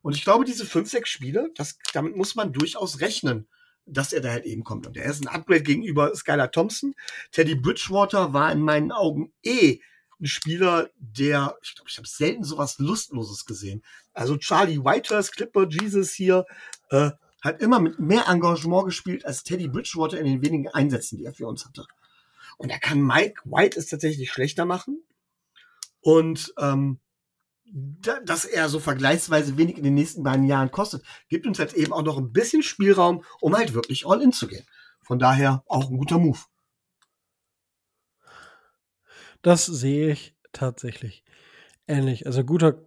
[0.00, 3.46] Und ich glaube, diese fünf, sechs Spiele, das, damit muss man durchaus rechnen,
[3.84, 4.86] dass er da halt eben kommt.
[4.86, 6.94] Und er ist ein Upgrade gegenüber Skylar Thompson.
[7.30, 9.80] Teddy Bridgewater war in meinen Augen eh
[10.18, 13.84] ein Spieler, der, ich glaube, ich habe selten sowas Lustloses gesehen.
[14.14, 16.46] Also Charlie Whitehurst, Clipper Jesus hier,
[16.88, 17.10] äh,
[17.42, 21.34] hat immer mit mehr Engagement gespielt als Teddy Bridgewater in den wenigen Einsätzen, die er
[21.34, 21.86] für uns hatte.
[22.56, 25.04] Und da kann Mike White es tatsächlich schlechter machen.
[26.05, 27.01] Und ähm,
[27.72, 31.74] da, dass er so vergleichsweise wenig in den nächsten beiden Jahren kostet, gibt uns jetzt
[31.74, 34.66] eben auch noch ein bisschen Spielraum, um halt wirklich all in zu gehen.
[35.02, 36.39] Von daher auch ein guter Move.
[39.40, 41.24] Das sehe ich tatsächlich
[41.86, 42.26] ähnlich.
[42.26, 42.85] Also guter,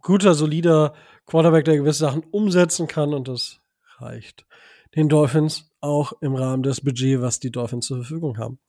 [0.00, 0.94] guter, solider
[1.26, 3.58] Quarterback, der gewisse Sachen umsetzen kann und das
[3.98, 4.46] reicht
[4.94, 8.60] den Dolphins auch im Rahmen des Budgets, was die Dolphins zur Verfügung haben.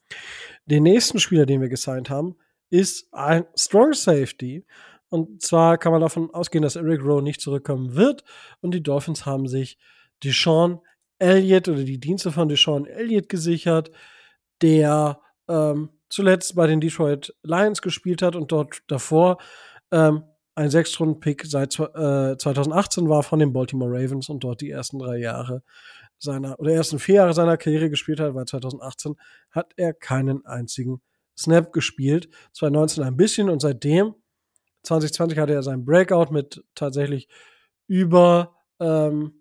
[0.66, 2.36] Den nächsten Spieler, den wir gesigned haben,
[2.76, 4.66] ist ein Strong Safety.
[5.10, 8.24] Und zwar kann man davon ausgehen, dass Eric Rowe nicht zurückkommen wird.
[8.62, 9.78] Und die Dolphins haben sich
[10.24, 10.82] Deshaun
[11.18, 13.92] Elliott oder die Dienste von Deshaun Elliott gesichert,
[14.62, 19.38] der ähm, zuletzt bei den Detroit Lions gespielt hat und dort davor
[19.92, 20.24] ähm,
[20.56, 25.18] ein Sechstrunden-Pick seit äh, 2018 war von den Baltimore Ravens und dort die ersten drei
[25.18, 25.64] Jahre
[26.18, 29.16] seiner oder ersten vier Jahre seiner Karriere gespielt hat, weil 2018
[29.52, 31.02] hat er keinen einzigen
[31.38, 32.30] Snap gespielt.
[32.54, 34.16] 2019 ein bisschen und seitdem
[34.84, 37.28] 2020 hatte er seinen Breakout mit tatsächlich
[37.88, 39.34] über ähm,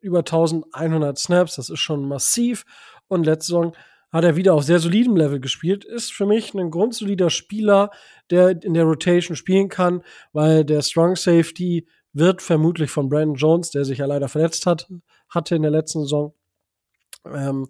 [0.00, 1.56] über 1100 Snaps.
[1.56, 2.64] Das ist schon massiv.
[3.08, 3.76] Und letzte Saison
[4.10, 5.84] hat er wieder auf sehr solidem Level gespielt.
[5.84, 7.90] Ist für mich ein grundsolider Spieler,
[8.30, 10.02] der in der Rotation spielen kann,
[10.32, 14.88] weil der Strong Safety wird vermutlich von Brandon Jones, der sich ja leider verletzt hat,
[15.28, 16.34] hatte in der letzten Saison,
[17.26, 17.68] ähm,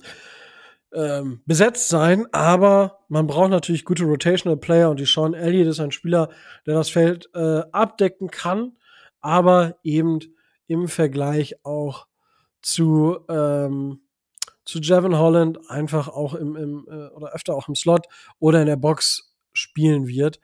[0.93, 2.27] ähm, besetzt sein.
[2.33, 6.31] Aber man braucht natürlich gute Rotational Player und die Sean Elliott ist ein Spieler,
[6.67, 8.77] der das Feld äh, abdecken kann,
[9.21, 10.21] aber eben
[10.67, 12.07] im Vergleich auch
[12.63, 14.01] zu ähm,
[14.69, 18.07] zu Jevin Holland einfach auch im, im äh, oder öfter auch im Slot
[18.39, 20.41] oder in der Box spielen wird.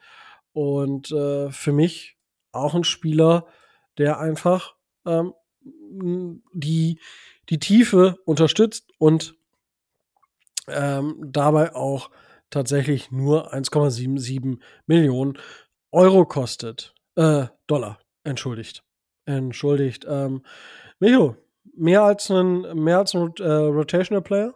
[0.54, 2.16] Und äh, für mich
[2.50, 3.46] auch ein Spieler,
[3.98, 6.98] der einfach ähm, die,
[7.50, 9.36] die Tiefe unterstützt und
[10.68, 12.10] ähm, dabei auch
[12.50, 15.38] tatsächlich nur 1,77 Millionen
[15.92, 16.94] Euro kostet.
[17.16, 18.82] Äh, Dollar, entschuldigt.
[19.26, 20.06] Entschuldigt.
[20.08, 20.42] Ähm,
[20.98, 21.36] Micho,
[21.76, 24.54] mehr als ein, mehr als ein äh, Rotational Player?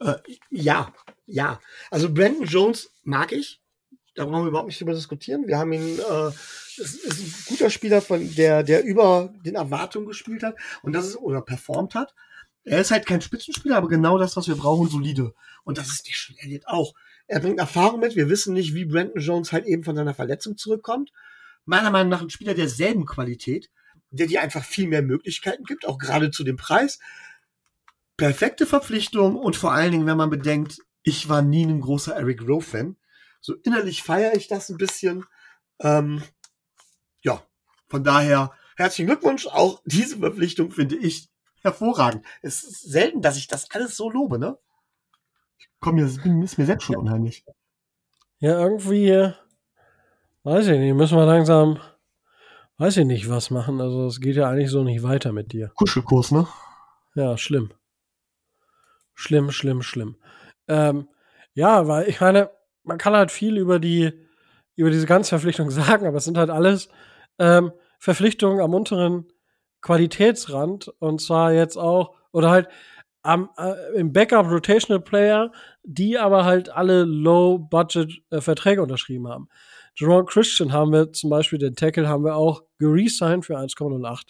[0.00, 0.14] Äh,
[0.50, 0.92] ja,
[1.26, 1.60] ja.
[1.90, 3.60] Also Brandon Jones mag ich.
[4.14, 5.46] Da brauchen wir überhaupt nicht drüber diskutieren.
[5.48, 10.06] Wir haben ihn, äh, ist, ist ein guter Spieler, von der, der über den Erwartungen
[10.06, 12.14] gespielt hat und das ist oder performt hat.
[12.64, 15.34] Er ist halt kein Spitzenspieler, aber genau das, was wir brauchen, solide.
[15.64, 16.94] Und das ist Deshaun Elliott auch.
[17.26, 18.16] Er bringt Erfahrung mit.
[18.16, 21.10] Wir wissen nicht, wie Brandon Jones halt eben von seiner Verletzung zurückkommt.
[21.66, 23.70] Meiner Meinung nach ein Spieler derselben Qualität,
[24.10, 26.98] der dir einfach viel mehr Möglichkeiten gibt, auch gerade zu dem Preis.
[28.16, 32.42] Perfekte Verpflichtung und vor allen Dingen, wenn man bedenkt, ich war nie ein großer Eric
[32.42, 32.96] Rowe-Fan.
[33.40, 35.24] So innerlich feiere ich das ein bisschen.
[35.80, 36.22] Ähm,
[37.22, 37.42] ja,
[37.88, 39.46] von daher herzlichen Glückwunsch.
[39.46, 41.28] Auch diese Verpflichtung finde ich
[41.64, 42.24] hervorragend.
[42.42, 44.58] Es ist selten, dass ich das alles so lobe, ne?
[45.80, 47.44] Komm, mir ist mir selbst schon unheimlich.
[48.38, 49.32] Ja, irgendwie,
[50.42, 51.78] weiß ich nicht, müssen wir langsam,
[52.78, 53.80] weiß ich nicht, was machen.
[53.80, 55.72] Also es geht ja eigentlich so nicht weiter mit dir.
[55.74, 56.46] Kuschelkurs, ne?
[57.14, 57.72] Ja, schlimm.
[59.14, 60.16] Schlimm, schlimm, schlimm.
[60.68, 61.08] Ähm,
[61.54, 62.50] ja, weil ich meine,
[62.82, 64.12] man kann halt viel über die,
[64.76, 66.88] über diese ganze Verpflichtung sagen, aber es sind halt alles
[67.38, 69.26] ähm, Verpflichtungen am unteren
[69.84, 72.68] Qualitätsrand und zwar jetzt auch, oder halt
[73.22, 75.52] am, äh, im Backup Rotational Player,
[75.82, 79.48] die aber halt alle Low-Budget-Verträge äh, unterschrieben haben.
[79.94, 84.28] Jerome Christian haben wir zum Beispiel, den Tackle haben wir auch geresigned für 1,08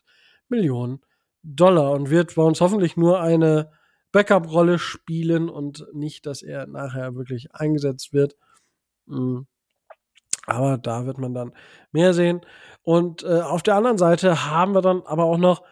[0.48, 1.00] Millionen
[1.44, 3.70] Dollar und wird bei uns hoffentlich nur eine
[4.10, 8.36] Backup-Rolle spielen und nicht, dass er nachher wirklich eingesetzt wird.
[9.06, 9.46] Mhm.
[10.46, 11.52] Aber da wird man dann
[11.92, 12.40] mehr sehen.
[12.82, 15.62] Und äh, auf der anderen Seite haben wir dann aber auch noch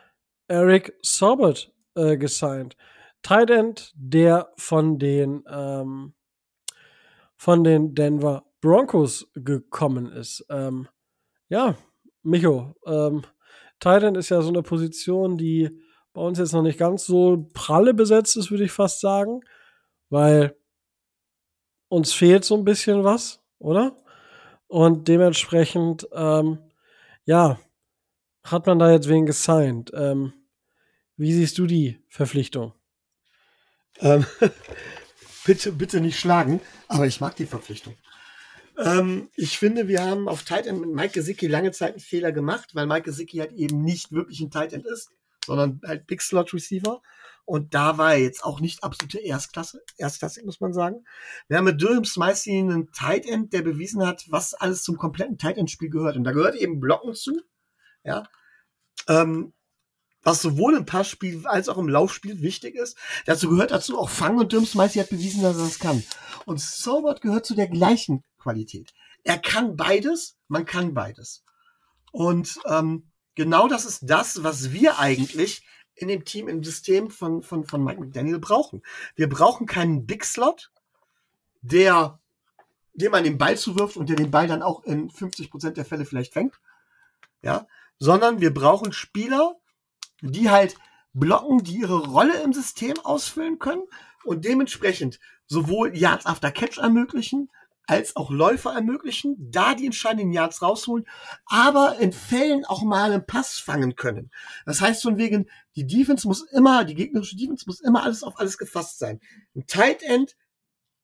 [0.49, 2.77] Eric Sorbert äh, gesigned.
[3.23, 6.15] Tight End, der von den ähm,
[7.37, 10.47] von den Denver Broncos gekommen ist.
[10.49, 10.89] Ähm,
[11.49, 11.77] ja,
[12.23, 13.23] Micho, ähm,
[13.81, 15.69] Tight End ist ja so eine Position, die
[16.13, 19.41] bei uns jetzt noch nicht ganz so pralle besetzt ist, würde ich fast sagen,
[20.09, 20.57] weil
[21.89, 23.97] uns fehlt so ein bisschen was, oder?
[24.73, 26.57] Und dementsprechend, ähm,
[27.27, 27.61] ja,
[28.43, 29.91] hat man da jetzt wen gesigned.
[29.93, 30.33] Ähm,
[31.19, 32.73] wie siehst du die Verpflichtung?
[34.01, 34.25] Ähm,
[35.45, 36.59] bitte, bitte nicht schlagen,
[36.89, 37.99] aber ich mag die Verpflichtung.
[38.79, 42.33] Ähm, ich finde, wir haben auf Tight End mit Mike Gesicki lange Zeit einen Fehler
[42.33, 45.11] gemacht, weil Mike Gesicki halt eben nicht wirklich ein Tight End ist
[45.45, 47.03] sondern halt Big Slot Receiver.
[47.45, 51.05] Und da war er jetzt auch nicht absolute Erstklasse, Erstklasse, muss man sagen.
[51.49, 55.39] Wir haben mit Durham Smythe einen Tight End, der bewiesen hat, was alles zum kompletten
[55.39, 56.17] Tight End Spiel gehört.
[56.17, 57.41] Und da gehört eben Blocken zu,
[58.05, 58.25] ja.
[59.09, 59.53] Ähm,
[60.23, 62.97] was sowohl im Passspiel als auch im Laufspiel wichtig ist.
[63.27, 66.05] Dazu gehört dazu auch Fang und Durham Smythe hat bewiesen, dass er das kann.
[66.47, 68.93] Und Sobert gehört zu der gleichen Qualität.
[69.25, 71.45] Er kann beides, man kann beides.
[72.13, 75.65] Und ähm, genau das ist das, was wir eigentlich
[75.95, 78.83] in dem Team, im System von, von, von Mike McDaniel brauchen.
[79.15, 80.71] Wir brauchen keinen Big Slot,
[81.61, 82.19] der,
[82.95, 85.85] dem man den Ball zuwirft und der den Ball dann auch in 50 Prozent der
[85.85, 86.61] Fälle vielleicht fängt.
[87.43, 87.67] Ja,
[87.99, 89.57] sondern wir brauchen Spieler,
[90.21, 90.77] die halt
[91.13, 93.83] blocken, die ihre Rolle im System ausfüllen können
[94.25, 97.51] und dementsprechend sowohl Yards after Catch ermöglichen,
[97.87, 101.07] als auch Läufer ermöglichen, da die entscheidenden Yards rausholen,
[101.47, 104.31] aber in Fällen auch mal einen Pass fangen können.
[104.67, 108.39] Das heißt von wegen, die Defense muss immer, die gegnerische Defense muss immer alles auf
[108.39, 109.21] alles gefasst sein.
[109.55, 110.37] Ein Tight End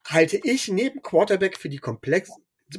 [0.06, 2.32] halte ich neben Quarterback für die komplexe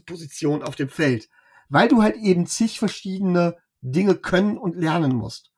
[0.05, 1.29] Position auf dem Feld,
[1.67, 5.51] weil du halt eben zig verschiedene Dinge können und lernen musst.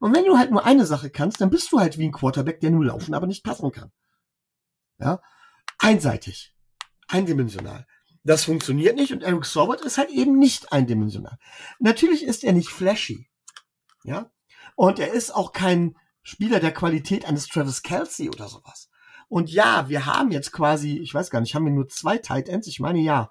[0.00, 2.60] Und wenn du halt nur eine Sache kannst, dann bist du halt wie ein Quarterback,
[2.60, 3.92] der nur laufen, aber nicht passen kann.
[4.98, 5.20] Ja,
[5.78, 6.52] einseitig
[7.12, 7.86] eindimensional.
[8.24, 11.38] Das funktioniert nicht und Eric Sorbert ist halt eben nicht eindimensional.
[11.80, 13.28] Natürlich ist er nicht flashy.
[14.04, 14.30] Ja.
[14.76, 18.88] Und er ist auch kein Spieler der Qualität eines Travis Kelsey oder sowas.
[19.28, 22.48] Und ja, wir haben jetzt quasi, ich weiß gar nicht, haben wir nur zwei Tight
[22.48, 22.68] Ends?
[22.68, 23.30] Ich meine ja.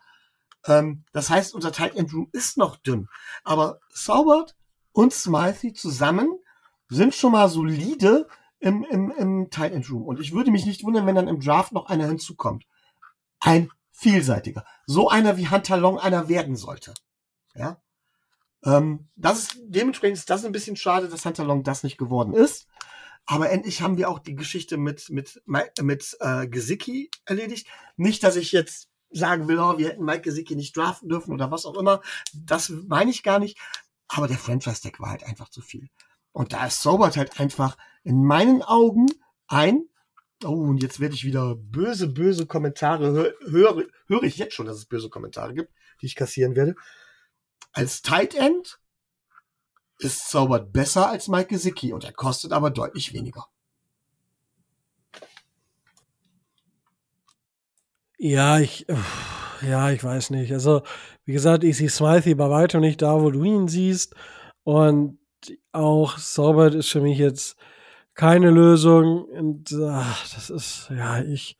[0.65, 3.07] Ähm, das heißt, unser Tight End Room ist noch dünn.
[3.43, 4.55] Aber Saubert
[4.91, 6.27] und Smythe zusammen
[6.89, 8.27] sind schon mal solide
[8.59, 10.03] im, im, im Tight End Room.
[10.03, 12.65] Und ich würde mich nicht wundern, wenn dann im Draft noch einer hinzukommt
[13.41, 14.65] ein vielseitiger.
[14.85, 16.93] So einer wie Hunter Long einer werden sollte.
[17.53, 17.81] Ja.
[18.63, 22.33] Ähm, das ist, dementsprechend ist das ein bisschen schade, dass Hunter Long das nicht geworden
[22.33, 22.67] ist.
[23.25, 27.67] Aber endlich haben wir auch die Geschichte mit, mit, mit äh, Gesicki erledigt.
[27.95, 31.51] Nicht, dass ich jetzt sagen will, oh, wir hätten Mike Gesicki nicht draften dürfen oder
[31.51, 32.01] was auch immer.
[32.33, 33.57] Das meine ich gar nicht.
[34.07, 35.89] Aber der Franchise-Tag war halt einfach zu viel.
[36.31, 39.07] Und da ist Sobert halt einfach in meinen Augen
[39.47, 39.85] ein
[40.43, 44.77] Oh, und jetzt werde ich wieder böse, böse Kommentare höre, höre ich jetzt schon, dass
[44.77, 46.75] es böse Kommentare gibt, die ich kassieren werde.
[47.73, 48.79] Als Tight End
[49.99, 53.47] ist Zaubert besser als Mike Gesicki und er kostet aber deutlich weniger.
[58.17, 58.85] Ja, ich,
[59.61, 60.51] ja, ich weiß nicht.
[60.53, 60.83] Also,
[61.25, 64.15] wie gesagt, ich sehe Smythe bei weitem nicht da, wo du ihn siehst.
[64.63, 65.19] Und
[65.71, 67.57] auch Saubert ist für mich jetzt
[68.21, 69.25] keine Lösung.
[69.25, 71.57] Und ach, das ist, ja, ich,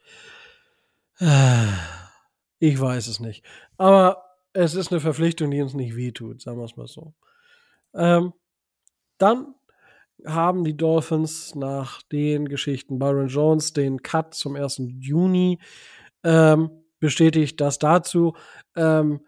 [1.19, 1.65] äh,
[2.59, 3.43] ich weiß es nicht.
[3.77, 4.23] Aber
[4.53, 7.15] es ist eine Verpflichtung, die uns nicht wehtut, sagen wir es mal so.
[7.95, 8.33] Ähm,
[9.17, 9.55] dann
[10.23, 14.83] haben die Dolphins nach den Geschichten Byron Jones den Cut zum 1.
[14.99, 15.57] Juni
[16.23, 16.69] ähm,
[16.99, 18.35] bestätigt, dass dazu
[18.75, 19.21] ähm,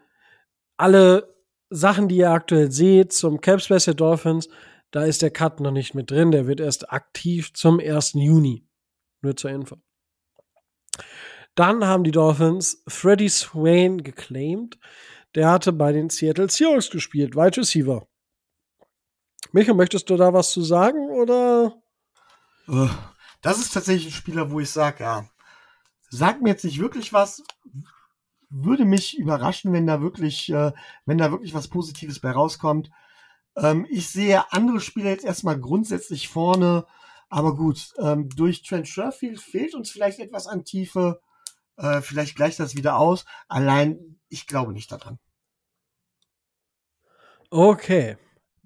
[0.77, 1.33] alle
[1.71, 4.49] Sachen, die ihr aktuell seht zum Capspace der Dolphins,
[4.93, 6.29] da ist der Cut noch nicht mit drin.
[6.29, 8.13] Der wird erst aktiv zum 1.
[8.13, 8.69] Juni.
[9.21, 9.77] Nur zur Info.
[11.55, 14.77] Dann haben die Dolphins Freddie Swain geclaimed.
[15.33, 18.07] Der hatte bei den Seattle Seahawks gespielt, Wide Receiver.
[19.51, 21.81] Michael, möchtest du da was zu sagen oder?
[22.67, 22.87] Äh,
[23.41, 25.27] das ist tatsächlich ein Spieler, wo ich sage, ja,
[26.11, 27.41] sagt mir jetzt nicht wirklich was.
[28.51, 30.71] Würde mich überraschen, wenn da wirklich, äh,
[31.07, 32.91] wenn da wirklich was Positives bei rauskommt.
[33.55, 36.85] Ähm, ich sehe andere Spieler jetzt erstmal grundsätzlich vorne,
[37.29, 41.19] aber gut, ähm, durch Trent Sherfield fehlt uns vielleicht etwas an Tiefe.
[41.77, 43.25] Äh, vielleicht gleicht das wieder aus.
[43.47, 45.17] Allein, ich glaube nicht daran.
[47.49, 48.17] Okay.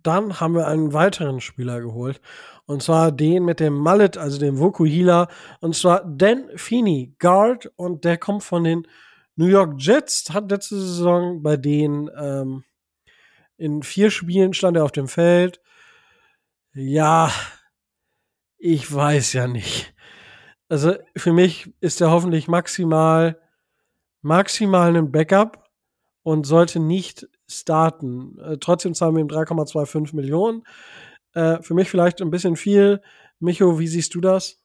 [0.03, 2.21] Dann haben wir einen weiteren Spieler geholt.
[2.65, 5.27] Und zwar den mit dem Mallet, also dem Vokuhila.
[5.59, 7.71] Und zwar Dan Feeney, Guard.
[7.75, 8.87] Und der kommt von den
[9.35, 10.29] New York Jets.
[10.29, 12.63] Hat letzte Saison bei denen ähm,
[13.57, 15.61] in vier Spielen stand er auf dem Feld.
[16.73, 17.31] Ja,
[18.57, 19.93] ich weiß ja nicht.
[20.69, 23.41] Also für mich ist er hoffentlich maximal,
[24.21, 25.69] maximal ein Backup
[26.23, 28.37] und sollte nicht starten.
[28.39, 30.63] Äh, trotzdem zahlen wir ihm 3,25 Millionen.
[31.33, 33.01] Äh, für mich vielleicht ein bisschen viel.
[33.39, 34.57] Micho, wie siehst du das?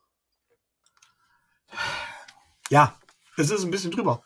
[2.69, 2.99] Ja,
[3.37, 4.23] es ist ein bisschen drüber.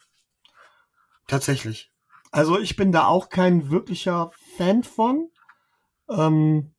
[1.27, 1.91] Tatsächlich.
[2.31, 5.29] Also ich bin da auch kein wirklicher Fan von.
[6.09, 6.73] Ähm,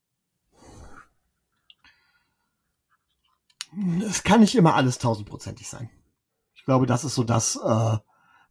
[4.03, 5.91] es kann nicht immer alles tausendprozentig sein.
[6.55, 7.97] Ich glaube, das ist so das, äh,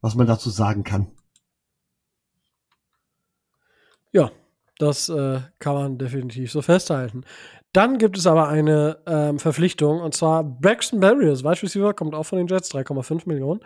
[0.02, 1.12] was man dazu sagen kann.
[4.12, 4.32] Ja,
[4.80, 7.26] das äh, kann man definitiv so festhalten.
[7.74, 12.24] Dann gibt es aber eine ähm, Verpflichtung und zwar Braxton Barriers, Wide Receiver, kommt auch
[12.24, 13.60] von den Jets, 3,5 Millionen.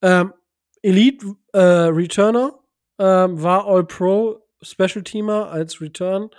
[0.00, 0.32] Ähm,
[0.82, 2.58] Elite äh, Returner,
[2.98, 6.30] ähm, war All-Pro Special Teamer als Return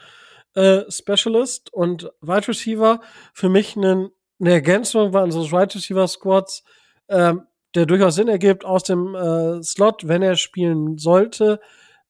[0.56, 3.02] äh, Specialist und Wide Receiver
[3.34, 6.64] für mich eine, eine Ergänzung war unseres Wide Receiver Squads,
[7.08, 7.44] ähm,
[7.76, 11.60] der durchaus Sinn ergibt aus dem äh, Slot, wenn er spielen sollte,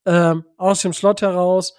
[0.05, 1.75] ähm, aus dem Slot heraus.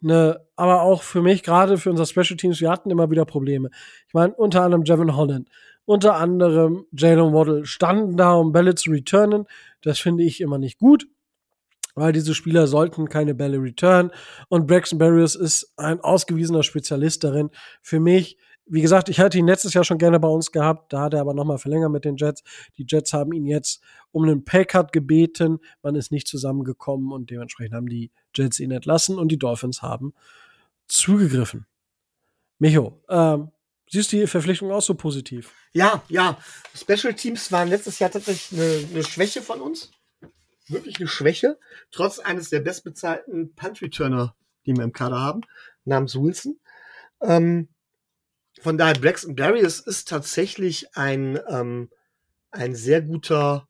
[0.00, 3.70] Ne, aber auch für mich, gerade für unsere Special Teams, wir hatten immer wieder Probleme.
[4.06, 5.48] Ich meine, unter anderem Jevin Holland,
[5.86, 9.46] unter anderem Jalen Waddle standen da, um Bälle zu returnen.
[9.82, 11.06] Das finde ich immer nicht gut
[11.96, 14.12] weil diese Spieler sollten keine Bälle return.
[14.48, 17.50] Und Braxton Barriers ist ein ausgewiesener Spezialist darin.
[17.82, 18.36] Für mich,
[18.66, 21.20] wie gesagt, ich hatte ihn letztes Jahr schon gerne bei uns gehabt, da hat er
[21.22, 22.44] aber nochmal verlängert mit den Jets.
[22.76, 23.82] Die Jets haben ihn jetzt
[24.12, 25.58] um einen Paycut gebeten.
[25.82, 30.12] Man ist nicht zusammengekommen und dementsprechend haben die Jets ihn entlassen und die Dolphins haben
[30.88, 31.66] zugegriffen.
[32.58, 33.50] Micho, ähm,
[33.88, 35.52] siehst du die Verpflichtung auch so positiv?
[35.72, 36.38] Ja, ja.
[36.74, 39.90] Special Teams waren letztes Jahr tatsächlich eine, eine Schwäche von uns
[40.68, 41.58] wirklich eine Schwäche,
[41.90, 44.34] trotz eines der bestbezahlten Punt-Returner,
[44.66, 45.42] die wir im Kader haben,
[45.84, 46.58] namens Wilson.
[47.20, 47.68] Ähm,
[48.60, 51.90] von daher, Braxton Darius ist tatsächlich ein, ähm,
[52.50, 53.68] ein sehr guter,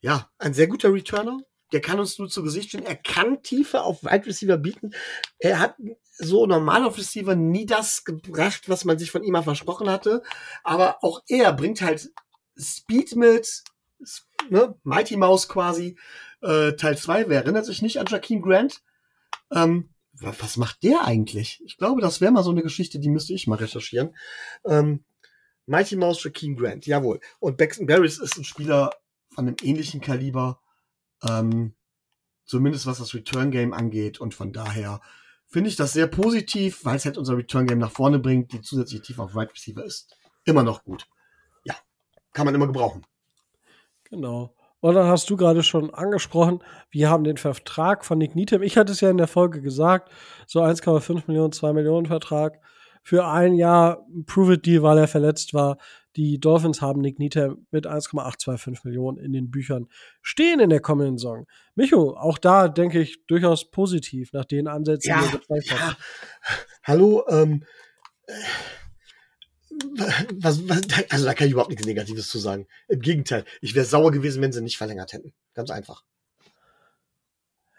[0.00, 1.40] ja, ein sehr guter Returner.
[1.72, 2.86] Der kann uns nur zu Gesicht stehen.
[2.86, 4.94] Er kann Tiefe auf Wide Receiver bieten.
[5.38, 5.76] Er hat
[6.16, 10.22] so normal auf Receiver nie das gebracht, was man sich von ihm mal versprochen hatte.
[10.62, 12.12] Aber auch er bringt halt
[12.56, 13.64] Speed mit,
[14.50, 15.98] ne, Mighty Mouse quasi,
[16.42, 17.28] äh, Teil 2.
[17.28, 18.82] Wer erinnert sich nicht an Jakeem Grant?
[19.52, 21.60] Ähm, was macht der eigentlich?
[21.64, 24.14] Ich glaube, das wäre mal so eine Geschichte, die müsste ich mal recherchieren.
[24.64, 25.04] Ähm,
[25.66, 27.20] Mighty Mouse, Jakeem Grant, jawohl.
[27.40, 28.90] Und Baxton Barris ist ein Spieler
[29.30, 30.60] von einem ähnlichen Kaliber,
[31.28, 31.74] ähm,
[32.44, 34.20] zumindest was das Return Game angeht.
[34.20, 35.00] Und von daher
[35.46, 38.52] finde ich das sehr positiv, weil es halt unser Return Game nach vorne bringt.
[38.52, 41.06] Die zusätzliche Tiefe auf Right Receiver ist immer noch gut.
[41.64, 41.74] Ja,
[42.32, 43.04] kann man immer gebrauchen.
[44.14, 44.54] Genau.
[44.80, 48.62] Und dann hast du gerade schon angesprochen, wir haben den Vertrag von Nick Nietem.
[48.62, 50.12] Ich hatte es ja in der Folge gesagt,
[50.46, 52.60] so 1,5 Millionen, 2 Millionen Vertrag
[53.02, 55.78] für ein Jahr Prove It Deal, weil er verletzt war.
[56.16, 59.88] Die Dolphins haben Nick Nietem mit 1,825 Millionen in den Büchern
[60.22, 61.46] stehen in der kommenden Saison.
[61.74, 65.88] Micho, auch da denke ich durchaus positiv nach den Ansätzen, ja, die er gezeigt ja.
[65.88, 65.96] hat.
[66.84, 67.64] Hallo, ähm,
[70.34, 72.66] was, was, also da kann ich überhaupt nichts Negatives zu sagen.
[72.88, 75.32] Im Gegenteil, ich wäre sauer gewesen, wenn sie nicht verlängert hätten.
[75.54, 76.04] Ganz einfach.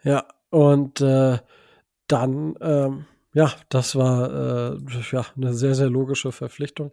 [0.03, 1.39] Ja, und äh,
[2.07, 4.77] dann, ähm, ja, das war äh,
[5.11, 6.91] ja, eine sehr, sehr logische Verpflichtung.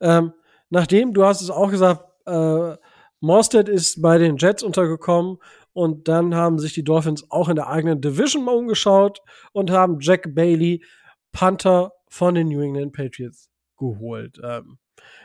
[0.00, 0.32] Ähm,
[0.70, 2.76] nachdem, du hast es auch gesagt, äh,
[3.20, 5.38] Morstead ist bei den Jets untergekommen
[5.72, 9.20] und dann haben sich die Dolphins auch in der eigenen Division mal umgeschaut
[9.52, 10.84] und haben Jack Bailey,
[11.30, 13.48] Panther von den New England Patriots,
[13.82, 14.40] geholt.
[14.42, 14.78] Ähm,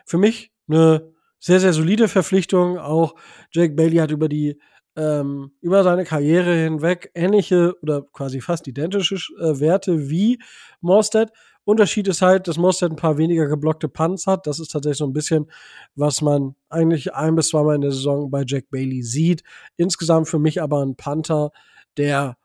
[0.06, 2.78] für mich eine sehr, sehr solide Verpflichtung.
[2.78, 3.16] Auch
[3.52, 4.60] Jack Bailey hat über die
[4.96, 10.42] ähm, über seine Karriere hinweg ähnliche oder quasi fast identische äh, Werte wie
[10.82, 11.32] Morstead.
[11.66, 14.48] Unterschied ist halt, dass Morstead ein paar weniger geblockte Punts hat.
[14.48, 15.52] Das ist tatsächlich so ein bisschen,
[15.96, 19.44] was man eigentlich ein bis zweimal in der Saison bei Jack Bailey sieht.
[19.76, 21.52] Insgesamt für mich aber ein Panther,
[21.98, 22.36] der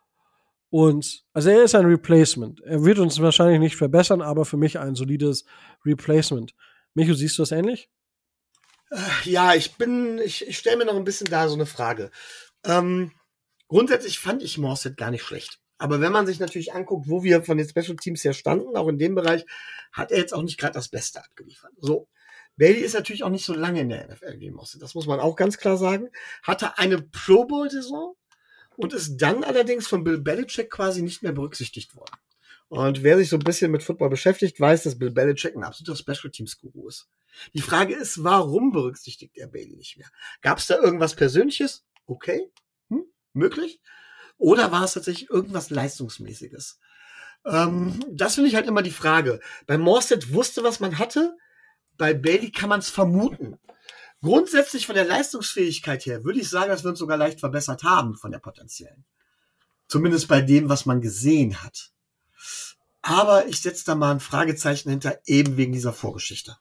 [0.73, 2.62] uns, also er ist ein Replacement.
[2.62, 5.44] Er wird uns wahrscheinlich nicht verbessern, aber für mich ein solides
[5.85, 6.55] Replacement.
[6.94, 7.90] Micho, siehst du das ähnlich?
[9.24, 12.11] Ja, ich bin, ich, ich stelle mir noch ein bisschen da so eine Frage.
[12.65, 13.12] Ähm,
[13.69, 15.61] grundsätzlich fand ich Morset gar nicht schlecht.
[15.77, 18.89] Aber wenn man sich natürlich anguckt, wo wir von den Special Teams her standen, auch
[18.89, 19.44] in dem Bereich,
[19.93, 21.73] hat er jetzt auch nicht gerade das Beste abgeliefert.
[21.81, 22.09] So.
[22.57, 24.81] Bailey ist natürlich auch nicht so lange in der NFL wie Morset.
[24.81, 26.09] Das muss man auch ganz klar sagen.
[26.43, 28.15] Hatte eine Pro Bowl Saison
[28.83, 32.17] und ist dann allerdings von Bill Belichick quasi nicht mehr berücksichtigt worden.
[32.69, 35.97] Und wer sich so ein bisschen mit Football beschäftigt, weiß, dass Bill Belichick ein absoluter
[35.97, 37.07] Special Teams Guru ist.
[37.55, 40.09] Die Frage ist, warum berücksichtigt er Bailey nicht mehr?
[40.41, 41.85] Gab es da irgendwas Persönliches?
[42.07, 42.51] Okay,
[42.89, 43.05] hm,
[43.35, 43.81] möglich.
[44.37, 46.81] Oder war es tatsächlich irgendwas Leistungsmäßiges?
[47.45, 49.41] Ähm, das finde ich halt immer die Frage.
[49.67, 51.37] Bei Morstead wusste, was man hatte.
[51.99, 53.59] Bei Bailey kann man es vermuten.
[54.23, 58.15] Grundsätzlich von der Leistungsfähigkeit her würde ich sagen, dass wir uns sogar leicht verbessert haben
[58.15, 59.05] von der potenziellen.
[59.89, 61.90] Zumindest bei dem, was man gesehen hat.
[63.03, 66.57] Aber ich setze da mal ein Fragezeichen hinter, eben wegen dieser Vorgeschichte.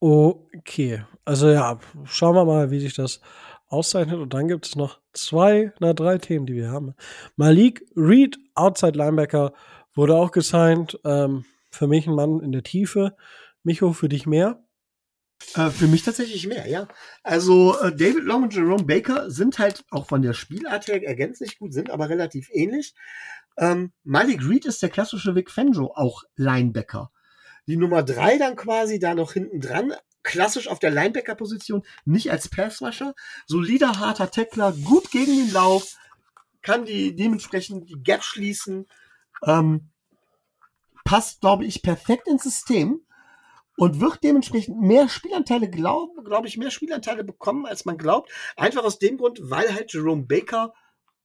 [0.00, 3.20] Okay, also ja, schauen wir mal, wie sich das
[3.68, 4.18] auszeichnet.
[4.18, 6.94] Und dann gibt es noch zwei, na drei Themen, die wir haben.
[7.36, 9.52] Malik Reed, Outside Linebacker,
[9.94, 10.98] wurde auch gesigned.
[11.04, 13.14] Ähm, für mich ein Mann in der Tiefe.
[13.62, 14.62] Micho, für dich mehr?
[15.54, 16.86] Äh, für mich tatsächlich mehr, ja.
[17.22, 21.58] Also äh, David Long und Jerome Baker sind halt auch von der Spielart her ergänzlich
[21.58, 22.94] gut, sind aber relativ ähnlich.
[23.56, 27.10] Ähm, Malik Reed ist der klassische Vic Fangio, auch Linebacker.
[27.66, 29.92] Die Nummer drei dann quasi da noch hinten dran,
[30.22, 33.14] klassisch auf der Linebacker-Position, nicht als Passrusher,
[33.46, 35.96] solider, harter Tackler, gut gegen den Lauf,
[36.62, 38.86] kann die dementsprechend die Gap schließen,
[39.44, 39.90] ähm,
[41.04, 43.00] passt, glaube ich, perfekt ins System
[43.80, 48.30] und wird dementsprechend mehr Spielanteile glauben, glaube ich, mehr Spielanteile bekommen, als man glaubt.
[48.54, 50.74] Einfach aus dem Grund, weil halt Jerome Baker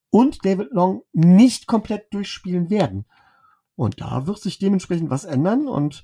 [0.09, 3.05] und David Long nicht komplett durchspielen werden.
[3.75, 6.03] Und da wird sich dementsprechend was ändern und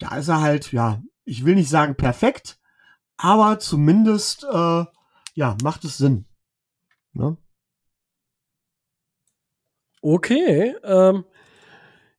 [0.00, 2.58] da ist er halt, ja, ich will nicht sagen perfekt,
[3.16, 4.84] aber zumindest, äh,
[5.34, 6.24] ja, macht es Sinn.
[7.12, 7.36] Ne?
[10.02, 11.24] Okay, ähm,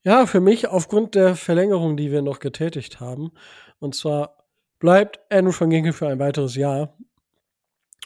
[0.05, 3.31] ja, für mich aufgrund der Verlängerung, die wir noch getätigt haben,
[3.79, 4.45] und zwar
[4.79, 6.97] bleibt Andrew van Ginkel für ein weiteres Jahr.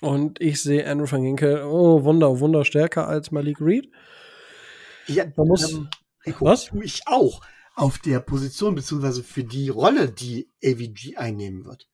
[0.01, 3.91] Und ich sehe Andrew van Ginkel, oh, Wunder, Wunder stärker als Malik Reed.
[5.07, 5.89] Ja, Man muss, ähm,
[6.25, 6.71] Rico, was?
[6.81, 7.41] Ich auch
[7.75, 11.89] auf der Position beziehungsweise für die Rolle, die AVG einnehmen wird.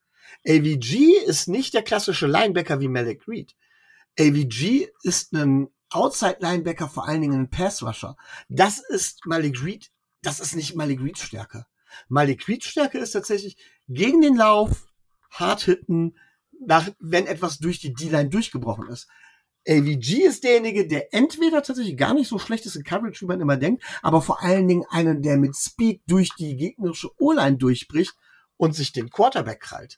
[0.48, 3.56] AVG ist nicht der klassische Linebacker wie Malik Reed.
[4.20, 8.18] AVG ist ein Outside Linebacker, vor allen Dingen ein Pass Rusher.
[8.50, 9.92] Das ist Malik Reed,
[10.22, 11.66] das ist nicht Malik Reeds Stärke.
[12.08, 13.58] Malik Reeds Stärke ist tatsächlich
[13.88, 14.88] gegen den Lauf,
[15.30, 16.18] hart hitten,
[16.60, 19.08] nach, wenn etwas durch die D-Line durchgebrochen ist.
[19.68, 23.42] AVG ist derjenige, der entweder tatsächlich gar nicht so schlecht ist in Coverage, wie man
[23.42, 28.14] immer denkt, aber vor allen Dingen einen, der mit Speed durch die gegnerische O-Line durchbricht
[28.58, 29.98] und sich den Quarterback krallt.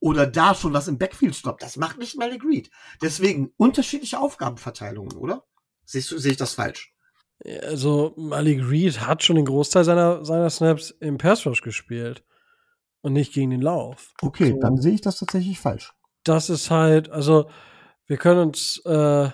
[0.00, 1.62] Oder da schon was im Backfield stoppt.
[1.62, 2.70] Das macht nicht Malik Reed.
[3.00, 5.44] Deswegen unterschiedliche Aufgabenverteilungen, oder?
[5.84, 6.92] Sehe ich das falsch?
[7.44, 12.24] Also, Malik Reed hat schon den Großteil seiner, seiner Snaps im Pass Rush gespielt.
[13.02, 14.14] Und nicht gegen den Lauf.
[14.20, 14.58] Okay, so.
[14.58, 15.92] dann sehe ich das tatsächlich falsch.
[16.24, 17.48] Das ist halt, also,
[18.06, 19.30] wir können uns, äh,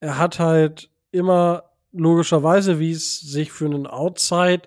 [0.00, 4.62] er hat halt immer logischerweise, wie es sich für einen Outside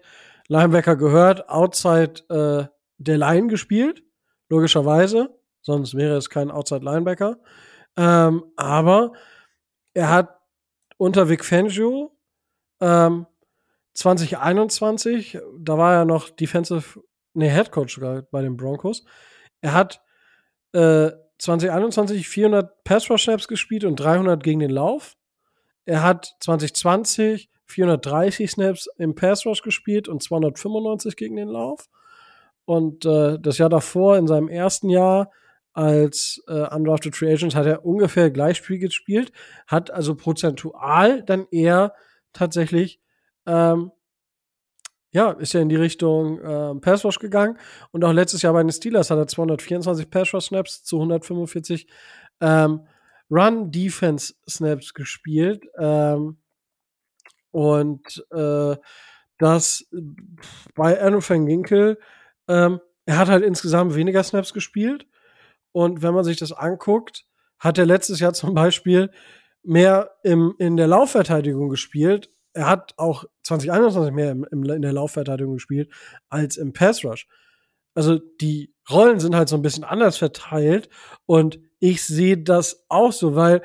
[0.48, 2.68] Linebacker gehört, Outside äh,
[2.98, 4.04] der Line gespielt,
[4.50, 7.38] logischerweise, sonst wäre es kein Outside Linebacker.
[7.96, 9.14] Ähm, aber
[9.94, 10.39] er hat
[11.00, 12.12] unter Vic Fangio
[12.82, 13.26] ähm,
[13.94, 17.02] 2021, da war er noch Defensive,
[17.34, 19.04] nee, Head Coach sogar bei den Broncos.
[19.62, 20.02] Er hat
[20.74, 25.16] äh, 2021 400 Pass Rush Snaps gespielt und 300 gegen den Lauf.
[25.86, 31.88] Er hat 2020 430 Snaps im Pass Rush gespielt und 295 gegen den Lauf.
[32.66, 35.32] Und äh, das Jahr davor, in seinem ersten Jahr
[35.74, 39.32] als äh, Undrafted Free Agent, hat er ungefähr gleich Spiel gespielt,
[39.68, 41.94] hat also prozentual dann eher
[42.34, 43.00] tatsächlich,
[43.46, 43.92] ähm,
[45.12, 47.58] ja, ist ja in die Richtung äh, Pass Rush gegangen.
[47.92, 51.88] Und auch letztes Jahr bei den Steelers hat er 224 Pass Rush Snaps zu 145
[52.42, 52.88] ähm,
[53.32, 55.66] Run Defense Snaps gespielt.
[55.80, 56.38] Ähm,
[57.52, 58.76] und äh,
[59.40, 59.88] das
[60.76, 61.98] bei Van Ginkel,
[62.48, 65.08] ähm, er hat halt insgesamt weniger Snaps gespielt.
[65.72, 67.26] Und wenn man sich das anguckt,
[67.60, 69.12] hat er letztes Jahr zum Beispiel
[69.64, 72.32] mehr im, in der Laufverteidigung gespielt.
[72.54, 75.92] Er hat auch 2021 mehr im, im, in der Laufverteidigung gespielt
[76.30, 77.28] als im Pass Rush.
[77.94, 80.90] Also die Rollen sind halt so ein bisschen anders verteilt
[81.26, 83.62] und ich sehe das auch so, weil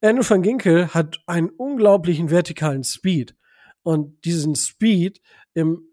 [0.00, 3.36] Andrew van Ginkel hat einen unglaublichen vertikalen Speed
[3.82, 5.20] und diesen Speed
[5.54, 5.88] im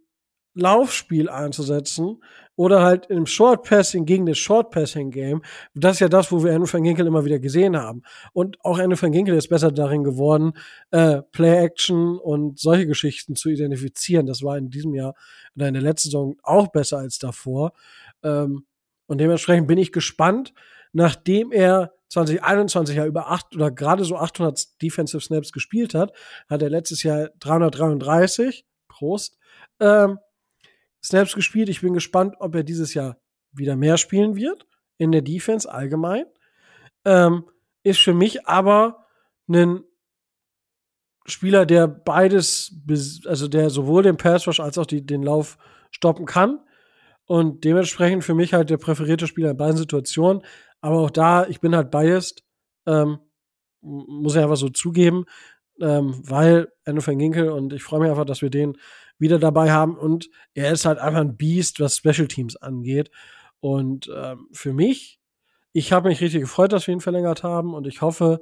[0.53, 2.21] Laufspiel einzusetzen
[2.61, 5.41] oder halt im Short Passing gegen das Short Passing Game.
[5.73, 8.03] Das ist ja das, wo wir Andrew van Ginkel immer wieder gesehen haben.
[8.33, 10.53] Und auch Andrew van Ginkel ist besser darin geworden,
[10.91, 14.27] äh, Play Action und solche Geschichten zu identifizieren.
[14.27, 15.15] Das war in diesem Jahr
[15.55, 17.73] oder in der letzten Saison auch besser als davor.
[18.21, 18.67] Ähm,
[19.07, 20.53] und dementsprechend bin ich gespannt,
[20.93, 26.13] nachdem er 2021 ja über acht oder gerade so 800 Defensive Snaps gespielt hat,
[26.47, 29.39] hat er letztes Jahr 333, Prost,
[29.79, 30.19] ähm,
[31.03, 31.69] Snaps gespielt.
[31.69, 33.17] Ich bin gespannt, ob er dieses Jahr
[33.51, 34.67] wieder mehr spielen wird
[34.97, 36.25] in der Defense allgemein.
[37.05, 37.45] Ähm,
[37.83, 39.05] ist für mich aber
[39.49, 39.83] ein
[41.25, 42.75] Spieler, der beides,
[43.25, 45.57] also der sowohl den Pass Rush als auch die, den Lauf
[45.91, 46.59] stoppen kann.
[47.25, 50.43] Und dementsprechend für mich halt der präferierte Spieler in beiden Situationen.
[50.81, 52.43] Aber auch da, ich bin halt biased,
[52.85, 53.19] ähm,
[53.81, 55.25] muss ich einfach so zugeben,
[55.79, 58.77] ähm, weil Andrew van Ginkel und ich freue mich einfach, dass wir den
[59.21, 63.11] wieder dabei haben und er ist halt einfach ein Beast, was Special Teams angeht.
[63.59, 65.19] Und ähm, für mich,
[65.73, 68.41] ich habe mich richtig gefreut, dass wir ihn verlängert haben und ich hoffe,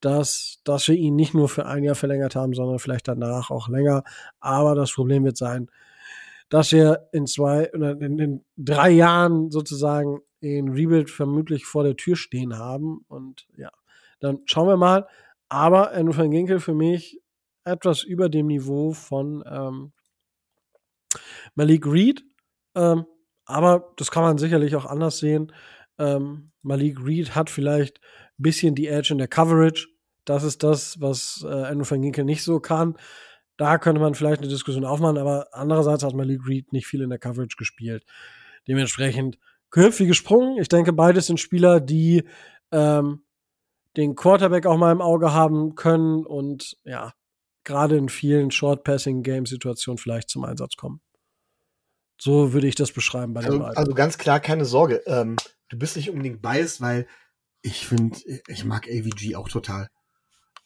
[0.00, 3.68] dass, dass wir ihn nicht nur für ein Jahr verlängert haben, sondern vielleicht danach auch
[3.68, 4.04] länger.
[4.38, 5.68] Aber das Problem wird sein,
[6.48, 11.96] dass wir in zwei oder in, in drei Jahren sozusagen in Rebuild vermutlich vor der
[11.96, 13.04] Tür stehen haben.
[13.08, 13.70] Und ja,
[14.20, 15.06] dann schauen wir mal.
[15.48, 17.20] Aber Andrew van Ginkel für mich
[17.64, 19.92] etwas über dem Niveau von ähm,
[21.54, 22.24] Malik Reed.
[22.74, 23.06] Ähm,
[23.44, 25.52] aber das kann man sicherlich auch anders sehen.
[25.98, 28.00] Ähm, Malik Reed hat vielleicht
[28.38, 29.88] ein bisschen die Edge in der Coverage.
[30.24, 32.96] Das ist das, was äh, Andrew van Ginkel nicht so kann.
[33.56, 37.10] Da könnte man vielleicht eine Diskussion aufmachen, aber andererseits hat Malik Reed nicht viel in
[37.10, 38.04] der Coverage gespielt.
[38.66, 39.38] Dementsprechend
[39.70, 40.58] Köpfi gesprungen.
[40.58, 42.24] Ich denke, beides sind Spieler, die
[42.70, 43.24] ähm,
[43.96, 47.12] den Quarterback auch mal im Auge haben können und ja,
[47.64, 51.00] gerade in vielen Short-Passing-Game-Situationen vielleicht zum Einsatz kommen.
[52.18, 53.76] So würde ich das beschreiben bei also, den beiden.
[53.76, 55.02] Also ganz klar, keine Sorge.
[55.06, 55.36] Ähm,
[55.68, 57.06] du bist nicht unbedingt biased, weil
[57.62, 59.88] ich finde, ich mag AVG auch total.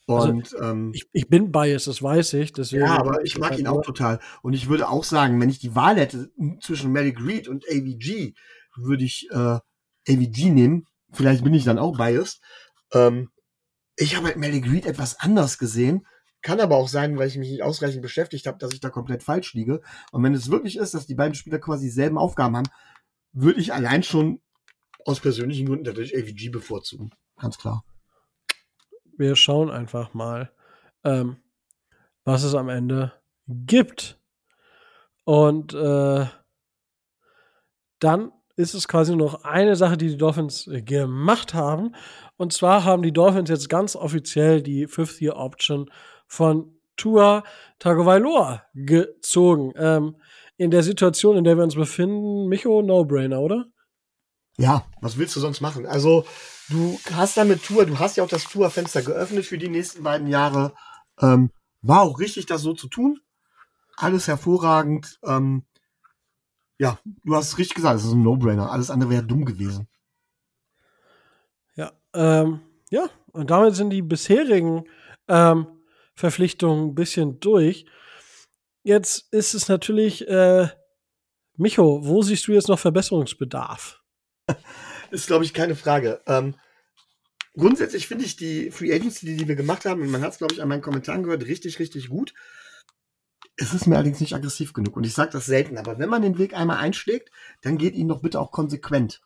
[0.09, 2.53] Also, und also, ähm, ich, ich bin biased, das weiß ich.
[2.53, 4.21] Deswegen ja, aber ich mag ihn auch total.
[4.43, 8.35] Und ich würde auch sagen, wenn ich die Wahl hätte zwischen Malik Reed und AVG,
[8.77, 9.59] würde ich äh,
[10.09, 10.87] AVG nehmen.
[11.13, 12.41] Vielleicht bin ich dann auch biased.
[12.93, 13.31] Ähm,
[13.97, 16.07] ich habe halt Malik Reed etwas anders gesehen.
[16.47, 19.25] Kann aber auch sein, weil ich mich nicht ausreichend beschäftigt habe, dass ich da komplett
[19.25, 19.81] falsch liege.
[20.13, 22.69] Und wenn es wirklich ist, dass die beiden Spieler quasi dieselben Aufgaben haben,
[23.33, 24.41] würde ich allein schon
[25.05, 27.11] aus persönlichen Gründen dadurch AVG bevorzugen.
[27.37, 27.85] Ganz klar.
[29.19, 30.53] Wir schauen einfach mal,
[31.03, 31.39] ähm,
[32.23, 33.13] was es am Ende
[33.49, 34.21] gibt.
[35.25, 36.27] Und äh,
[37.99, 41.97] dann ist es quasi noch eine Sache, die die Dolphins gemacht haben.
[42.37, 45.91] Und zwar haben die Dolphins jetzt ganz offiziell die Fifth-Year-Option
[46.27, 47.45] von Tua
[47.79, 49.73] Tagovailoa gezogen.
[49.77, 50.17] Ähm,
[50.57, 53.67] in der Situation, in der wir uns befinden, Micho, No-Brainer, oder?
[54.59, 55.85] Ja, was willst du sonst machen?
[55.87, 56.25] Also,
[56.71, 60.29] du hast damit Tour, du hast ja auch das Tour-Fenster geöffnet für die nächsten beiden
[60.29, 60.73] Jahre.
[61.21, 61.51] Ähm,
[61.83, 63.21] war auch richtig, das so zu tun.
[63.97, 65.19] Alles hervorragend.
[65.25, 65.65] Ähm,
[66.79, 68.71] ja, du hast es richtig gesagt, es ist ein No-Brainer.
[68.71, 69.89] Alles andere wäre dumm gewesen.
[71.75, 74.85] Ja, ähm, ja, und damit sind die bisherigen
[75.29, 75.67] ähm,
[76.17, 77.87] Verpflichtungen ein bisschen durch.
[78.83, 80.69] Jetzt ist es natürlich, äh,
[81.57, 84.03] Micho, wo siehst du jetzt noch Verbesserungsbedarf?
[85.11, 86.21] ist, glaube ich, keine Frage.
[86.27, 86.55] Ähm,
[87.55, 90.39] grundsätzlich finde ich die Free Agency, die, die wir gemacht haben, und man hat es,
[90.39, 92.33] glaube ich, an meinen Kommentaren gehört, richtig, richtig gut.
[93.57, 96.23] Es ist mir allerdings nicht aggressiv genug und ich sage das selten, aber wenn man
[96.23, 97.31] den Weg einmal einschlägt,
[97.63, 99.23] dann geht ihn doch bitte auch konsequent.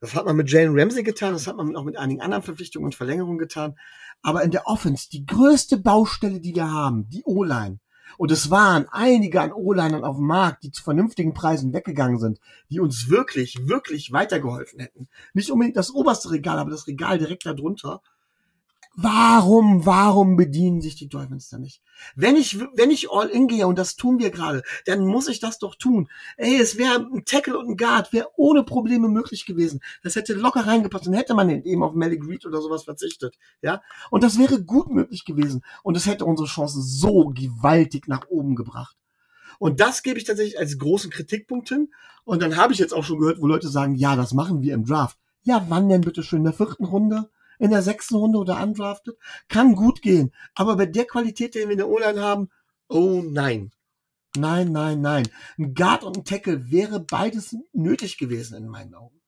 [0.00, 2.86] Das hat man mit Jalen Ramsey getan, das hat man auch mit einigen anderen Verpflichtungen
[2.86, 3.76] und Verlängerungen getan.
[4.22, 7.80] Aber in der Offense, die größte Baustelle, die wir haben, die O-Line.
[8.16, 12.40] Und es waren einige an O-Linern auf dem Markt, die zu vernünftigen Preisen weggegangen sind,
[12.70, 15.08] die uns wirklich, wirklich weitergeholfen hätten.
[15.34, 18.00] Nicht unbedingt das oberste Regal, aber das Regal direkt darunter
[19.00, 21.82] Warum, warum bedienen sich die Dolphins da nicht?
[22.16, 25.38] Wenn ich, wenn ich all in gehe, und das tun wir gerade, dann muss ich
[25.38, 26.08] das doch tun.
[26.36, 29.78] Ey, es wäre ein Tackle und ein Guard, wäre ohne Probleme möglich gewesen.
[30.02, 33.82] Das hätte locker reingepasst, dann hätte man eben auf Malik Reed oder sowas verzichtet, ja.
[34.10, 35.62] Und das wäre gut möglich gewesen.
[35.84, 38.96] Und es hätte unsere Chancen so gewaltig nach oben gebracht.
[39.60, 41.92] Und das gebe ich tatsächlich als großen Kritikpunkt hin.
[42.24, 44.74] Und dann habe ich jetzt auch schon gehört, wo Leute sagen, ja, das machen wir
[44.74, 45.16] im Draft.
[45.44, 46.40] Ja, wann denn bitte schön?
[46.40, 47.30] In der vierten Runde?
[47.58, 49.16] In der sechsten Runde oder undrafted.
[49.48, 50.32] Kann gut gehen.
[50.54, 52.50] Aber bei der Qualität, die wir in der O-Line haben,
[52.88, 53.72] oh nein.
[54.36, 55.28] Nein, nein, nein.
[55.58, 59.20] Ein Guard und ein Tackle wäre beides nötig gewesen in meinen Augen.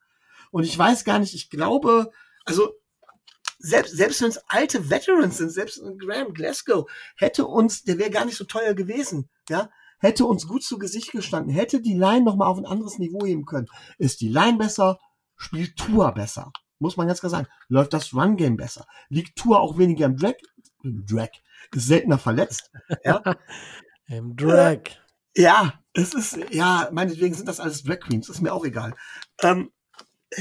[0.50, 2.10] Und ich weiß gar nicht, ich glaube,
[2.44, 2.74] also
[3.58, 8.24] selbst, selbst wenn es alte Veterans sind, selbst Graham Glasgow, hätte uns, der wäre gar
[8.24, 12.48] nicht so teuer gewesen, ja, hätte uns gut zu Gesicht gestanden, hätte die Line nochmal
[12.48, 13.68] auf ein anderes Niveau heben können.
[13.98, 14.98] Ist die Line besser,
[15.36, 18.86] spielt Tour besser muss man ganz klar sagen, läuft das Run-Game besser.
[19.08, 20.34] Liegt Tour auch weniger im Drag,
[20.82, 21.28] Drag,
[21.74, 22.70] ist seltener verletzt.
[23.04, 23.22] Ja?
[24.06, 24.80] Im Drag.
[25.34, 28.94] Äh, ja, es ist, ja, meinetwegen sind das alles Drag Queens, ist mir auch egal.
[29.42, 29.70] Ähm,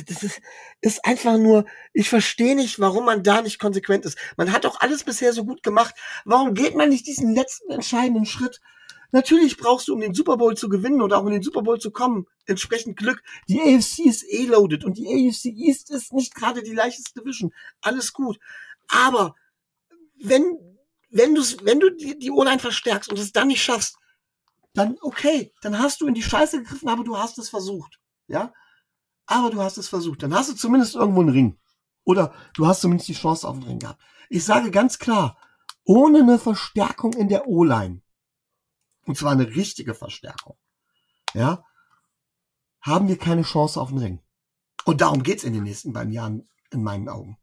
[0.05, 0.41] das ist,
[0.81, 4.17] ist einfach nur, ich verstehe nicht, warum man da nicht konsequent ist.
[4.37, 5.95] Man hat doch alles bisher so gut gemacht.
[6.25, 8.61] Warum geht man nicht diesen letzten entscheidenden Schritt?
[9.11, 11.79] Natürlich brauchst du, um den Super Bowl zu gewinnen oder auch um den Super Bowl
[11.79, 13.23] zu kommen, entsprechend Glück.
[13.47, 17.51] Die AFC ist eh loaded und die AFC East ist nicht gerade die leichteste Division.
[17.81, 18.39] Alles gut.
[18.87, 19.35] Aber
[20.21, 20.57] wenn,
[21.09, 23.97] wenn du, wenn du die, die O-Line verstärkst und es dann nicht schaffst,
[24.73, 27.99] dann okay, dann hast du in die Scheiße gegriffen, aber du hast es versucht.
[28.27, 28.53] Ja?
[29.25, 30.21] Aber du hast es versucht.
[30.21, 31.59] Dann hast du zumindest irgendwo einen Ring.
[32.03, 34.01] Oder du hast zumindest die Chance auf den Ring gehabt.
[34.29, 35.37] Ich sage ganz klar,
[35.83, 38.01] ohne eine Verstärkung in der O-Line
[39.05, 40.57] und zwar eine richtige Verstärkung,
[41.33, 41.63] ja,
[42.81, 44.19] haben wir keine Chance auf den Ring.
[44.85, 47.37] Und darum geht's in den nächsten beiden Jahren in meinen Augen.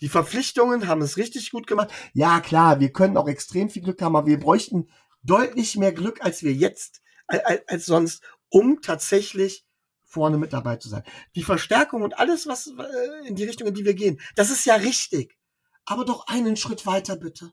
[0.00, 1.90] Die Verpflichtungen haben es richtig gut gemacht.
[2.12, 4.88] Ja, klar, wir können auch extrem viel Glück haben, aber wir bräuchten
[5.22, 9.64] deutlich mehr Glück, als wir jetzt, als, als sonst, um tatsächlich
[10.04, 11.04] vorne mit dabei zu sein.
[11.34, 14.66] Die Verstärkung und alles, was äh, in die Richtung, in die wir gehen, das ist
[14.66, 15.38] ja richtig.
[15.84, 17.52] Aber doch einen Schritt weiter, bitte.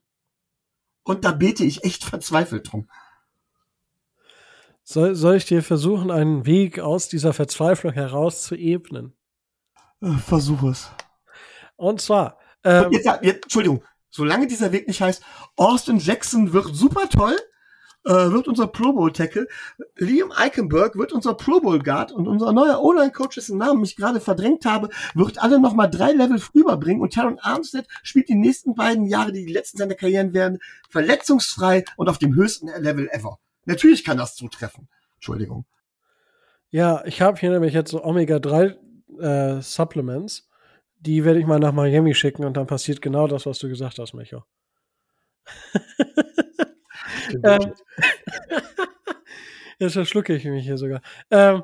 [1.03, 2.89] Und da bete ich echt verzweifelt drum.
[4.91, 9.13] Soll, soll ich dir versuchen, einen Weg aus dieser Verzweiflung heraus zu ebnen?
[10.01, 10.89] Äh, versuch es.
[11.75, 12.39] Und zwar.
[12.63, 15.21] Ähm, jetzt, jetzt, Entschuldigung, solange dieser Weg nicht heißt,
[15.57, 17.37] Austin Jackson wird super toll,
[18.03, 19.47] äh, wird unser Pro Bowl Tackle,
[19.97, 24.19] Liam Eichenberg wird unser Pro Bowl Guard und unser neuer O-Line-Coach, dessen Namen ich gerade
[24.19, 29.05] verdrängt habe, wird alle nochmal drei Level rüberbringen und Taron Armstead spielt die nächsten beiden
[29.05, 30.57] Jahre, die die letzten seiner Karrieren werden,
[30.89, 33.37] verletzungsfrei und auf dem höchsten Level ever.
[33.65, 34.89] Natürlich kann das zutreffen.
[35.15, 35.65] Entschuldigung.
[36.71, 38.77] Ja, ich habe hier nämlich jetzt so Omega-3
[39.19, 40.47] äh, Supplements.
[40.99, 43.99] Die werde ich mal nach Miami schicken und dann passiert genau das, was du gesagt
[43.99, 44.43] hast, Micho.
[47.43, 47.73] ähm,
[49.79, 51.01] Jetzt verschlucke ich mich hier sogar.
[51.31, 51.63] Ähm,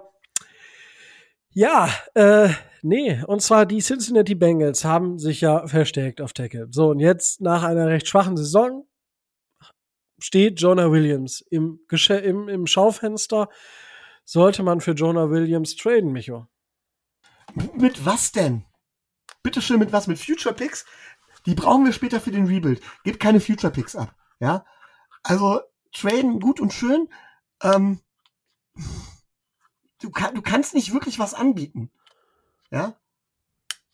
[1.51, 2.49] ja, äh,
[2.81, 6.67] nee, und zwar die Cincinnati Bengals haben sich ja verstärkt auf Tackle.
[6.71, 8.87] So, und jetzt nach einer recht schwachen Saison
[10.19, 11.79] steht Jonah Williams im,
[12.09, 13.49] im, im Schaufenster.
[14.23, 16.47] Sollte man für Jonah Williams traden, Micho?
[17.75, 18.65] Mit was denn?
[19.43, 20.07] Bitte schön, mit was?
[20.07, 20.85] Mit Future Picks?
[21.45, 22.81] Die brauchen wir später für den Rebuild.
[23.03, 24.15] Gebt keine Future Picks ab.
[24.39, 24.65] Ja?
[25.21, 25.61] Also,
[25.93, 27.07] traden gut und schön.
[27.61, 27.99] Ähm,
[30.01, 31.91] du, kann, du kannst nicht wirklich was anbieten.
[32.71, 32.99] Ja?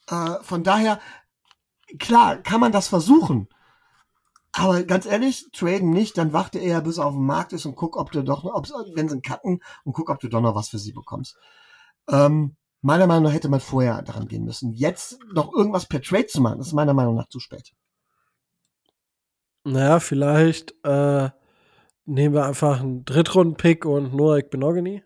[0.08, 1.02] Äh, von daher,
[2.00, 3.50] klar, kann man das versuchen.
[4.54, 7.76] Aber ganz ehrlich, traden nicht, dann warte eher, bis er auf dem Markt ist und
[7.76, 10.56] guck, ob du doch, ob, wenn sie ihn cutten und guck, ob du doch noch
[10.56, 11.38] was für sie bekommst.
[12.10, 14.74] Ähm, meiner Meinung nach hätte man vorher daran gehen müssen.
[14.74, 17.74] Jetzt noch irgendwas per Trade zu machen, ist meiner Meinung nach zu spät.
[19.64, 21.30] Naja, vielleicht äh,
[22.06, 25.04] nehmen wir einfach einen Drittrunden-Pick und Norik Benogany.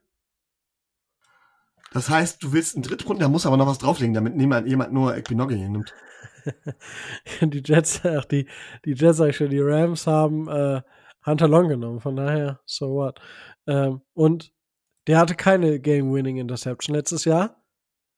[1.96, 4.92] Das heißt, du willst einen Drittrunden, da muss aber noch was drauflegen, damit niemand jemand
[4.92, 5.94] nur Equinogany nimmt.
[7.42, 8.50] die Jets, ach, die,
[8.84, 10.82] die Jets, sag ich schon, die Rams haben äh,
[11.26, 13.22] Hunter Long genommen, von daher, so what.
[13.66, 14.52] Ähm, und
[15.08, 17.64] der hatte keine Game-Winning Interception letztes Jahr.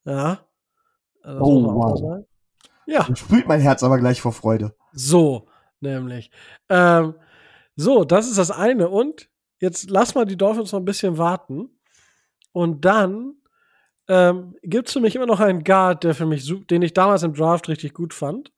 [0.05, 0.39] Ja.
[1.21, 2.25] Also oh, wow.
[2.87, 3.03] Ja.
[3.03, 4.75] Dann sprüht mein Herz aber gleich vor Freude.
[4.91, 5.49] So,
[5.81, 6.31] nämlich.
[6.67, 7.13] Ähm,
[7.75, 8.89] so, das ist das eine.
[8.89, 9.29] Und
[9.59, 11.69] jetzt lass mal die Dolphins noch ein bisschen warten.
[12.53, 13.36] Und dann
[14.07, 17.23] ähm, gibt es für mich immer noch einen Guard, der für mich, den ich damals
[17.23, 18.51] im Draft richtig gut fand.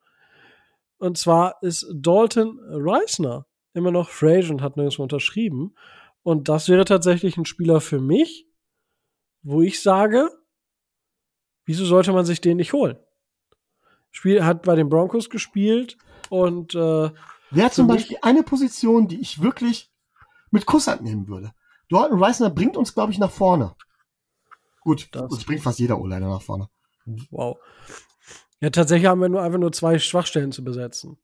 [0.97, 5.75] Und zwar ist Dalton Reisner immer noch Frage und hat nirgendwo unterschrieben.
[6.23, 8.47] Und das wäre tatsächlich ein Spieler für mich,
[9.41, 10.29] wo ich sage,
[11.65, 12.97] wieso sollte man sich den nicht holen?
[14.11, 15.97] Spiel hat bei den Broncos gespielt,
[16.29, 17.09] Und äh,
[17.51, 19.91] Wäre zum Beispiel eine Position, die ich wirklich
[20.51, 21.53] mit Kusshand nehmen würde.
[21.89, 23.75] Dalton Reisner bringt uns, glaube ich, nach vorne.
[24.81, 26.69] Gut, Das- uns bringt fast jeder O-Liner nach vorne.
[27.31, 27.57] wow.
[28.61, 31.17] Ja, tatsächlich haben wir nur einfach nur zwei Schwachstellen zu besetzen.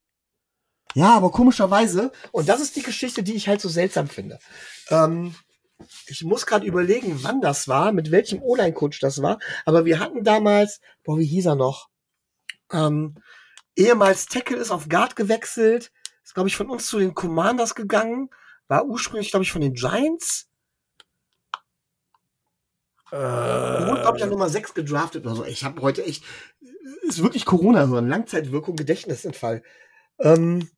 [0.94, 4.38] Ja, aber komischerweise, und das ist die Geschichte, die ich halt so seltsam finde.
[4.88, 5.34] Ähm,
[6.06, 10.24] ich muss gerade überlegen, wann das war, mit welchem O-Line-Coach das war, aber wir hatten
[10.24, 11.90] damals, boah, wie hieß er noch?
[12.72, 13.16] Ähm,
[13.76, 15.92] ehemals Tackle ist auf Guard gewechselt,
[16.24, 18.30] ist, glaube ich, von uns zu den Commanders gegangen,
[18.68, 20.48] war ursprünglich, glaube ich, von den Giants.
[23.12, 25.44] Äh, wurde, glaube ich, an Nummer 6 gedraftet oder so.
[25.44, 26.24] Ich habe heute echt,
[27.02, 29.62] ist wirklich Corona, eine Langzeitwirkung, Gedächtnisentfall.
[30.18, 30.68] Ähm,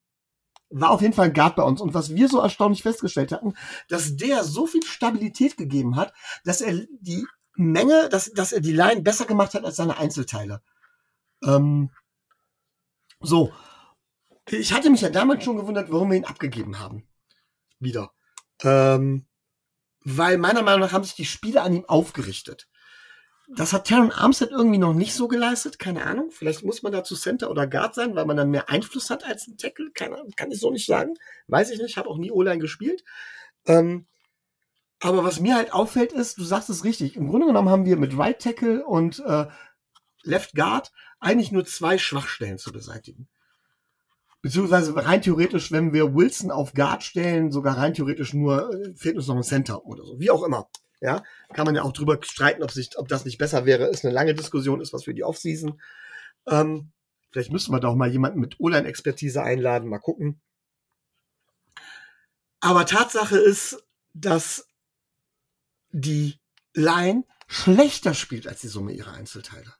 [0.71, 1.81] war auf jeden Fall ein Guard bei uns.
[1.81, 3.55] Und was wir so erstaunlich festgestellt hatten,
[3.89, 6.13] dass der so viel Stabilität gegeben hat,
[6.45, 10.63] dass er die Menge, dass, dass er die Line besser gemacht hat als seine Einzelteile.
[11.43, 11.91] Ähm,
[13.21, 13.53] so.
[14.51, 17.07] Ich hatte mich ja damals schon gewundert, warum wir ihn abgegeben haben.
[17.81, 18.13] Wieder.
[18.63, 19.28] Ähm,
[20.17, 22.69] weil meiner Meinung nach haben sich die Spieler an ihm aufgerichtet.
[23.57, 26.31] Das hat Terran Armstead irgendwie noch nicht so geleistet, keine Ahnung.
[26.31, 29.47] Vielleicht muss man dazu Center oder Guard sein, weil man dann mehr Einfluss hat als
[29.47, 29.91] ein Tackle.
[29.93, 31.15] Keine Ahnung, kann ich so nicht sagen.
[31.47, 33.05] Weiß ich nicht, habe auch nie O-Line gespielt.
[33.67, 34.07] Ähm,
[35.01, 37.97] aber was mir halt auffällt ist, du sagst es richtig, im Grunde genommen haben wir
[37.97, 39.47] mit Right Tackle und äh,
[40.23, 43.29] Left Guard eigentlich nur zwei Schwachstellen zu beseitigen.
[44.41, 49.17] Beziehungsweise rein theoretisch, wenn wir Wilson auf Guard stellen, sogar rein theoretisch nur, äh, fehlt
[49.17, 50.21] uns noch ein Center oder so.
[50.21, 50.69] Wie auch immer.
[51.01, 53.87] Ja, kann man ja auch drüber streiten, ob, sich, ob das nicht besser wäre.
[53.87, 55.81] Ist eine lange Diskussion, ist was für die Offseason.
[56.47, 56.91] Ähm,
[57.31, 60.41] vielleicht müssen wir da auch mal jemanden mit O-Line-Expertise einladen, mal gucken.
[62.61, 64.67] Aber Tatsache ist, dass
[65.91, 66.41] die
[66.75, 69.73] Line schlechter spielt als die Summe ihrer Einzelteile.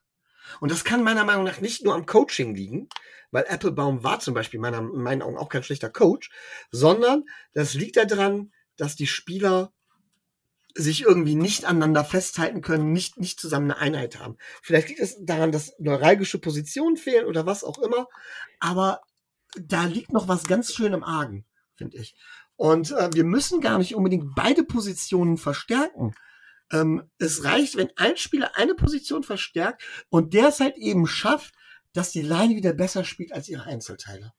[0.61, 2.89] Und das kann meiner Meinung nach nicht nur am Coaching liegen,
[3.31, 6.31] weil Applebaum war zum Beispiel meiner, in meinen Augen auch kein schlechter Coach,
[6.71, 9.73] sondern das liegt daran, dass die Spieler
[10.75, 14.37] sich irgendwie nicht aneinander festhalten können, nicht, nicht zusammen eine Einheit haben.
[14.63, 18.07] Vielleicht liegt es daran, dass neuralgische Positionen fehlen oder was auch immer,
[18.61, 19.01] aber
[19.61, 21.45] da liegt noch was ganz schön im Argen,
[21.75, 22.15] finde ich.
[22.57, 26.15] Und äh, wir müssen gar nicht unbedingt beide Positionen verstärken.
[26.73, 31.55] Ähm, es reicht, wenn ein Spieler eine Position verstärkt und der es halt eben schafft,
[31.93, 34.33] dass die Line wieder besser spielt als ihre Einzelteile.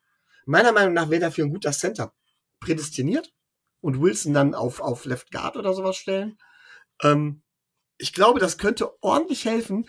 [0.45, 2.13] Meiner Meinung nach wäre dafür ein guter Center
[2.59, 3.33] prädestiniert
[3.81, 6.37] und Wilson dann auf, auf Left Guard oder sowas stellen.
[7.01, 7.43] Ähm,
[7.97, 9.87] ich glaube, das könnte ordentlich helfen.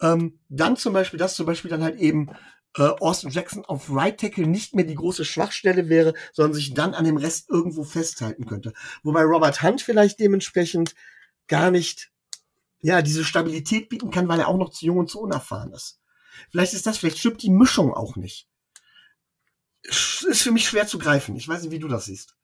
[0.00, 2.30] Ähm, dann zum Beispiel, dass zum Beispiel dann halt eben
[2.76, 6.94] äh, Austin Jackson auf Right Tackle nicht mehr die große Schwachstelle wäre, sondern sich dann
[6.94, 8.72] an dem Rest irgendwo festhalten könnte.
[9.02, 10.94] Wobei Robert Hunt vielleicht dementsprechend
[11.46, 12.10] gar nicht,
[12.80, 16.01] ja, diese Stabilität bieten kann, weil er auch noch zu jung und zu unerfahren ist.
[16.50, 18.48] Vielleicht ist das, vielleicht stimmt die Mischung auch nicht.
[19.82, 21.36] Ist für mich schwer zu greifen.
[21.36, 22.36] Ich weiß nicht, wie du das siehst.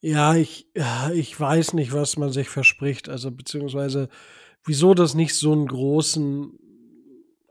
[0.00, 0.68] Ja, ich,
[1.14, 3.08] ich weiß nicht, was man sich verspricht.
[3.08, 4.08] Also, beziehungsweise,
[4.64, 6.58] wieso das nicht so einen großen,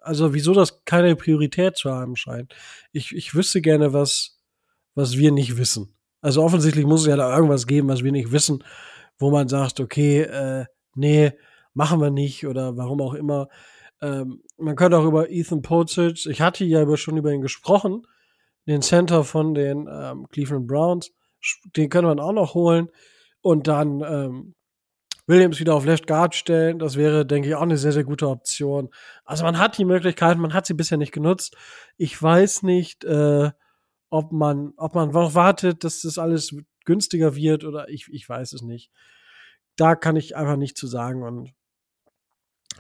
[0.02, 2.54] also wieso das keine Priorität zu haben scheint.
[2.92, 4.40] Ich, ich wüsste gerne, was,
[4.96, 5.96] was wir nicht wissen.
[6.22, 8.64] Also offensichtlich muss es ja da irgendwas geben, was wir nicht wissen,
[9.18, 10.66] wo man sagt, okay, äh,
[10.96, 11.34] nee,
[11.74, 13.50] machen wir nicht oder warum auch immer.
[14.02, 18.08] Ähm, man könnte auch über Ethan Pocic, ich hatte ja schon über ihn gesprochen,
[18.68, 21.12] den Center von den ähm, Cleveland Browns,
[21.76, 22.90] den können wir auch noch holen
[23.42, 24.56] und dann ähm,
[25.28, 26.80] Williams wieder auf Left Guard stellen.
[26.80, 28.90] Das wäre, denke ich, auch eine sehr, sehr gute Option.
[29.26, 31.56] Also man hat die Möglichkeit, man hat sie bisher nicht genutzt.
[31.98, 33.52] Ich weiß nicht, äh,
[34.10, 38.54] ob man, ob man noch wartet, dass das alles günstiger wird oder ich, ich weiß
[38.54, 38.92] es nicht.
[39.76, 41.54] Da kann ich einfach nicht zu sagen und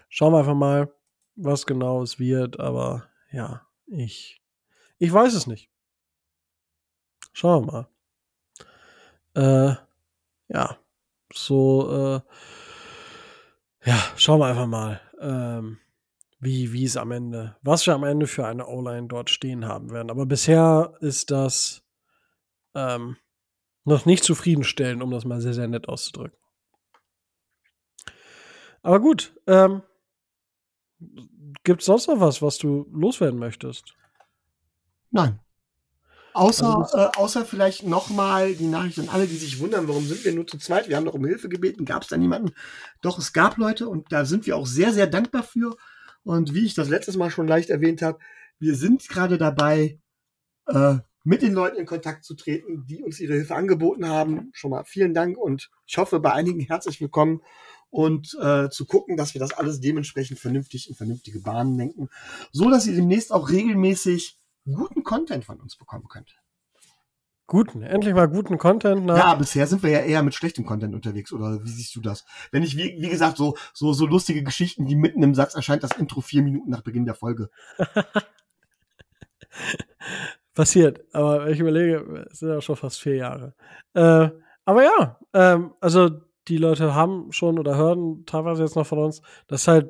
[0.09, 0.93] schauen wir einfach mal,
[1.35, 2.59] was genau es wird.
[2.59, 4.41] Aber ja, ich,
[4.97, 5.69] ich weiß es nicht.
[7.33, 7.87] Schauen wir mal.
[9.35, 9.75] Äh,
[10.49, 10.77] ja,
[11.33, 12.21] so,
[13.85, 15.79] äh, ja, schauen wir einfach mal, ähm,
[16.39, 19.91] wie, wie es am Ende, was wir am Ende für eine O-Line dort stehen haben
[19.91, 20.11] werden.
[20.11, 21.83] Aber bisher ist das
[22.75, 23.17] ähm,
[23.85, 26.37] noch nicht zufriedenstellend, um das mal sehr, sehr nett auszudrücken.
[28.81, 29.81] Aber gut, ähm,
[31.63, 33.93] gibt es sonst noch was, was du loswerden möchtest?
[35.11, 35.39] Nein.
[36.33, 40.25] Außer, Also äh, außer vielleicht nochmal die Nachricht an alle, die sich wundern, warum sind
[40.25, 40.89] wir nur zu zweit?
[40.89, 42.53] Wir haben doch um Hilfe gebeten, gab es da niemanden?
[43.01, 45.77] Doch, es gab Leute und da sind wir auch sehr, sehr dankbar für.
[46.23, 48.17] Und wie ich das letztes Mal schon leicht erwähnt habe,
[48.57, 49.99] wir sind gerade dabei,
[50.67, 54.49] äh, mit den Leuten in Kontakt zu treten, die uns ihre Hilfe angeboten haben.
[54.53, 57.41] Schon mal vielen Dank und ich hoffe bei einigen herzlich willkommen
[57.93, 62.09] und äh, zu gucken, dass wir das alles dementsprechend vernünftig in vernünftige Bahnen lenken,
[62.51, 66.35] so dass ihr demnächst auch regelmäßig guten Content von uns bekommen könnt.
[67.45, 69.05] Guten, endlich mal guten Content.
[69.05, 69.15] Ne?
[69.15, 72.25] Ja, bisher sind wir ja eher mit schlechtem Content unterwegs, oder wie siehst du das?
[72.51, 75.83] Wenn ich, wie, wie gesagt, so, so, so lustige Geschichten, die mitten im Satz erscheint,
[75.83, 77.51] das Intro vier Minuten nach Beginn der Folge.
[80.55, 83.53] Passiert, aber ich überlege, es sind ja schon fast vier Jahre.
[83.93, 84.29] Äh,
[84.65, 89.21] aber ja, ähm, also die Leute haben schon oder hören teilweise jetzt noch von uns.
[89.47, 89.89] Das halt,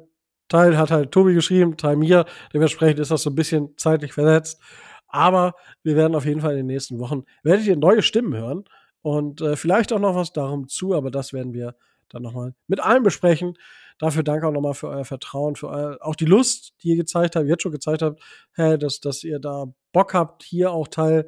[0.49, 2.25] Teil hat halt Tobi geschrieben, Teil mir.
[2.53, 4.61] Dementsprechend ist das so ein bisschen zeitlich versetzt.
[5.07, 5.53] Aber
[5.83, 8.65] wir werden auf jeden Fall in den nächsten Wochen, werdet ihr neue Stimmen hören
[9.01, 11.75] und äh, vielleicht auch noch was darum zu, aber das werden wir
[12.09, 13.55] dann nochmal mit allen besprechen.
[13.99, 17.35] Dafür danke auch nochmal für euer Vertrauen, für euer, auch die Lust, die ihr gezeigt
[17.35, 18.21] habt, jetzt schon gezeigt habt,
[18.53, 21.27] hey, dass, dass ihr da Bock habt, hier auch Teil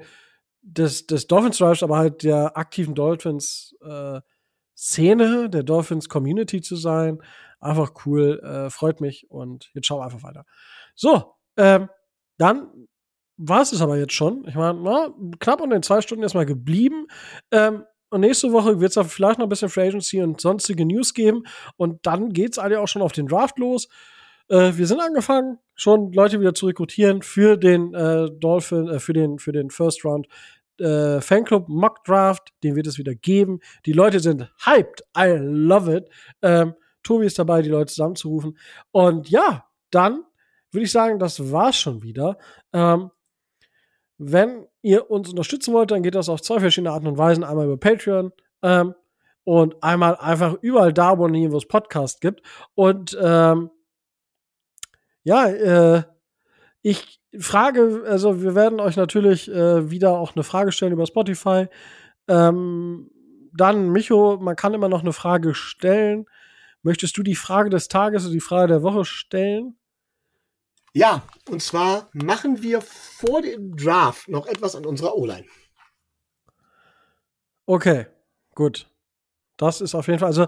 [0.62, 4.20] des, des Dolphins Drives, aber halt der aktiven Dolphins äh,
[4.76, 7.22] Szene, der Dolphins Community zu sein.
[7.60, 10.46] Einfach cool, äh, freut mich und jetzt schauen wir einfach weiter.
[10.96, 11.90] So, ähm,
[12.38, 12.88] dann
[13.38, 14.46] war es aber jetzt schon.
[14.48, 17.08] Ich meine, knapp unter den zwei Stunden erstmal geblieben.
[17.52, 21.14] Ähm, und nächste Woche wird es vielleicht noch ein bisschen Free Agency und sonstige News
[21.14, 21.44] geben.
[21.76, 23.90] Und dann geht es alle auch schon auf den Draft los.
[24.48, 29.14] Äh, wir sind angefangen, schon Leute wieder zu rekrutieren für den äh, Dolphin, äh, für
[29.14, 30.28] den, für den First Round
[30.80, 32.54] äh, Fanclub Mock Draft.
[32.64, 33.60] Den wird es wieder geben.
[33.86, 35.04] Die Leute sind hyped.
[35.18, 36.10] I love it.
[36.42, 38.58] Ähm, Tobi ist dabei, die Leute zusammenzurufen.
[38.92, 40.24] Und ja, dann
[40.72, 42.38] würde ich sagen, das war's schon wieder.
[42.74, 43.12] Ähm,
[44.18, 47.44] wenn ihr uns unterstützen wollt, dann geht das auf zwei verschiedene Arten und Weisen.
[47.44, 48.32] Einmal über Patreon
[48.62, 48.96] ähm,
[49.44, 52.42] und einmal einfach überall da, wo es Podcast gibt.
[52.76, 53.70] Und ähm,
[55.24, 56.04] ja, äh,
[56.88, 61.68] ich frage, also wir werden euch natürlich äh, wieder auch eine Frage stellen über Spotify.
[62.28, 63.10] Ähm,
[63.52, 66.28] dann, Micho, man kann immer noch eine Frage stellen.
[66.84, 69.80] Möchtest du die Frage des Tages oder die Frage der Woche stellen?
[70.94, 75.48] Ja, und zwar machen wir vor dem Draft noch etwas an unserer O-Line.
[77.66, 78.06] Okay,
[78.54, 78.88] gut.
[79.58, 80.46] Das ist auf jeden Fall, also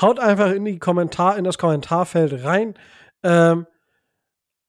[0.00, 2.74] haut einfach in die Kommentar, in das Kommentarfeld rein,
[3.24, 3.66] ähm,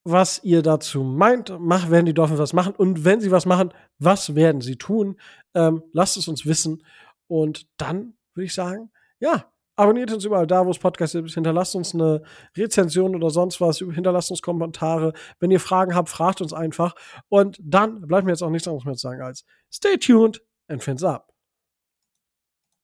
[0.04, 1.54] was ihr dazu meint.
[1.60, 2.74] Mach, werden die Dolphins was machen?
[2.76, 5.20] Und wenn sie was machen, was werden sie tun?
[5.54, 6.84] Ähm, lasst es uns wissen.
[7.28, 9.52] Und dann würde ich sagen, ja,
[9.82, 11.32] Abonniert uns überall da, wo es Podcasts gibt.
[11.32, 12.22] Hinterlasst uns eine
[12.56, 13.80] Rezension oder sonst was.
[13.80, 15.14] Hinterlasst uns Kommentare.
[15.40, 16.94] Wenn ihr Fragen habt, fragt uns einfach.
[17.30, 20.84] Und dann bleibt mir jetzt auch nichts anderes mehr zu sagen als Stay tuned and
[20.84, 21.31] fins up.